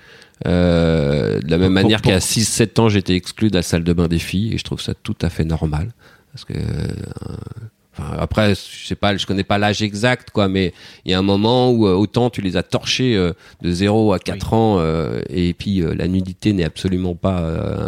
[0.46, 3.84] Euh, de la même Pour- manière pour- qu'à 6-7 ans, j'étais exclu de la salle
[3.84, 5.92] de bain des filles, et je trouve ça tout à fait normal.
[6.32, 6.86] Parce que, euh,
[7.98, 10.72] enfin, après, je sais pas, je connais pas l'âge exact, quoi, mais
[11.04, 13.32] il y a un moment où euh, autant tu les as torchés euh,
[13.62, 17.38] de 0 à 4 ans, euh, et puis la nudité n'est absolument pas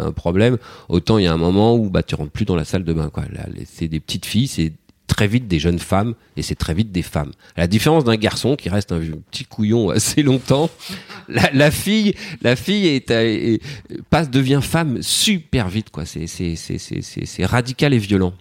[0.05, 0.57] un problème,
[0.89, 2.93] autant il y a un moment où bah tu rentres plus dans la salle de
[2.93, 3.23] bain, quoi.
[3.31, 4.73] Là, c'est des petites filles, c'est
[5.07, 7.31] très vite des jeunes femmes et c'est très vite des femmes.
[7.57, 10.69] À la différence d'un garçon qui reste un petit couillon assez longtemps,
[11.27, 13.61] la, la fille, la fille est, est-
[14.09, 16.05] passe devient femme super vite quoi.
[16.05, 18.33] C'est c'est c'est c'est radical et violent.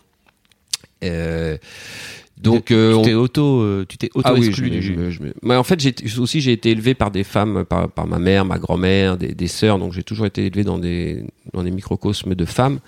[1.05, 1.57] Euh,
[2.36, 4.76] donc euh, tu on- t'es auto, euh, tu t'es auto ah oui, exclu je me-
[4.80, 7.22] du- je me- je me- Mais en fait, j'ai aussi j'ai été élevé par des
[7.22, 9.78] femmes, par, par ma mère, ma grand-mère, des, des sœurs.
[9.78, 11.22] Donc j'ai toujours été élevé dans des
[11.53, 12.78] dans des microcosmes de femmes.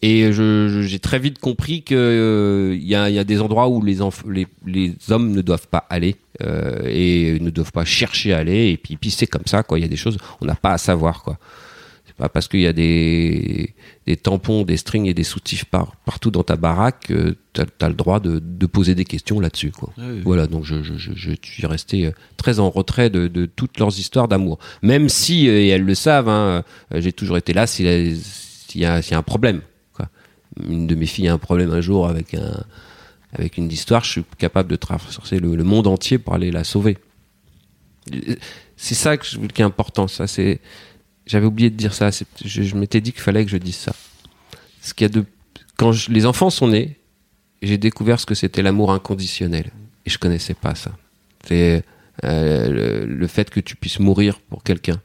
[0.00, 3.68] Et j'ai très vite compris que euh, il y, a, il y a des endroits
[3.68, 7.84] où les, enf- les les hommes ne doivent pas aller euh, et ne doivent pas
[7.84, 8.68] chercher à aller.
[8.70, 9.78] Et puis, puis c'est comme ça, quoi.
[9.78, 11.36] Il y a des choses on n'a pas à savoir, quoi.
[12.22, 13.74] Pas parce qu'il y a des,
[14.06, 17.88] des tampons, des strings et des soutifs par, partout dans ta baraque que t'as as
[17.88, 19.92] le droit de, de poser des questions là-dessus, quoi.
[19.98, 20.20] Ouais.
[20.22, 23.76] Voilà, donc je, je, je, je suis resté euh, très en retrait de, de toutes
[23.80, 24.60] leurs histoires d'amour.
[24.82, 26.62] Même si, euh, et elles le savent, hein,
[26.94, 27.86] euh, j'ai toujours été là s'il
[28.76, 29.60] y, a- y, un problème.
[29.92, 30.08] Quoi.
[30.68, 32.62] Une de mes filles a un problème un jour avec, un,
[33.32, 36.62] avec une histoire, je suis capable de traverser le, le monde entier pour aller la
[36.62, 36.98] sauver.
[38.76, 40.06] C'est ça que qui est important.
[40.06, 40.60] Ça, c'est,
[41.26, 42.10] j'avais oublié de dire ça.
[42.44, 43.94] Je, m'étais dit qu'il fallait que je dise ça.
[44.80, 45.24] Ce qu'il y a de,
[45.76, 46.98] quand les enfants sont nés,
[47.62, 49.70] j'ai découvert ce que c'était l'amour inconditionnel.
[50.04, 50.92] Et je connaissais pas ça.
[51.46, 51.84] C'est
[52.24, 55.00] euh, le, fait que tu puisses mourir pour quelqu'un.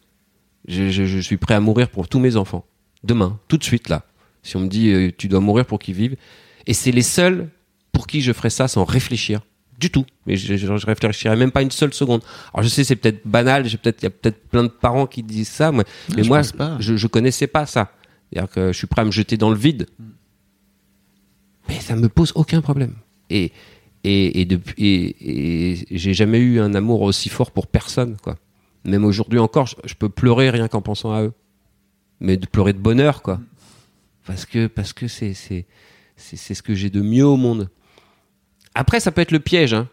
[0.67, 2.65] Je, suis prêt à mourir pour tous mes enfants.
[3.03, 4.03] Demain, tout de suite là.
[4.43, 6.17] Si on me dit euh, tu dois mourir pour qu'ils vivent.
[6.65, 7.49] Et c'est les seuls
[7.91, 9.41] pour qui je ferais ça sans réfléchir.
[9.77, 10.05] Du tout.
[10.25, 12.23] Mais je, je, je réfléchirais même pas une seule seconde.
[12.53, 13.65] Alors je sais, c'est peut-être banal.
[13.65, 15.71] j'ai peut-être, il y a peut-être plein de parents qui disent ça.
[15.71, 15.83] moi.
[16.15, 16.41] mais je moi,
[16.79, 17.91] je, je connaissais pas ça.
[18.31, 19.87] C'est-à-dire que je suis prêt à me jeter dans le vide.
[21.69, 22.95] Mais ça me pose aucun problème.
[23.29, 23.51] Et,
[24.03, 28.37] et, et, depuis, et, et j'ai jamais eu un amour aussi fort pour personne, quoi.
[28.83, 31.33] Même aujourd'hui encore, je, je peux pleurer rien qu'en pensant à eux.
[32.19, 33.39] Mais de pleurer de bonheur, quoi.
[34.25, 35.65] Parce que, parce que c'est, c'est,
[36.15, 37.69] c'est, c'est ce que j'ai de mieux au monde.
[38.77, 39.87] Après, ça peut être le piège, hein.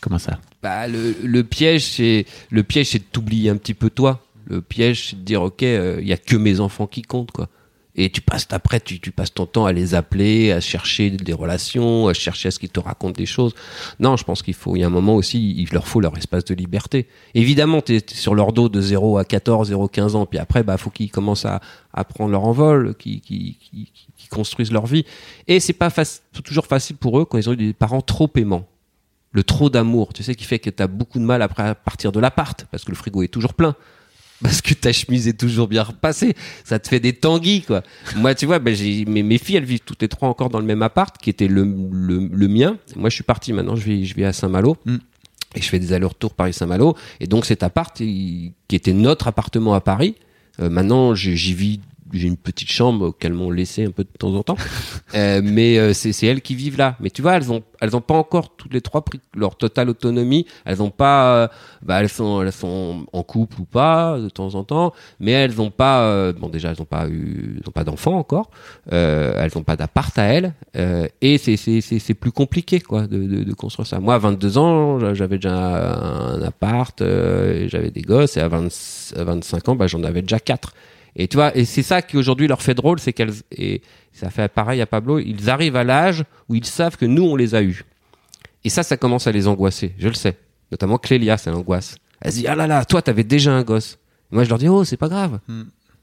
[0.00, 0.40] Comment ça?
[0.62, 4.24] Bah, le, le piège, c'est le piège, c'est de t'oublier un petit peu toi.
[4.46, 7.48] Le piège, c'est de dire ok, il y a que mes enfants qui comptent quoi.
[7.94, 11.32] Et tu passes après, tu, tu passes ton temps à les appeler, à chercher des
[11.34, 13.54] relations, à chercher à ce qu'ils te racontent des choses.
[14.00, 16.16] Non, je pense qu'il faut, il y a un moment aussi, il leur faut leur
[16.16, 17.06] espace de liberté.
[17.34, 20.62] Évidemment, tu es sur leur dos de 0 à 14, 0 15 ans, puis après,
[20.62, 21.60] bah, faut qu'ils commencent à,
[21.92, 25.04] à prendre leur envol, qu'ils qu'ils- qu'ils- qu'ils construisent leur vie.
[25.46, 28.30] Et c'est pas faci- toujours facile pour eux quand ils ont eu des parents trop
[28.36, 28.66] aimants
[29.34, 31.74] le trop d'amour, tu sais, qui fait que tu as beaucoup de mal après à
[31.74, 33.74] partir de l'appart, parce que le frigo est toujours plein,
[34.42, 36.34] parce que ta chemise est toujours bien repassée,
[36.64, 37.82] ça te fait des tanguis, quoi.
[38.16, 40.58] Moi, tu vois, ben, j'ai, mes, mes filles, elles vivent toutes les trois encore dans
[40.60, 41.62] le même appart, qui était le,
[41.92, 42.76] le, le mien.
[42.96, 44.76] Moi, je suis parti maintenant, je vis, je vis à Saint-Malo.
[44.84, 44.96] Mm.
[45.54, 46.96] Et je fais des allers-retours Paris-Saint-Malo.
[47.20, 50.14] Et donc, cet appart, il- qui était notre appartement à Paris,
[50.60, 51.80] euh, maintenant, j'y vis
[52.12, 54.56] j'ai une petite chambre qu'elles m'ont laissé un peu de temps en temps.
[55.14, 56.96] Euh, mais euh, c'est c'est elles qui vivent là.
[57.00, 59.90] Mais tu vois, elles ont elles ont pas encore toutes les trois pris leur totale
[59.90, 60.46] autonomie.
[60.64, 61.48] Elles ont pas, euh,
[61.82, 65.60] bah elles sont elles sont en couple ou pas de temps en temps, mais elles
[65.60, 68.50] ont pas, euh, bon déjà elles ont pas eu, elles ont pas d'enfants encore.
[68.92, 70.54] Euh, elles ont pas d'appart à elles.
[70.76, 73.98] Euh, et c'est c'est c'est c'est plus compliqué quoi de, de de construire ça.
[73.98, 78.68] Moi à 22 ans, j'avais déjà un appart, et j'avais des gosses et à, 20
[79.16, 80.72] à 25 ans, bah j'en avais déjà quatre.
[81.16, 83.82] Et tu vois, et c'est ça qui aujourd'hui leur fait drôle, c'est qu'elles et
[84.12, 87.36] ça fait pareil à Pablo, ils arrivent à l'âge où ils savent que nous on
[87.36, 87.84] les a eus.
[88.64, 90.36] Et ça, ça commence à les angoisser, je le sais.
[90.70, 91.96] Notamment Clélia, ça l'angoisse.
[92.20, 93.98] Elle se dit ah là là, toi t'avais déjà un gosse.
[94.30, 95.38] Et moi je leur dis oh c'est pas grave.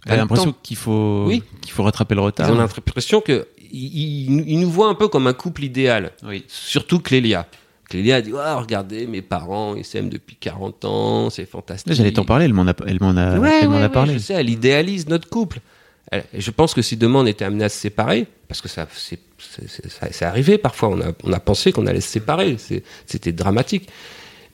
[0.05, 1.43] Elle a l'impression qu'il faut, Oui.
[1.61, 2.51] qu'il faut rattraper le Ils retard.
[2.51, 6.11] ont l'impression que ils, ils- ils nous voient un peu comme un couple idéal.
[6.23, 6.43] Oui.
[6.47, 7.47] Surtout Clélia.
[7.89, 11.93] Clélia dit oh, regardez mes parents ils s'aiment depuis 40 ans, c'est fantastique.
[11.93, 13.89] J'allais t'en parler, elle m'en a, elle m'en a, Ouais, elle m'en ouais, a ouais,
[13.89, 14.13] parlé.
[14.13, 15.59] je sais, elle idéalise notre couple.
[16.11, 18.87] Elle- je pense que si demain on était amené à se séparer, parce que ça,
[18.97, 22.57] c'est, arrivé parfois, on a, on a pensé qu'on allait se séparer,
[23.05, 23.89] c'était dramatique.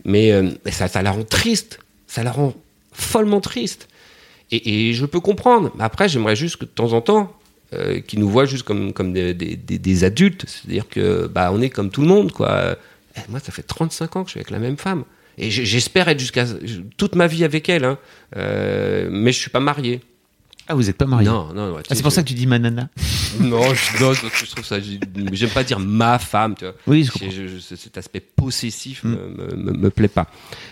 [0.04, 2.54] Mais euh, ça, ça la rend triste, ça la rend
[2.92, 3.88] follement triste.
[4.52, 5.72] Et, et je peux comprendre.
[5.80, 7.34] Après, j'aimerais juste que de temps en temps,
[7.74, 11.50] euh, qu'ils nous voient juste comme, comme des, des- des- des adultes, c'est-à-dire que bah,
[11.52, 12.76] on est comme tout le monde, quoi.
[13.18, 15.04] Eh, moi, ça fait 35 ans que je suis avec la même femme.
[15.38, 16.46] Et j'espère être jusqu'à
[16.98, 17.98] toute ma vie avec elle, hein.
[18.38, 20.02] Euh, mais je suis pas marié.
[20.68, 22.28] Ah, vous êtes pas mariés Non, non, ouais, tu Ah, c'est pour je- ça que
[22.30, 22.90] tu dis manana.
[23.42, 24.80] Non, je, non, je trouve ça.
[24.80, 24.98] j'ai-
[25.34, 26.74] J'aime pas dire ma femme, tu vois.
[26.88, 27.30] Oui, je comprends.
[27.30, 29.18] je- cet aspect possessif me,
[29.58, 30.28] me- me plaît pas.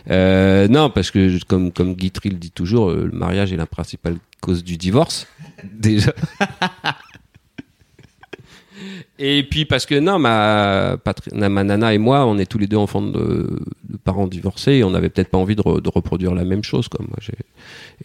[0.10, 3.66] Euh, non, parce que comme comme Guitry le dit toujours, euh, le mariage est la
[3.68, 5.28] principale cause du divorce.
[5.74, 6.14] Déjà.
[9.20, 10.98] Et puis parce que non, ma,
[11.36, 13.60] ma nana et moi, on est tous les deux enfants de,
[13.90, 16.64] de parents divorcés et on n'avait peut-être pas envie de, re- de reproduire la même
[16.64, 16.88] chose.
[16.88, 17.06] Quoi.
[17.08, 17.18] Moi,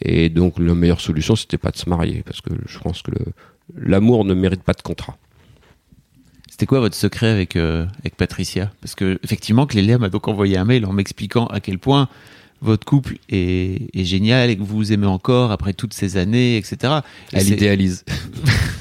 [0.00, 3.12] et donc la meilleure solution, c'était pas de se marier parce que je pense que
[3.76, 5.16] l'amour ne mérite pas de contrat.
[6.50, 8.72] C'était quoi votre secret avec, euh, avec Patricia?
[8.80, 12.08] Parce que, effectivement, Clélia m'a donc envoyé un mail en m'expliquant à quel point
[12.60, 16.56] votre couple est, est génial et que vous vous aimez encore après toutes ces années,
[16.56, 16.94] etc.
[17.32, 18.04] Et Elle idéalise.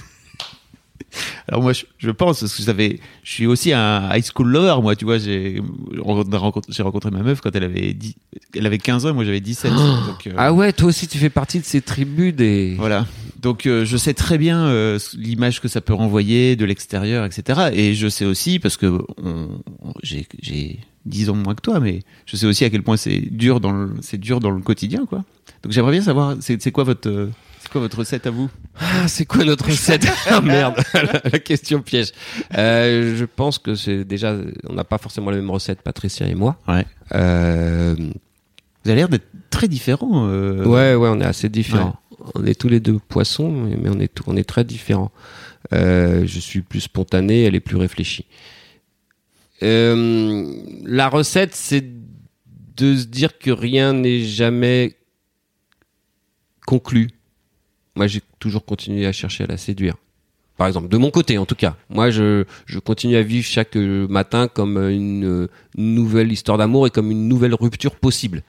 [1.47, 4.81] Alors moi, je, je pense, parce que j'avais, je suis aussi un high school lover,
[4.81, 5.61] moi, tu vois, j'ai
[5.97, 8.15] rencontré, ma meuf quand elle avait 10,
[8.55, 9.71] elle avait 15 ans et moi j'avais 17.
[9.71, 12.75] donc, euh, Ah ouais, toi aussi tu fais partie de ces tribus des.
[12.77, 13.05] Voilà.
[13.39, 17.69] Donc euh, je sais très bien euh, l'image que ça peut renvoyer de l'extérieur, etc.
[17.73, 18.99] Et je sais aussi, parce que
[20.03, 23.19] j'ai, j'ai 10 ans moins que toi, mais je sais aussi à quel point c'est
[23.19, 25.23] dur dans le, dur dans le quotidien, quoi.
[25.63, 27.29] Donc j'aimerais bien savoir, c'est, quoi votre,
[27.77, 28.49] quoi votre recette à vous?
[28.79, 30.07] Ah, c'est quoi notre recette?
[30.29, 30.75] Ah merde,
[31.31, 32.11] la question piège.
[32.57, 34.35] Euh, je pense que c'est déjà,
[34.67, 36.57] on n'a pas forcément la même recette, Patricia et moi.
[36.67, 36.85] Ouais.
[37.13, 40.27] Euh, Vous avez l'air d'être très différents.
[40.27, 41.95] euh, ouais, ouais, on est assez différents.
[42.35, 45.11] On est tous les deux poissons, mais on est, tout- on est très différents.
[45.73, 48.25] Euh, je suis plus spontané, elle est plus réfléchie.
[49.61, 51.83] La recette, c'est
[52.75, 54.95] de se dire que rien n'est jamais
[56.65, 57.09] conclu.
[57.97, 59.95] Moi, j'ai toujours continué à chercher à la séduire.
[60.55, 61.75] Par exemple, de mon côté, en tout cas.
[61.89, 62.43] Moi, je,
[62.85, 67.27] continue à vivre chaque euh, matin comme une, euh, nouvelle histoire d'amour et comme une
[67.27, 68.43] nouvelle rupture possible.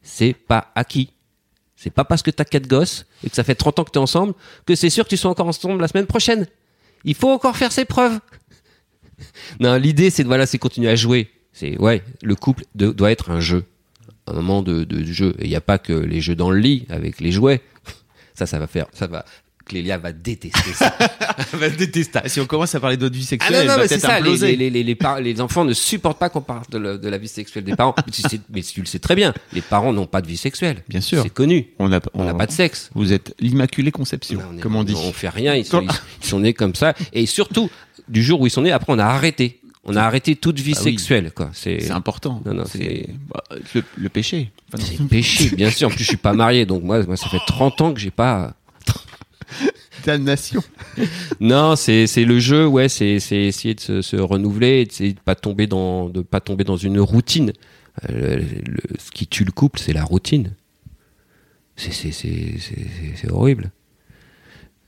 [0.00, 1.10] C'est pas acquis.
[1.74, 3.98] C'est pas parce que t'as quatre gosses et que ça fait 30 ans que t'es
[3.98, 4.34] ensemble
[4.64, 6.46] que c'est sûr que tu sois encore ensemble la semaine prochaine.
[7.04, 8.20] Il faut encore faire ses preuves.
[9.60, 11.30] non, l'idée, c'est de, voilà, c'est continuer à jouer.
[11.52, 13.64] C'est, ouais, le couple doit être un jeu.
[14.28, 15.34] Un moment de, de jeu.
[15.40, 17.60] Et il n'y a pas que les jeux dans le lit avec les jouets.
[18.34, 19.24] Ça, ça va faire, ça va,
[19.64, 20.94] Clélia va détester ça.
[21.52, 22.22] Elle va détester ça.
[22.24, 23.88] Ah, Si on commence à parler d'autres vie Ah sexuelle, non, elle non, va mais
[23.88, 26.64] c'est peut-être ça, les, les, les, les, par- les enfants ne supportent pas qu'on parle
[26.70, 27.94] de, le- de la vie sexuelle des parents.
[28.04, 30.36] mais, tu sais, mais tu le sais très bien, les parents n'ont pas de vie
[30.36, 30.82] sexuelle.
[30.88, 31.22] Bien sûr.
[31.22, 31.68] C'est connu.
[31.78, 32.90] On n'a On n'a pas de sexe.
[32.94, 34.94] Vous êtes l'immaculée conception, On est- comme on dit.
[34.96, 35.88] On fait rien, ils sont, ils,
[36.22, 36.92] ils sont nés comme ça.
[37.14, 37.70] Et surtout,
[38.08, 39.60] du jour où ils sont nés, après on a arrêté.
[39.86, 40.92] On a arrêté toute vie Ah oui.
[40.92, 41.50] sexuelle, quoi.
[41.52, 42.40] C'est important.
[42.46, 43.42] Non, non, c'est bah,
[43.74, 44.50] le, le péché.
[44.72, 45.88] Enfin, c'est péché, bien sûr.
[45.88, 48.10] En plus, je suis pas marié, donc moi, moi, ça fait 30 ans que j'ai
[48.10, 48.54] pas.
[50.04, 50.62] damnation.
[51.40, 55.12] Non, c'est c'est le jeu, ouais, c'est c'est essayer de se, se renouveler, et d'essayer
[55.14, 57.52] de pas tomber dans de pas tomber dans une routine.
[58.10, 60.52] Euh, le- le- ce qui tue le couple, c'est la routine.
[61.76, 63.70] C'est c'est c'est c'est c'est- c'est horrible.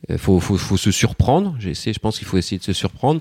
[0.08, 1.56] Il faut, faut, faut se surprendre.
[1.58, 3.20] J'ai essayé, je pense qu'il faut essayer de se surprendre.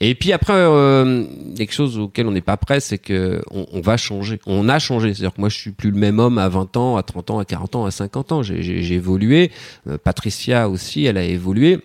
[0.00, 1.24] Et puis après, euh,
[1.56, 4.40] quelque chose auquel on n'est pas prêt, c'est que on, on va changer.
[4.46, 5.14] On a changé.
[5.14, 7.38] C'est-à-dire que moi, je suis plus le même homme à 20 ans, à 30 ans,
[7.38, 8.42] à 40 ans, à 50 ans.
[8.42, 9.50] J'ai- évolué.
[9.88, 11.80] Euh, Patricia aussi, elle a évolué.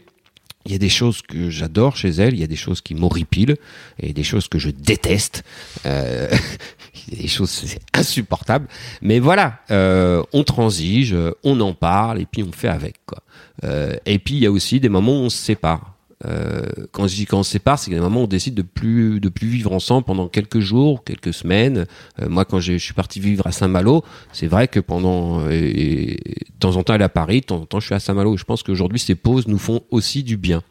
[0.65, 2.93] Il y a des choses que j'adore chez elle, il y a des choses qui
[2.93, 3.55] m'horripilent,
[3.99, 5.43] et des choses que je déteste.
[5.87, 6.29] Euh,
[7.07, 8.67] il y a des choses c'est insupportable.
[9.01, 13.23] Mais voilà, euh, on transige, on en parle et puis on fait avec quoi.
[13.63, 15.95] Euh, et puis il y a aussi des moments où on se sépare.
[16.25, 16.61] Euh,
[16.91, 18.27] quand je dis quand on se sépare, c'est qu'il y a des moments où on
[18.27, 21.85] décide de plus de plus vivre ensemble pendant quelques jours, quelques semaines.
[22.21, 26.15] Euh, moi, quand je suis parti vivre à Saint-Malo, c'est vrai que pendant et, et,
[26.15, 27.99] de temps en temps elle est à Paris, de temps en temps je suis à
[27.99, 28.37] Saint-Malo.
[28.37, 30.61] Je pense qu'aujourd'hui ces pauses nous font aussi du bien.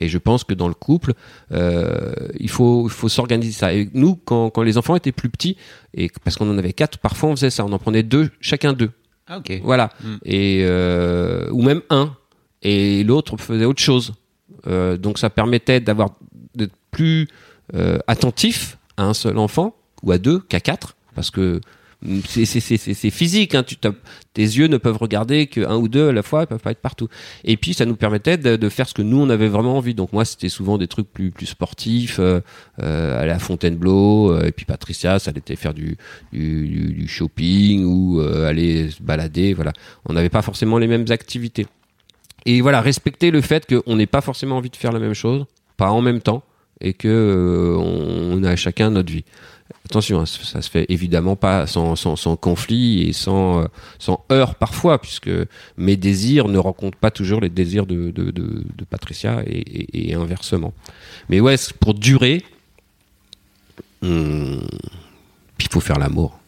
[0.00, 1.12] Et je pense que dans le couple,
[1.52, 3.74] euh, il faut, il faut s'organiser ça.
[3.74, 5.56] Et nous, quand, quand les enfants étaient plus petits,
[5.94, 8.72] et parce qu'on en avait quatre, parfois on faisait ça, on en prenait deux, chacun
[8.72, 8.90] deux.
[9.26, 9.60] Ah, ok.
[9.62, 9.90] Voilà.
[10.02, 10.14] Mm.
[10.24, 12.16] Et euh, ou même un.
[12.62, 14.12] Et l'autre faisait autre chose.
[14.66, 16.10] Euh, donc ça permettait d'avoir
[16.54, 17.28] d'être plus
[17.74, 21.60] euh, attentif à un seul enfant ou à deux qu'à quatre, parce que
[22.02, 23.54] mm, c'est physique.
[23.54, 23.64] Hein,
[24.34, 26.80] tes yeux ne peuvent regarder qu'un ou deux à la fois, ils peuvent pas être
[26.80, 27.08] partout.
[27.44, 29.94] Et puis ça nous permettait de, faire ce que nous on avait vraiment envie.
[29.94, 32.40] Donc moi c'était souvent des trucs plus plus sportifs, euh,
[32.82, 34.32] euh, aller à Fontainebleau.
[34.32, 35.96] euh, et puis Patricia, ça allait faire du
[36.32, 39.54] du, shopping ou aller se balader.
[39.54, 39.72] Voilà,
[40.06, 41.66] on n'avait pas forcément les mêmes activités.
[42.46, 45.46] Et voilà, respecter le fait qu'on n'ait pas forcément envie de faire la même chose,
[45.76, 46.42] pas en même temps,
[46.80, 49.24] et que euh, on a chacun notre vie.
[49.86, 53.66] Attention, hein, ça se fait évidemment pas sans, sans, conflit et sans, euh,
[53.98, 55.30] sans heurts parfois, puisque
[55.76, 58.12] mes désirs ne rencontrent pas toujours les désirs de,
[58.90, 60.74] Patricia et, inversement.
[61.28, 62.42] Mais ouais, pour durer,
[64.00, 64.08] puis
[65.60, 66.41] il faut faire l'amour.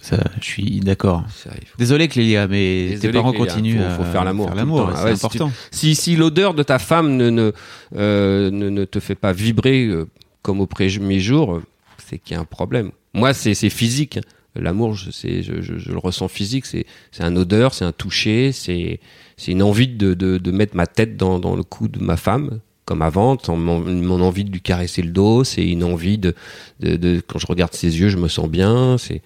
[0.00, 1.24] Ça, je suis d'accord.
[1.46, 4.90] Il Désolé Clélia, mais Désolé, tes parents Clélia, continuent faut- à faut faire l'amour l'amour,
[4.94, 5.52] c'est Ah ouais, si tu- important.
[5.70, 7.52] Si, si l'odeur de ta femme ne, ne,
[7.96, 10.06] euh, ne, ne te fait pas vibrer euh,
[10.42, 11.60] comme au premier jour,
[12.08, 12.92] c'est qu'il y a un problème.
[13.12, 14.18] Moi, c'est physique.
[14.56, 16.64] L'amour, je, sais, je, je, je le ressens physique.
[16.66, 16.86] C'est
[17.20, 18.98] un odeur, c'est un toucher, c'est
[19.46, 22.58] une envie de, de, de mettre ma tête dans, dans le cou de ma femme,
[22.84, 25.44] comme avant, mon, mon envie de lui caresser le dos.
[25.44, 26.34] C'est une envie de,
[26.80, 28.96] de, de quand je regarde ses yeux, je me sens bien.
[28.98, 29.22] C'est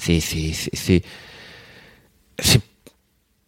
[0.00, 1.02] c'est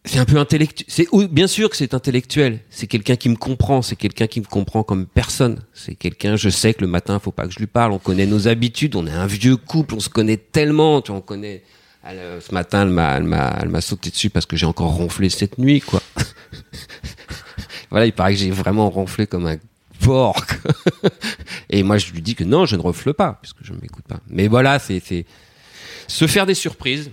[0.05, 0.85] c'est un peu intellectuel.
[0.89, 2.59] C'est bien sûr que c'est intellectuel.
[2.69, 3.81] C'est quelqu'un qui me comprend.
[3.81, 5.61] C'est quelqu'un qui me comprend comme personne.
[5.73, 6.35] C'est quelqu'un.
[6.35, 7.93] Je sais que le matin, faut pas que je lui parle.
[7.93, 8.95] On connaît nos habitudes.
[8.95, 9.95] On est un vieux couple.
[9.95, 11.01] On se connaît tellement.
[11.01, 11.63] Tu vois, on connaît.
[12.05, 14.91] Euh, ce matin, elle m'a, elle m'a, elle m'a sauté dessus parce que j'ai encore
[14.91, 16.01] ronflé cette nuit, quoi.
[17.89, 19.55] voilà, il paraît que j'ai vraiment ronflé comme un
[20.03, 20.45] porc.
[21.69, 24.03] Et moi, je lui dis que non, je ne ronfle pas puisque je ne m'écoute
[24.05, 24.19] pas.
[24.27, 25.25] Mais voilà, c'est, c'est
[26.07, 27.11] se faire des surprises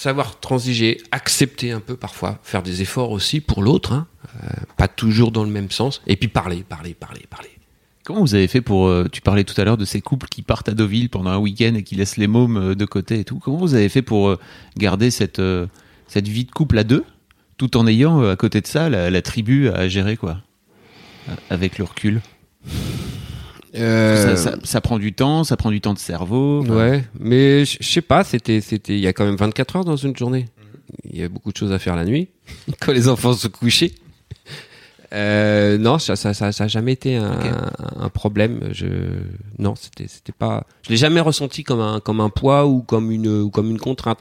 [0.00, 4.06] savoir transiger, accepter un peu parfois, faire des efforts aussi pour l'autre, hein,
[4.42, 7.50] euh, pas toujours dans le même sens, et puis parler, parler, parler, parler.
[8.04, 10.40] Comment vous avez fait pour euh, Tu parlais tout à l'heure de ces couples qui
[10.40, 13.24] partent à Deauville pendant un week-end et qui laissent les mômes euh, de côté et
[13.24, 13.38] tout.
[13.38, 14.36] Comment vous avez fait pour
[14.78, 15.42] garder cette
[16.08, 17.04] cette vie de couple à deux,
[17.56, 20.38] tout en ayant à côté de ça la, tribu à gérer quoi,
[21.50, 22.20] avec le recul?
[23.74, 26.60] Ça, ça- ça prend du temps, ça prend du temps de cerveau.
[26.62, 29.84] enfin, Ouais, mais je sais pas, c'était, c'était, il y a quand même 24 heures
[29.84, 30.46] dans une journée.
[31.04, 32.28] Il y a beaucoup de choses à faire la nuit,
[32.80, 33.92] quand les enfants se couchaient.
[35.12, 38.68] Euh, non, ça, ça, ça, ça a jamais été un, problème.
[38.72, 38.86] Je,
[39.58, 43.10] non, c'était, c'était pas, je l'ai jamais ressenti comme un, comme un poids ou comme
[43.10, 44.18] une, ou comme une contrainte.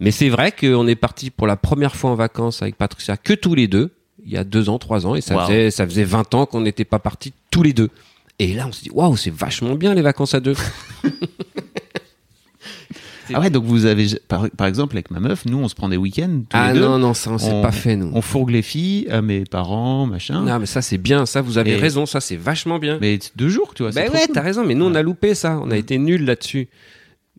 [0.00, 3.34] Mais c'est vrai qu'on est parti pour la première fois en vacances avec Patricia que
[3.34, 3.90] tous les deux,
[4.24, 5.42] il y a deux ans, trois ans, et ça Wow.
[5.46, 7.90] faisait, ça faisait 20 ans qu'on n'était pas partis tous les deux.
[8.38, 10.54] Et là, on s'est dit, waouh, c'est vachement bien les vacances à deux.
[13.34, 15.88] Ah ouais, donc vous avez par, par exemple avec ma meuf, nous on se prend
[15.88, 16.84] des week-ends tous Ah les deux.
[16.84, 18.10] non, non, ça on s'est On- pas fait, nous.
[18.12, 20.42] On fourgue les filles à mes parents, machin.
[20.42, 22.98] Non, mais ça c'est bien, ça vous avez Et- raison, ça c'est vachement bien.
[23.00, 23.92] Mais deux jours, tu vois.
[23.92, 24.34] trop ouais, cool.
[24.34, 26.68] t'as raison, mais nous on a loupé ça, on a été nuls là-dessus.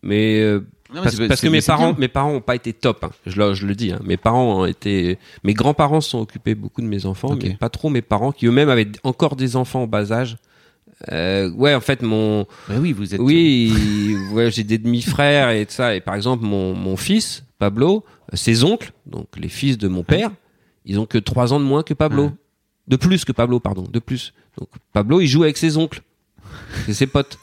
[0.01, 0.61] Mais euh,
[0.95, 1.99] Non, parce, que mes parents, bien.
[1.99, 3.03] mes parents ont pas été top.
[3.03, 3.11] hein.
[3.27, 3.91] Je, le, je le dis.
[3.91, 3.99] hein.
[4.03, 7.69] Mes parents ont été, mes grands-parents se sont occupés beaucoup de mes enfants, mais pas
[7.69, 10.37] trop mes parents qui eux-mêmes avaient encore des enfants au bas âge.
[11.11, 13.19] Euh, ouais, en fait, mon, oui, vous êtes.
[13.19, 15.95] oui, ouais, j'ai des demi-frères et tout ça.
[15.95, 20.03] Et par exemple, mon, mon fils, Pablo, euh, ses oncles, donc les fils de mon
[20.03, 20.31] père,
[20.85, 22.25] ils ont que trois ans de moins que Pablo.
[22.25, 22.31] Ouais.
[22.87, 24.33] De plus que Pablo, pardon, de plus.
[24.57, 26.01] Donc Pablo, il joue avec ses oncles.
[26.85, 27.37] C'est ses potes.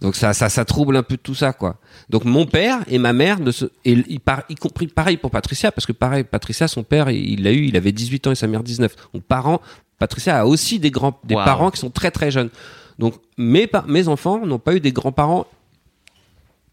[0.00, 1.80] Donc ça, ça, ça trouble un peu tout ça, quoi.
[2.08, 5.30] Donc mon père et ma mère, ne se, et y, par- y compris pareil pour
[5.32, 8.36] Patricia, parce que pareil, Patricia, son père, il l'a eu, il avait 18 ans et
[8.36, 8.94] sa mère 19.
[9.12, 9.60] Donc parents,
[9.98, 11.44] Patricia a aussi des grands, des Wow.
[11.44, 12.50] parents qui sont très très jeunes.
[12.98, 15.46] Donc mes, mes enfants n'ont pas eu des grands-parents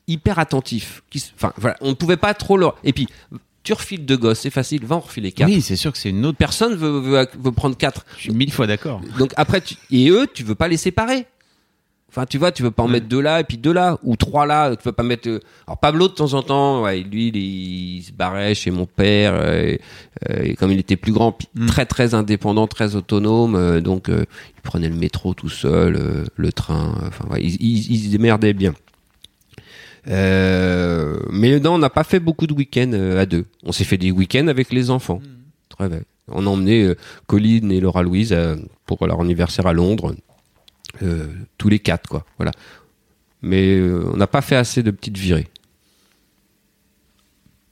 [0.08, 1.04] hyper attentifs.
[1.10, 2.76] Qui, enfin voilà, on ne pouvait pas trop leur.
[2.84, 3.08] Et puis
[3.64, 5.50] tu refiles deux gosses, c'est facile, va en refiler quatre.
[5.50, 6.38] Oui, c'est sûr que c'est une autre.
[6.38, 8.06] Personne veut, veut, veut prendre quatre.
[8.18, 9.02] Je suis mille fois d'accord.
[9.18, 11.26] Donc après, tu, et eux, tu veux pas les séparer.
[12.18, 14.16] Enfin, tu vois, tu veux pas en mettre deux là et puis deux là ou
[14.16, 14.74] trois là.
[14.78, 15.28] Tu veux pas mettre.
[15.28, 17.36] euh, Alors Pablo de temps en temps, ouais, lui, il,
[17.98, 19.34] il se barrait chez mon père.
[19.34, 19.76] euh,
[20.30, 21.66] euh, et comme il était plus grand, puis Mm.
[21.66, 26.96] très très indépendant, très autonome, euh, donc il prenait le métro tout seul, le train.
[27.06, 28.74] Enfin, ouais, il, il, il se démerdait bien.
[30.08, 33.46] Mais non, on n'a pas fait beaucoup de week-ends à deux.
[33.64, 35.22] On s'est fait des week-ends avec les enfants.
[35.70, 36.00] Très bien.
[36.30, 36.94] On a emmené
[37.28, 38.36] Colline et Laura Louise
[38.86, 40.16] pour leur anniversaire à Londres,
[41.04, 41.28] euh,
[41.58, 42.26] tous les quatre, quoi.
[42.38, 42.52] Voilà.
[43.42, 45.48] Mais euh, on n'a pas fait assez de petites virées.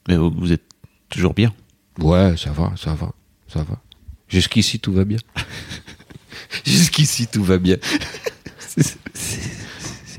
[0.08, 0.64] Mais vous, vous êtes
[1.10, 1.54] toujours bien.
[2.00, 3.12] Ouais, ça va, ça va,
[3.48, 3.80] ça va.
[4.28, 5.20] Jusqu'ici, tout va bien.
[6.66, 7.78] Jusqu'ici, tout va bien.
[8.60, 8.98] C'est-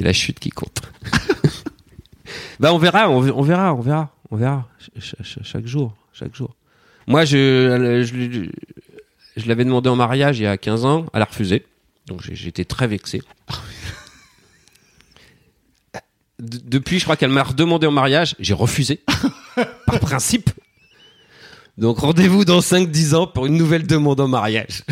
[0.02, 0.82] la chute qui compte.
[2.60, 4.68] bah, on verra, on, on verra, on verra, on verra.
[4.98, 6.54] Ch- ch- chaque jour, chaque jour.
[7.06, 8.50] Moi, je, je,
[9.40, 11.64] je l'avais demandé en mariage il y a 15 ans, elle a refusé.
[12.06, 13.22] Donc, j'étais très vexé.
[16.40, 19.00] De- depuis, je crois qu'elle m'a redemandé en mariage, j'ai refusé.
[19.86, 20.50] par principe.
[21.78, 24.82] Donc rendez-vous dans 5-10 ans pour une nouvelle demande en mariage.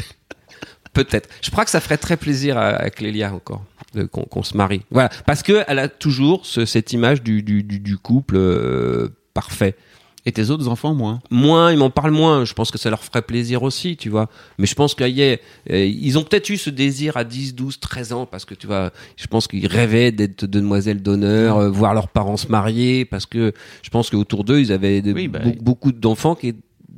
[0.93, 1.29] Peut-être.
[1.43, 4.83] Je crois que ça ferait très plaisir à, Clélia encore de- qu'on se marie.
[4.91, 9.77] Voilà, parce que elle a toujours ce- cette image du couple euh, parfait.
[10.25, 11.19] Et tes autres enfants, moins.
[11.33, 12.45] Moins, ils m'en parlent moins.
[12.45, 14.29] Je pense que ça leur ferait plaisir aussi, tu vois.
[14.57, 15.37] Mais je pense qu'ils euh,
[15.69, 18.93] ils ont peut-être eu ce désir à 10, 12, 13 ans parce que tu vois,
[19.17, 23.53] je pense qu'ils rêvaient d'être demoiselles d'honneur, euh, voir leurs parents se marier parce que
[23.83, 26.55] je pense qu'autour d'eux, ils avaient de- Oui, bah, be- beaucoup d'enfants qui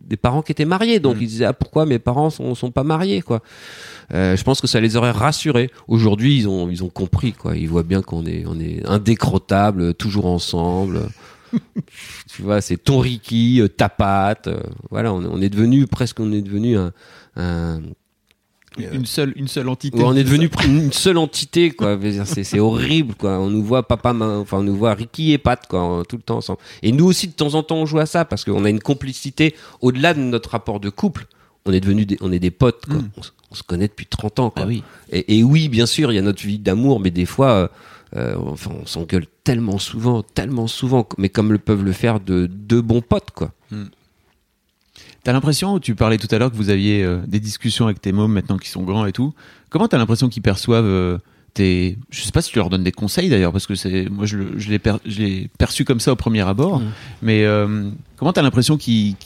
[0.07, 1.01] des parents qui étaient mariés.
[1.01, 1.22] Donc Mm.
[1.22, 3.41] ils disaient ah, pourquoi mes parents sont, sont pas mariés quoi?
[4.12, 5.70] Euh, je pense que ça les aurait rassurés.
[5.89, 7.57] Aujourd'hui, ils ont ils ont compris quoi.
[7.57, 11.09] Ils voient bien qu'on est on est indécrottable, toujours ensemble.
[12.34, 14.48] tu vois, c'est ton Ricky, euh, ta patte.
[14.48, 16.92] euh, voilà, on, on est devenu presque on est devenu un,
[17.36, 17.80] un
[18.78, 20.02] Une seule, une seule entité.
[20.02, 21.98] On est devenu une seule entité, quoi.
[22.24, 23.38] C'est, horrible, quoi.
[23.38, 26.38] On nous voit papa, enfin, on nous voit Ricky et Pat, quoi, tout le temps
[26.38, 26.59] ensemble.
[26.82, 28.80] Et nous aussi, de temps en temps, on joue à ça parce qu'on a une
[28.80, 31.26] complicité au-delà de notre rapport de couple.
[31.66, 32.96] On est devenu des, on est des potes, quoi.
[32.96, 33.11] Mm.
[33.50, 34.64] On, se connaît depuis 30 ans, quoi.
[34.64, 34.82] Ah oui.
[35.12, 37.68] Et, et oui, bien sûr, il y a notre vie d'amour, mais des fois, euh,
[38.17, 42.47] euh, enfin, on s'engueule tellement souvent, tellement souvent, mais comme le peuvent le faire de
[42.47, 43.53] deux bons potes, quoi.
[45.25, 48.12] T'as l'impression, tu parlais tout à l'heure que vous aviez euh, des discussions avec tes
[48.12, 49.33] mômes maintenant qu'ils sont grands et tout.
[49.71, 51.19] Comment t'as l'impression qu'ils perçoivent euh,
[51.55, 51.97] tes.
[52.11, 54.37] Je sais pas si tu leur donnes des conseils d'ailleurs, parce que c'est moi je,
[54.57, 54.99] je l'ai per-
[55.59, 56.81] perçu comme ça au premier abord.
[56.81, 56.93] Mm.
[57.23, 59.17] Mais euh, comment t'as l'impression qu'ils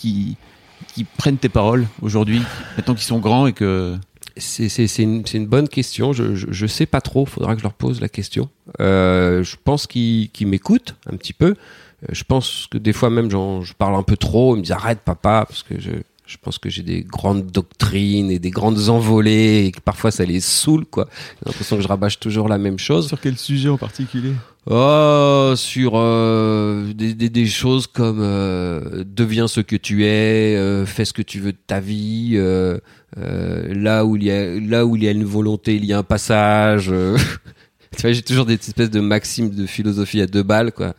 [1.16, 2.43] prennent tes paroles aujourd'hui,
[2.76, 3.97] maintenant qu'ils sont grands et que.
[4.39, 6.12] C'est une, une bonne question.
[6.12, 7.26] Je, je, je sais pas trop.
[7.26, 8.49] Faudra que je leur pose la question.
[8.80, 11.49] Euh, je pense qu'ils qu'ils m'écoutent un petit peu.
[11.49, 14.55] Euh, Je pense que des fois même, je parle un peu trop.
[14.55, 15.91] Ils me disent arrête papa, parce que je,
[16.26, 20.24] je pense que j'ai des grandes doctrines et des grandes envolées et que parfois ça
[20.24, 21.09] les saoule quoi.
[21.11, 23.12] J'ai l'impression que je rabâche toujours la même chose.
[23.22, 24.32] quel sujet en particulier?
[24.70, 30.84] Oh, sur euh, des, des, des choses comme euh, deviens ce que tu es, euh,
[30.84, 32.39] fais ce que tu veux de ta vie.
[33.16, 35.92] Euh, là où il y a là où il y a une volonté, il y
[35.92, 36.88] a un passage.
[36.90, 37.16] euh.
[37.96, 40.94] tu vois, j'ai toujours des espèces de maximes de philosophie à deux balles, quoi.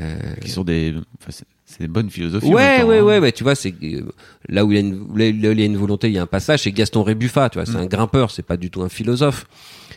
[0.00, 0.94] Euh, Qui sont des.
[1.20, 1.46] enfin, c'est-
[1.80, 2.46] des bonnes philosophies.
[2.46, 3.02] Ouais, temps, ouais, hein.
[3.02, 4.00] ouais, ouais, tu vois, c'est euh,
[4.48, 6.18] là où il y a une, là où il y a une volonté, il y
[6.18, 6.62] a un passage.
[6.62, 9.46] C'est Gaston Rébuffat, tu vois, c'est un grimpeur, c'est pas du tout un philosophe.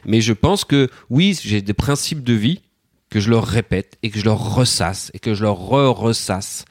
[0.06, 2.60] Mais je pense que oui, j'ai des principes de vie
[3.10, 6.66] que je leur répète et que je leur ressasse et que je leur re-ressasse.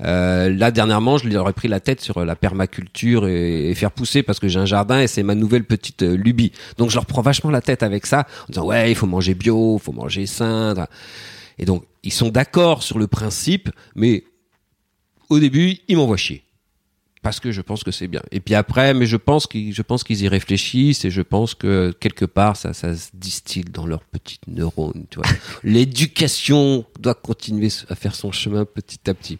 [0.00, 4.22] Euh, là dernièrement, je leur ai pris la tête sur la permaculture et, faire pousser
[4.22, 6.52] parce que j'ai un jardin et c'est ma nouvelle petite euh, lubie.
[6.78, 9.34] Donc je leur prends vachement la tête avec ça en disant ouais, il faut manger
[9.34, 10.74] bio, il faut manger sain.
[11.58, 14.24] Et donc ils sont d'accord sur le principe, mais
[15.28, 16.44] au début, ils m'envoient chier.
[17.24, 18.20] Parce que je pense que c'est bien.
[18.30, 21.54] Et puis après, mais je pense qu'ils, je pense qu'ils y réfléchissent et je pense
[21.54, 25.26] que quelque part, ça, ça se distille dans leurs petites neurones, tu vois.
[25.64, 29.38] L'éducation doit continuer à faire son chemin petit à petit.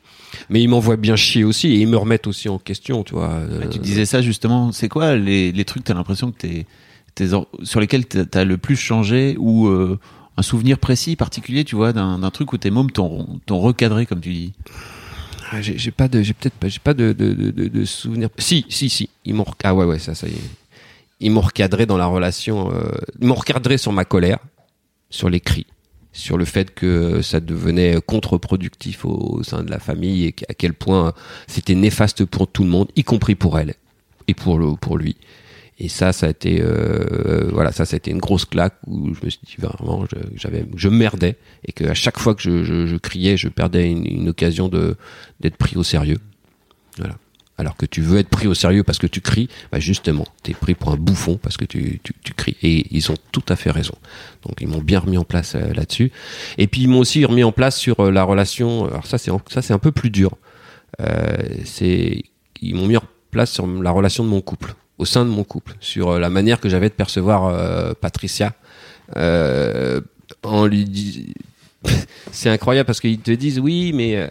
[0.49, 3.29] Mais ils m'envoient bien chier aussi et ils me remettent aussi en question, tu vois.
[3.41, 4.73] Ouais, tu Euh, disais ça justement.
[4.73, 6.67] C'est quoi les, les trucs, t'as l'impression que t'es,
[7.15, 7.27] t'es
[7.63, 9.99] sur lesquels t'as t'as le plus changé ou euh,
[10.37, 14.07] un souvenir précis, particulier, tu vois, d'un d'un truc où tes mômes t'ont t'ont recadré,
[14.07, 14.53] comme tu dis?
[15.51, 17.85] Ah, j'ai pas de, j'ai peut-être pas, j'ai pas de, de, de.
[18.39, 19.09] Si, si, si.
[19.25, 20.51] Ils m'ont, ah ouais, ouais, ça, ça y est.
[21.21, 22.73] Ils m'ont recadré dans la relation.
[22.73, 22.89] euh,
[23.21, 24.39] ils m'ont recadré sur ma colère,
[25.11, 25.67] sur les cris,
[26.13, 30.55] sur le fait que ça devenait contre-productif au, au sein de la famille et à
[30.55, 31.13] quel point
[31.47, 33.75] c'était néfaste pour tout le monde, y compris pour elle
[34.27, 35.17] et pour le, pour lui.
[35.79, 39.13] Et ça, ça a été, euh, voilà, ça, ça a été une grosse claque où
[39.15, 42.43] je me suis dit vraiment, je, j'avais, je merdais et que à chaque fois que
[42.43, 44.97] je, je, je criais, je perdais une, une occasion de
[45.41, 46.19] d'être pris au sérieux.
[46.99, 47.17] Voilà.
[47.57, 50.55] Alors que tu veux être pris au sérieux parce que tu cries, bah justement, t'es
[50.55, 52.57] pris pour un bouffon parce que tu, tu, tu cries.
[52.63, 53.95] Et ils ont tout à fait raison.
[54.43, 56.11] Donc ils m'ont bien remis en place euh, là-dessus.
[56.59, 58.87] Et puis ils m'ont aussi remis en place sur euh, la relation.
[58.87, 60.37] Alors ça c'est ça c'est un peu plus dur.
[61.01, 62.25] Euh, c'est
[62.61, 65.45] ils m'ont mis en place sur la relation de mon couple, au sein de mon
[65.45, 68.55] couple, sur euh, la manière que j'avais de percevoir euh, Patricia,
[69.17, 70.01] euh,
[70.43, 71.35] en lui dis-
[72.33, 74.29] c'est incroyable parce qu'ils te disent oui, mais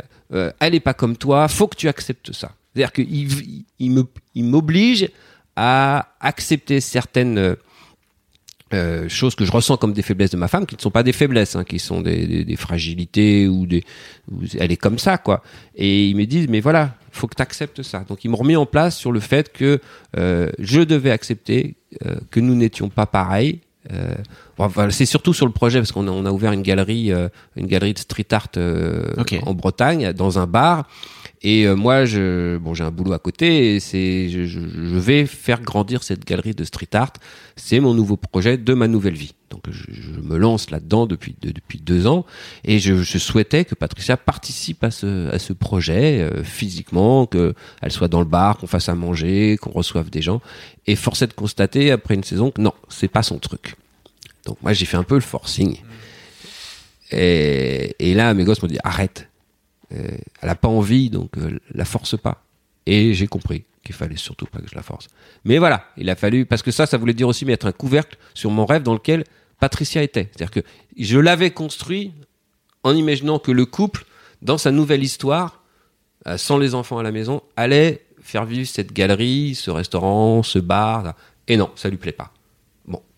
[0.60, 2.54] elle est pas comme toi, faut que tu acceptes ça.
[2.74, 5.10] C'est-à-dire qu'ils il m'oblige
[5.56, 7.56] à accepter certaines
[9.08, 11.14] choses que je ressens comme des faiblesses de ma femme, qui ne sont pas des
[11.14, 13.84] faiblesses, hein, qui sont des, fragilités ou des,
[14.58, 15.44] elle est comme ça quoi.
[15.76, 18.04] Et ils me disent mais voilà, faut que tu acceptes ça.
[18.08, 19.80] Donc ils m'ont remis en place sur le fait que
[20.18, 23.62] euh, je devais accepter euh, que nous n'étions pas pareils.
[23.92, 24.16] Euh,
[24.58, 27.28] bon, c'est surtout sur le projet parce qu'on a, on a ouvert une galerie, euh,
[27.56, 29.36] une galerie de street art euh, Ok.
[29.46, 30.88] en Bretagne, dans un bar.
[31.46, 33.80] Et euh, moi, je, bon, j'ai un boulot à côté.
[33.82, 34.60] C'est, je, je,
[34.98, 37.12] vais faire grandir cette galerie de street art.
[37.58, 39.34] C'est mon nouveau projet de ma nouvelle vie.
[39.50, 42.26] Donc, je, je me lance là-dedans depuis de- depuis deux ans.
[42.64, 47.54] Et je, je souhaitais que Patricia participe à ce à ce projet euh, physiquement, que
[47.82, 50.42] elle soit dans le bar, qu'on fasse à manger, qu'on reçoive des gens.
[50.88, 53.76] Et force de constater après une saison que non, c'est pas son truc.
[54.46, 55.78] Donc moi, j'ai fait un peu le forcing.
[57.12, 59.28] Et, et là, mes gosses m'ont dit arrête.
[59.94, 62.44] Euh, elle a pas envie, donc euh, la force pas.
[62.86, 65.08] Et j'ai compris qu'il fallait surtout pas que je la force.
[65.46, 68.18] Mais voilà, il a fallu parce que ça, ça voulait dire aussi mettre un couvercle
[68.34, 69.24] sur mon rêve dans lequel
[69.60, 70.30] Patricia était.
[70.32, 70.62] C'est-à-dire que
[70.98, 72.12] je l'avais construit
[72.84, 74.06] en imaginant que le couple,
[74.42, 75.62] dans sa nouvelle histoire,
[76.28, 80.60] euh, sans les enfants à la maison, allait faire vivre cette galerie, ce restaurant, ce
[80.60, 81.04] bar.
[81.04, 81.16] là.
[81.48, 82.32] Et non, ça lui plaît pas.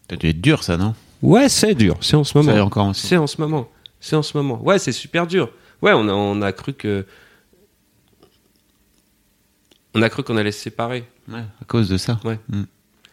[0.10, 0.94] Ça a dû être dur, ça, non?
[1.24, 2.52] Ouais, c'est dur, c'est en ce moment.
[2.52, 3.68] Ça est encore en ce C'est en ce moment.
[4.00, 4.62] C'est en ce moment.
[4.62, 5.50] Ouais, c'est super dur.
[5.82, 7.06] Ouais, on a, on a cru que.
[9.94, 11.06] On a cru qu'on allait se séparer.
[11.30, 12.20] Ouais, à cause de ça.
[12.24, 12.40] Ouais.
[12.50, 12.62] Mm.
[12.62, 12.66] Oui,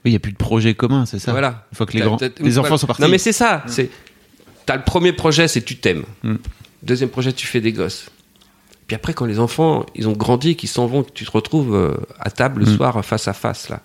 [0.07, 1.67] il n'y a plus de projet commun, c'est ça Voilà.
[1.71, 2.61] Une fois que les, grands, les voilà.
[2.61, 3.03] enfants sont partis.
[3.03, 3.63] Non, mais c'est ça.
[3.67, 3.89] C'est.
[4.67, 6.05] T'as le premier projet, c'est tu t'aimes.
[6.23, 6.37] Mm.
[6.83, 8.11] Deuxième projet, tu fais des gosses.
[8.89, 11.75] Puis après, quand les enfants, ils ont grandi, qu'ils s'en vont, que tu te retrouves
[11.75, 12.77] euh, à table le Mm.
[12.77, 13.81] soir, face à face, là.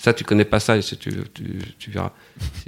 [0.00, 1.10] Ça, tu connais pas ça, et tu, tu,
[1.78, 2.12] tu verras.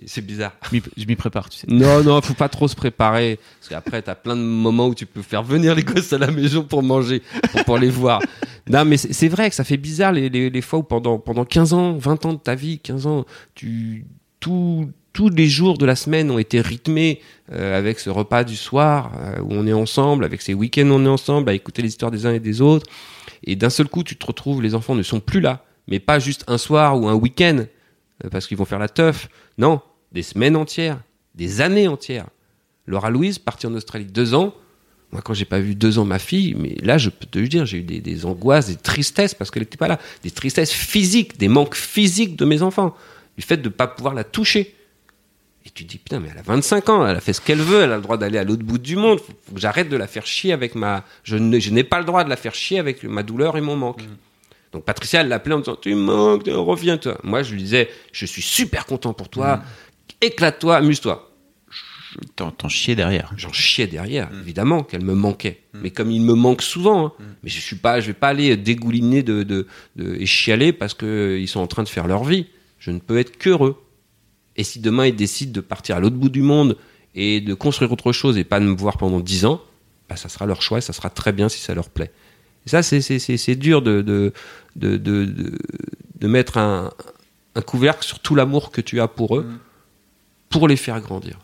[0.05, 0.53] C'est- bizarre.
[0.73, 1.67] Je m'y- prépare, tu sais.
[1.71, 3.39] Non, non, faut pas trop se préparer.
[3.61, 6.31] Parce qu'après, t'as plein de moments où tu peux faire venir les gosses à la
[6.33, 7.23] maison pour manger,
[7.53, 8.21] pour, pour les voir.
[8.69, 11.19] Non, mais c'est c'est vrai que ça fait bizarre les, les, les fois où pendant,
[11.21, 13.25] pendant 15 ans, 20 ans de ta vie, 15 ans,
[13.55, 14.05] tu,
[14.41, 17.21] tout, tous les jours de la semaine ont été rythmés
[17.53, 20.95] euh, avec ce repas du soir euh, où on est ensemble, avec ces week-ends où
[20.95, 22.87] on est ensemble, à écouter les histoires des uns et des autres.
[23.45, 25.65] Et d'un seul coup, tu te retrouves, les enfants ne sont plus là.
[25.89, 27.65] Mais pas juste un soir ou un week-end,
[28.25, 29.29] euh, parce qu'ils vont faire la teuf.
[29.59, 29.81] Non,
[30.13, 31.01] des semaines entières,
[31.35, 32.27] des années entières.
[32.87, 34.55] Laura Louise, partie en Australie deux ans.
[35.13, 37.49] Moi, quand j'ai pas vu deux ans ma fille, mais là, je peux te le
[37.49, 39.99] dire, j'ai eu des, angoisses, des tristesses parce qu'elle n'était pas là.
[40.23, 42.95] Des tristesses physiques, des manques physiques de mes enfants.
[43.37, 44.75] Du fait de ne pas pouvoir la toucher.
[45.67, 47.59] Et tu te dis, putain, mais elle a 25 ans, elle a fait ce qu'elle
[47.59, 49.19] veut, elle a le droit d'aller à l'autre bout du monde.
[49.21, 51.05] Faut, faut que j'arrête de la faire chier avec ma.
[51.25, 54.03] Je n'ai pas le droit de la faire chier avec ma douleur et mon manque.
[54.73, 57.19] Donc Patricia, l'appelait en disant, tu manques, reviens-toi.
[57.25, 59.63] Moi, je lui disais, je suis super content pour toi,
[60.21, 61.27] éclate-toi, amuse-toi.
[62.35, 63.33] T'en chier derrière.
[63.37, 65.61] J'en chiais derrière, évidemment, qu'elle me manquait.
[65.75, 67.13] Mais comme il me manque souvent, hein.
[67.45, 70.95] mais je suis pas, je vais pas aller dégouliner de, de, de- et chialer parce
[70.95, 72.47] que euh, ils sont en train de faire leur vie.
[72.81, 73.81] Je ne peux être qu'heureux.
[74.57, 76.77] Et si demain ils décident de partir à l'autre bout du monde
[77.15, 79.63] et de construire autre chose et pas de me voir pendant dix ans,
[80.09, 82.11] bah, ça sera leur choix et ça sera très bien si ça leur plaît.
[82.67, 84.33] Et ça, c'est, c'est, c'est, c'est dur de, de,
[84.77, 85.59] de, de, de,
[86.21, 86.91] de mettre un,
[87.55, 89.47] un couvercle sur tout l'amour que tu as pour eux
[90.51, 91.39] pour les faire grandir.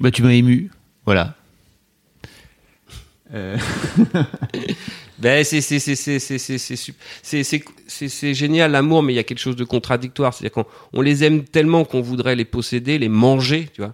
[0.00, 0.70] Bah, tu m'as ému.
[1.04, 1.34] Voilà.
[3.34, 3.56] Euh,
[5.18, 9.02] Ben c'est c'est c'est c'est c'est c'est c'est sup- c'est c'est c'est c'est génial l'amour
[9.02, 12.00] mais il y a quelque chose de contradictoire c'est-à-dire qu'on on les aime tellement qu'on
[12.00, 13.92] voudrait les posséder les manger tu vois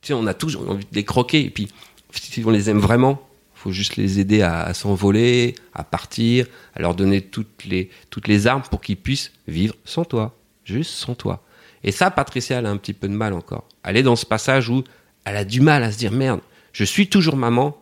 [0.00, 1.68] tu sais on a tous envie de les croquer et puis
[2.14, 3.20] si on les aime vraiment
[3.60, 8.46] faut juste les aider à, s'envoler à partir à leur donner toutes les toutes les
[8.46, 11.44] armes pour qu'ils puissent vivre sans toi juste sans toi
[11.84, 14.26] et ça Patricia elle a un petit peu de mal encore elle est dans ce
[14.26, 14.84] passage où
[15.24, 16.40] elle a du mal à se dire merde
[16.72, 17.76] je suis toujours maman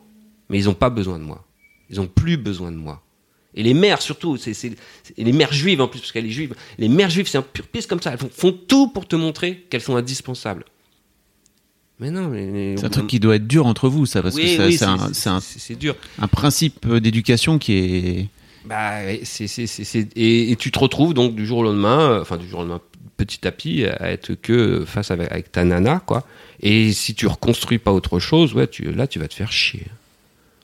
[0.49, 1.45] mais ils ont pas besoin de moi
[1.91, 3.03] ils ont plus besoin de moi.
[3.55, 4.55] Et les mères, surtout, c'est,
[5.17, 7.67] les mères juives en plus, parce qu'elle est juive, les mères juives, c'est un pur
[7.67, 8.13] pisse comme ça.
[8.13, 10.65] Elles font tout pour te montrer qu'elles sont indispensables.
[12.01, 12.47] Mais non, mais.
[12.47, 14.77] mais- c'est un truc qui doit être dur entre vous, ça, parce Oui, que oui,
[14.79, 14.99] c'est un,
[16.19, 18.29] un, principe d'éducation qui est.
[18.65, 18.93] Bah,
[19.25, 22.61] c'est- et, et tu te retrouves donc du jour au lendemain, euh, enfin du jour
[22.61, 22.81] au lendemain,
[23.17, 26.25] petit à petit, à être que face avec, avec ta nana, quoi.
[26.61, 29.87] Et si tu reconstruis pas autre chose, ouais, tu, là, tu vas te faire chier.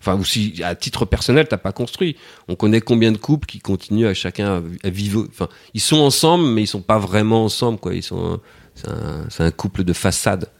[0.00, 2.16] Enfin, ou si à titre personnel, t'as pas construit.
[2.48, 5.26] On connaît combien de couples qui continuent à chacun à vivre.
[5.30, 7.94] Enfin, ils sont ensemble, mais ils sont pas vraiment ensemble, quoi.
[7.94, 8.40] Ils sont, un-
[8.74, 10.50] c'est un, c'est un couple de façade.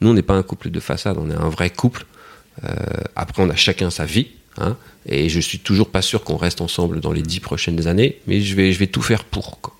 [0.00, 2.06] Nous, on n'est pas un couple de façade, on est un vrai couple.
[2.64, 2.68] Euh,
[3.16, 4.28] après, on a chacun sa vie.
[4.60, 4.76] Hein,
[5.06, 8.40] et je suis toujours pas sûr qu'on reste ensemble dans les dix prochaines années, mais
[8.40, 9.60] je vais, je vais tout faire pour.
[9.60, 9.76] Quoi.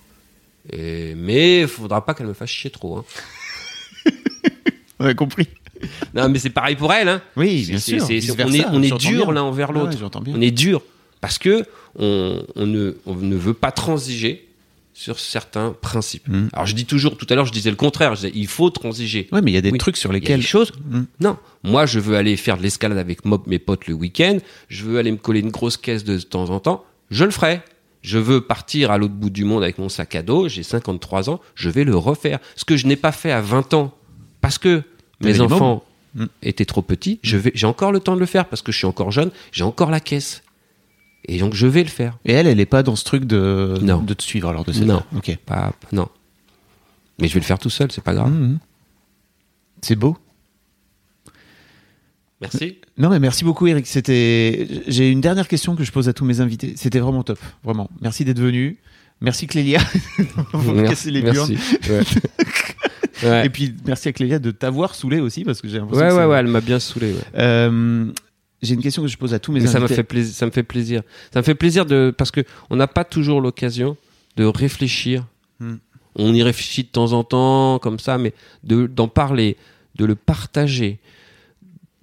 [0.72, 2.98] Et, mais il faudra pas qu'elle me fasse chier trop.
[2.98, 3.04] Hein.
[5.00, 5.48] On a compris.
[6.14, 7.08] non, mais c'est pareil pour elle.
[7.08, 7.22] Hein.
[7.36, 8.04] Oui, bien sûr.
[8.04, 8.08] on
[8.52, 9.92] est, on est j'entends dur l'un envers l'autre.
[9.92, 10.34] Ouais, j'entends bien.
[10.36, 10.82] on est dur
[11.20, 11.64] parce que
[11.98, 14.47] on, on ne, on ne veut pas transiger
[14.98, 16.26] sur certains principes.
[16.26, 16.48] Mm.
[16.52, 18.68] Alors je dis toujours, tout à l'heure je disais le contraire, je disais il faut
[18.70, 19.28] transiger.
[19.30, 19.78] Ouais, mais il y a des Oui.
[19.78, 20.40] trucs sur Il y a lesquels.
[20.40, 20.72] des choses.
[20.90, 21.02] Mm.
[21.20, 24.38] Non, moi je veux aller faire de l'escalade avec mes potes le week-end.
[24.68, 26.84] Je veux aller me coller une grosse caisse de temps en temps.
[27.12, 27.60] Je le ferai.
[28.02, 30.48] Je veux partir à l'autre bout du monde avec mon sac à dos.
[30.48, 31.40] J'ai 53 ans.
[31.54, 32.40] Je vais le refaire.
[32.56, 33.94] Ce que je n'ai pas fait à 20 ans
[34.40, 34.82] parce que
[35.20, 35.84] mes enfants
[36.14, 36.26] mômes.
[36.26, 36.30] Mm.
[36.42, 37.20] étaient trop petits.
[37.22, 39.30] J'ai encore le temps de le faire parce que je suis encore jeune.
[39.52, 40.42] J'ai encore la caisse.
[41.24, 42.18] Et donc je vais le faire.
[42.24, 44.00] Et elle, elle est pas dans ce truc de, Non.
[44.02, 45.02] de te suivre alors de cette Non.
[45.16, 45.36] Ok.
[45.44, 46.08] Pas, non.
[47.20, 47.90] Mais je vais le faire tout seul.
[47.92, 48.30] C'est pas grave.
[48.30, 48.58] Mhm.
[49.82, 50.16] C'est beau.
[52.40, 52.78] Merci.
[52.96, 53.86] Non, mais merci beaucoup, Eric.
[53.86, 54.68] C'était.
[54.86, 56.74] J'ai une dernière question que je pose à tous mes invités.
[56.76, 57.90] C'était vraiment top, vraiment.
[58.00, 58.78] Merci d'être venu.
[59.20, 59.80] Merci Clélia
[60.52, 61.56] pour me casser les burnes.
[61.90, 61.90] Merci.
[61.90, 62.02] Ouais.
[63.24, 63.46] Ouais.
[63.46, 66.04] Et puis merci à Clélia de t'avoir saoulé aussi parce que j'ai l'impression.
[66.04, 67.10] Ouais, que ouais, ouais, elle m'a bien saoulé.
[67.14, 67.18] Ouais.
[67.34, 68.12] Euh,
[68.62, 70.34] j'ai une question que je pose à tous mes Mais ça me fait plaisir.
[70.34, 71.02] Ça me fait plaisir.
[71.32, 72.40] Ça me fait plaisir de parce que
[72.70, 73.96] on n'a pas toujours l'occasion
[74.36, 75.26] de réfléchir.
[75.60, 75.76] Hmm.
[76.16, 78.32] On y réfléchit de temps en temps comme ça, mais
[78.64, 79.56] de d'en parler,
[79.96, 80.98] de le partager,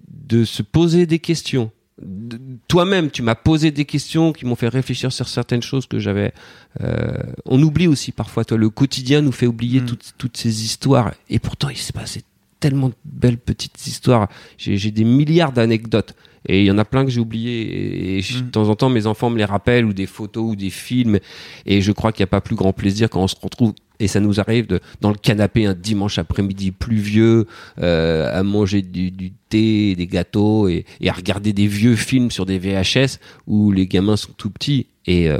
[0.10, 1.72] de se poser des questions.
[2.01, 5.99] De- Toi-même, tu m'as posé des questions qui m'ont fait réfléchir sur certaines choses que
[5.99, 6.34] j'avais.
[6.82, 8.43] euh, on oublie aussi parfois.
[8.45, 9.86] Toi, le quotidien nous fait oublier Hmm.
[9.86, 11.14] toutes, toutes ces histoires.
[11.30, 12.24] Et pourtant, il s'est passé
[12.60, 14.28] tellement de belles petites histoires.
[14.58, 16.16] J'ai des milliards d'anecdotes.
[16.47, 18.17] Et il y en a plein que j'ai oubliées.
[18.17, 18.41] Et, je- Mm.
[18.45, 21.19] de temps en temps, mes enfants me les rappellent, ou des photos, ou des films.
[21.65, 23.73] Et je crois qu'il n'y a pas plus grand plaisir quand on se retrouve.
[23.99, 27.47] Et ça nous arrive de, dans le canapé un dimanche après-midi pluvieux,
[27.81, 32.29] euh, à manger du, du thé, des gâteaux, et, et à regarder des vieux films
[32.29, 34.87] sur des VHS où les gamins sont tout petits.
[35.07, 35.39] Et euh,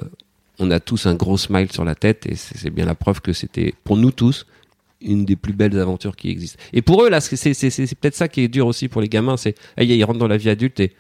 [0.58, 2.26] on a tous un gros smile sur la tête.
[2.28, 4.46] Et c'est bien la preuve que c'était, pour nous tous,
[5.06, 6.60] une des plus belles aventures qui existent.
[6.74, 9.38] Et pour eux, là, c'est c'est- peut-être ça qui est dur aussi pour les gamins,
[9.38, 10.92] c'est ils rentrent dans la vie adulte et,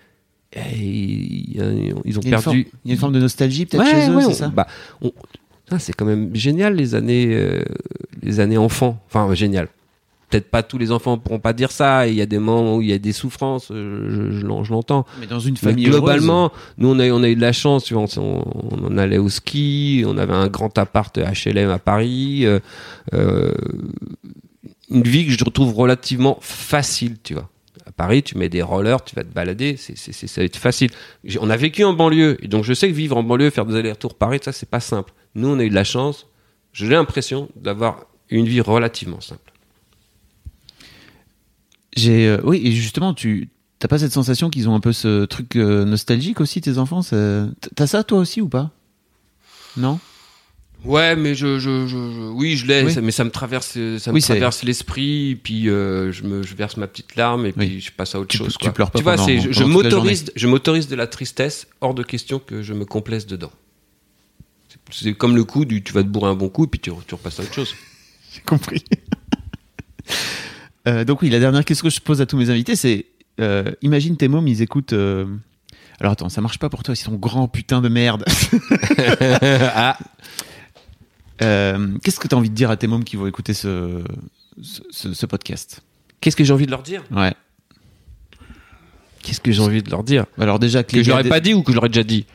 [0.56, 1.58] et ils,
[2.18, 2.68] ont Il perdu.
[2.86, 4.48] il y a une forme de nostalgie peut-être Ouais, chez eux, ouais, c'est on- ça
[4.50, 4.68] bah,
[5.02, 5.12] on-
[5.72, 7.64] ah, c'est quand même génial les années, euh,
[8.22, 9.02] les années enfants.
[9.08, 9.68] Enfin, génial.
[10.30, 12.08] Peut-être pas tous les enfants pourront pas dire ça.
[12.08, 14.64] Il y a des moments où il y a des souffrances, euh, je, je l'en-
[14.64, 15.06] je l'entends.
[15.20, 17.84] Mais dans une Mais famille globalement, nous on a, on a eu de la chance,
[17.84, 18.44] tu vois, on, on,
[18.94, 22.60] on allait au ski, on avait un grand appart HLM à Paris, euh,
[23.14, 23.52] euh,
[24.90, 27.50] une vie que je retrouve relativement facile, tu vois.
[27.88, 30.46] À Paris, tu mets des rollers, tu vas te balader, c'est, c'est, c'est- ça va
[30.46, 30.90] être facile.
[31.24, 33.66] J'ai- On a vécu en banlieue, et donc je sais que vivre en banlieue, faire
[33.66, 35.14] des allers-retours Paris, ça c'est pas simple.
[35.36, 36.28] Nous on a eu de la chance,
[36.74, 39.52] j'ai l'impression d'avoir une vie relativement simple.
[41.96, 45.26] J'ai euh, oui et justement tu t'as pas cette sensation qu'ils ont un peu ce
[45.26, 48.72] truc euh, nostalgique aussi tes enfants ça- T'as ça toi aussi ou pas?
[49.78, 50.00] Non?
[50.84, 52.96] Ouais, mais je, je, je, je- oui, je l'ai, Oui.
[53.02, 56.78] mais ça me traverse, ça me Oui, traverse l'esprit, puis euh, je me, je verse
[56.78, 57.80] ma petite larme et puis Oui.
[57.82, 58.54] je passe à autre Tu- chose.
[58.60, 58.72] tu quoi.
[58.74, 62.38] pleures pas Tu vois, c'est, je, m'autorise, je m'autorise de la tristesse, hors de question
[62.40, 63.52] que je me complaise dedans.
[64.70, 66.80] C'est- C'est comme le coup du, tu vas te bourrer un bon coup et puis
[66.80, 67.74] tu, tu repasses à autre chose.
[68.36, 68.84] J'ai compris.
[70.88, 73.06] Euh, donc oui, la dernière question que je pose à tous mes invités, c'est
[73.40, 74.94] euh, imagine tes mômes, ils écoutent.
[74.94, 75.26] euh,
[76.00, 78.24] Alors attends, ça marche pas pour toi, ils sont grands putain de merde.
[79.42, 79.98] ah,
[81.42, 84.04] Euh, Qu'est-ce que tu as envie de dire à tes mômes qui vont écouter ce,
[84.62, 85.82] ce, ce- ce podcast?
[86.22, 87.04] Qu'est-ce que j'ai envie de leur dire?
[87.12, 87.34] Ouais.
[89.22, 90.26] Qu'est-ce que j'ai envie de leur dire?
[90.40, 92.26] Alors déjà Que je leur ai pas dit ou que je leur ai déjà dit?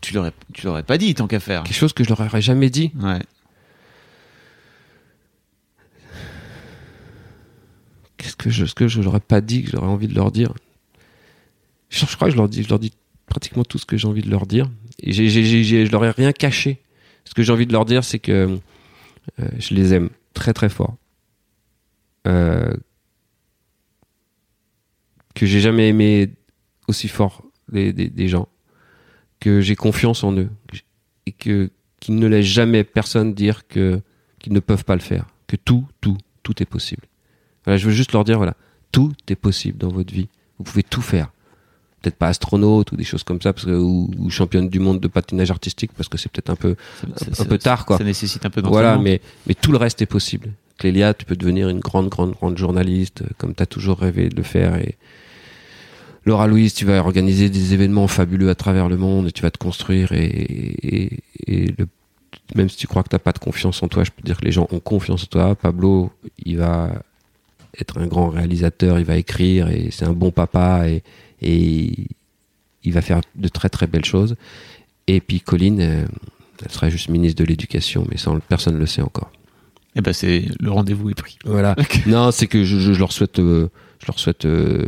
[0.00, 1.62] Tu l'aurais, tu l'aurais pas dit tant qu'à faire.
[1.62, 2.90] Quelque chose que je leur aurais jamais dit.
[3.00, 3.20] Ouais.
[8.26, 10.52] Qu'est-ce que je, ce que pas dit que j'aurais envie de leur dire
[11.90, 12.92] je, crois que je leur dis, je leur dis
[13.26, 14.68] pratiquement tout ce que j'ai envie de leur dire.
[14.98, 16.82] Et je leur ai rien caché.
[17.24, 18.58] Ce que j'ai envie de leur dire, c'est que
[19.38, 20.96] euh, je les aime très très fort.
[22.26, 22.74] Euh,
[25.36, 26.30] que j'ai jamais aimé
[26.88, 28.48] aussi fort des gens.
[29.38, 30.50] Que j'ai confiance en eux.
[31.26, 31.70] Et que
[32.00, 34.00] qu'ils ne laissent jamais personne dire que
[34.40, 35.26] qu'ils ne peuvent pas le faire.
[35.46, 37.06] Que tout, tout, tout est possible.
[37.66, 38.54] Voilà, je veux juste leur dire, voilà,
[38.92, 40.28] tout est possible dans votre vie.
[40.58, 41.30] Vous pouvez tout faire.
[42.00, 45.00] Peut-être pas astronaute ou des choses comme ça, parce que, ou, ou championne du monde
[45.00, 46.76] de patinage artistique, parce que c'est peut-être un peu,
[47.16, 47.98] Ça- un peu tard, quoi.
[47.98, 50.52] Ça nécessite un peu Voilà, mais, mais tout le reste est possible.
[50.78, 54.28] Clélia, tu peux devenir une grande, grande, grande journaliste, euh, comme tu as toujours rêvé
[54.28, 54.76] de le faire.
[54.76, 54.96] Et
[56.26, 59.50] Laura Louise, tu vas organiser des événements fabuleux à travers le monde et tu vas
[59.50, 60.12] te construire.
[60.12, 61.86] Et, et, et le,
[62.54, 64.36] même si tu crois que tu pas de confiance en toi, je peux te dire
[64.38, 65.54] que les gens ont confiance en toi.
[65.54, 66.12] Pablo,
[66.44, 67.02] il va
[67.80, 71.02] être un grand réalisateur, il va écrire et c'est un bon papa et,
[71.42, 72.06] et
[72.84, 74.36] il va faire de très très belles choses.
[75.06, 76.04] Et puis Colline, euh,
[76.64, 79.30] elle serait juste ministre de l'Éducation, mais ça, personne ne le sait encore.
[79.94, 81.38] Eh ben c'est le rendez-vous est pris.
[81.44, 81.74] Voilà.
[82.06, 83.68] non, c'est que je, je- je leur souhaite, euh,
[84.00, 84.84] je leur souhaite euh,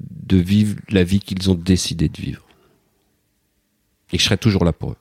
[0.00, 2.42] de vivre la vie qu'ils ont décidé de vivre.
[4.12, 4.96] Et je serai toujours là pour eux.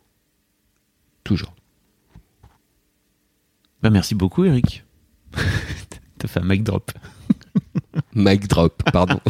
[1.24, 1.54] Toujours.
[3.82, 4.84] Bah, merci beaucoup, Eric.
[6.24, 6.90] T'as fait un mic drop.
[8.16, 9.20] Mic drop, pardon.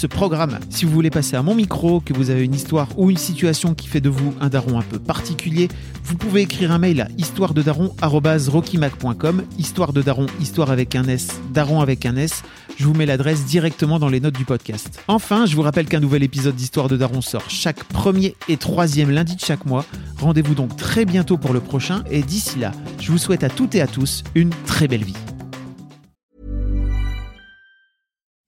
[0.07, 0.59] programme.
[0.69, 3.73] Si vous voulez passer à mon micro, que vous avez une histoire ou une situation
[3.73, 5.67] qui fait de vous un daron un peu particulier,
[6.03, 11.07] vous pouvez écrire un mail à histoire de daron@rockymac.com, histoire de daron, histoire avec un
[11.07, 12.43] S, daron avec un S.
[12.77, 14.99] Je vous mets l'adresse directement dans les notes du podcast.
[15.07, 19.11] Enfin, je vous rappelle qu'un nouvel épisode d'Histoire de Daron sort chaque premier et troisième
[19.11, 19.85] lundi de chaque mois.
[20.17, 23.75] Rendez-vous donc très bientôt pour le prochain et d'ici là, je vous souhaite à toutes
[23.75, 25.30] et à tous une très belle vie.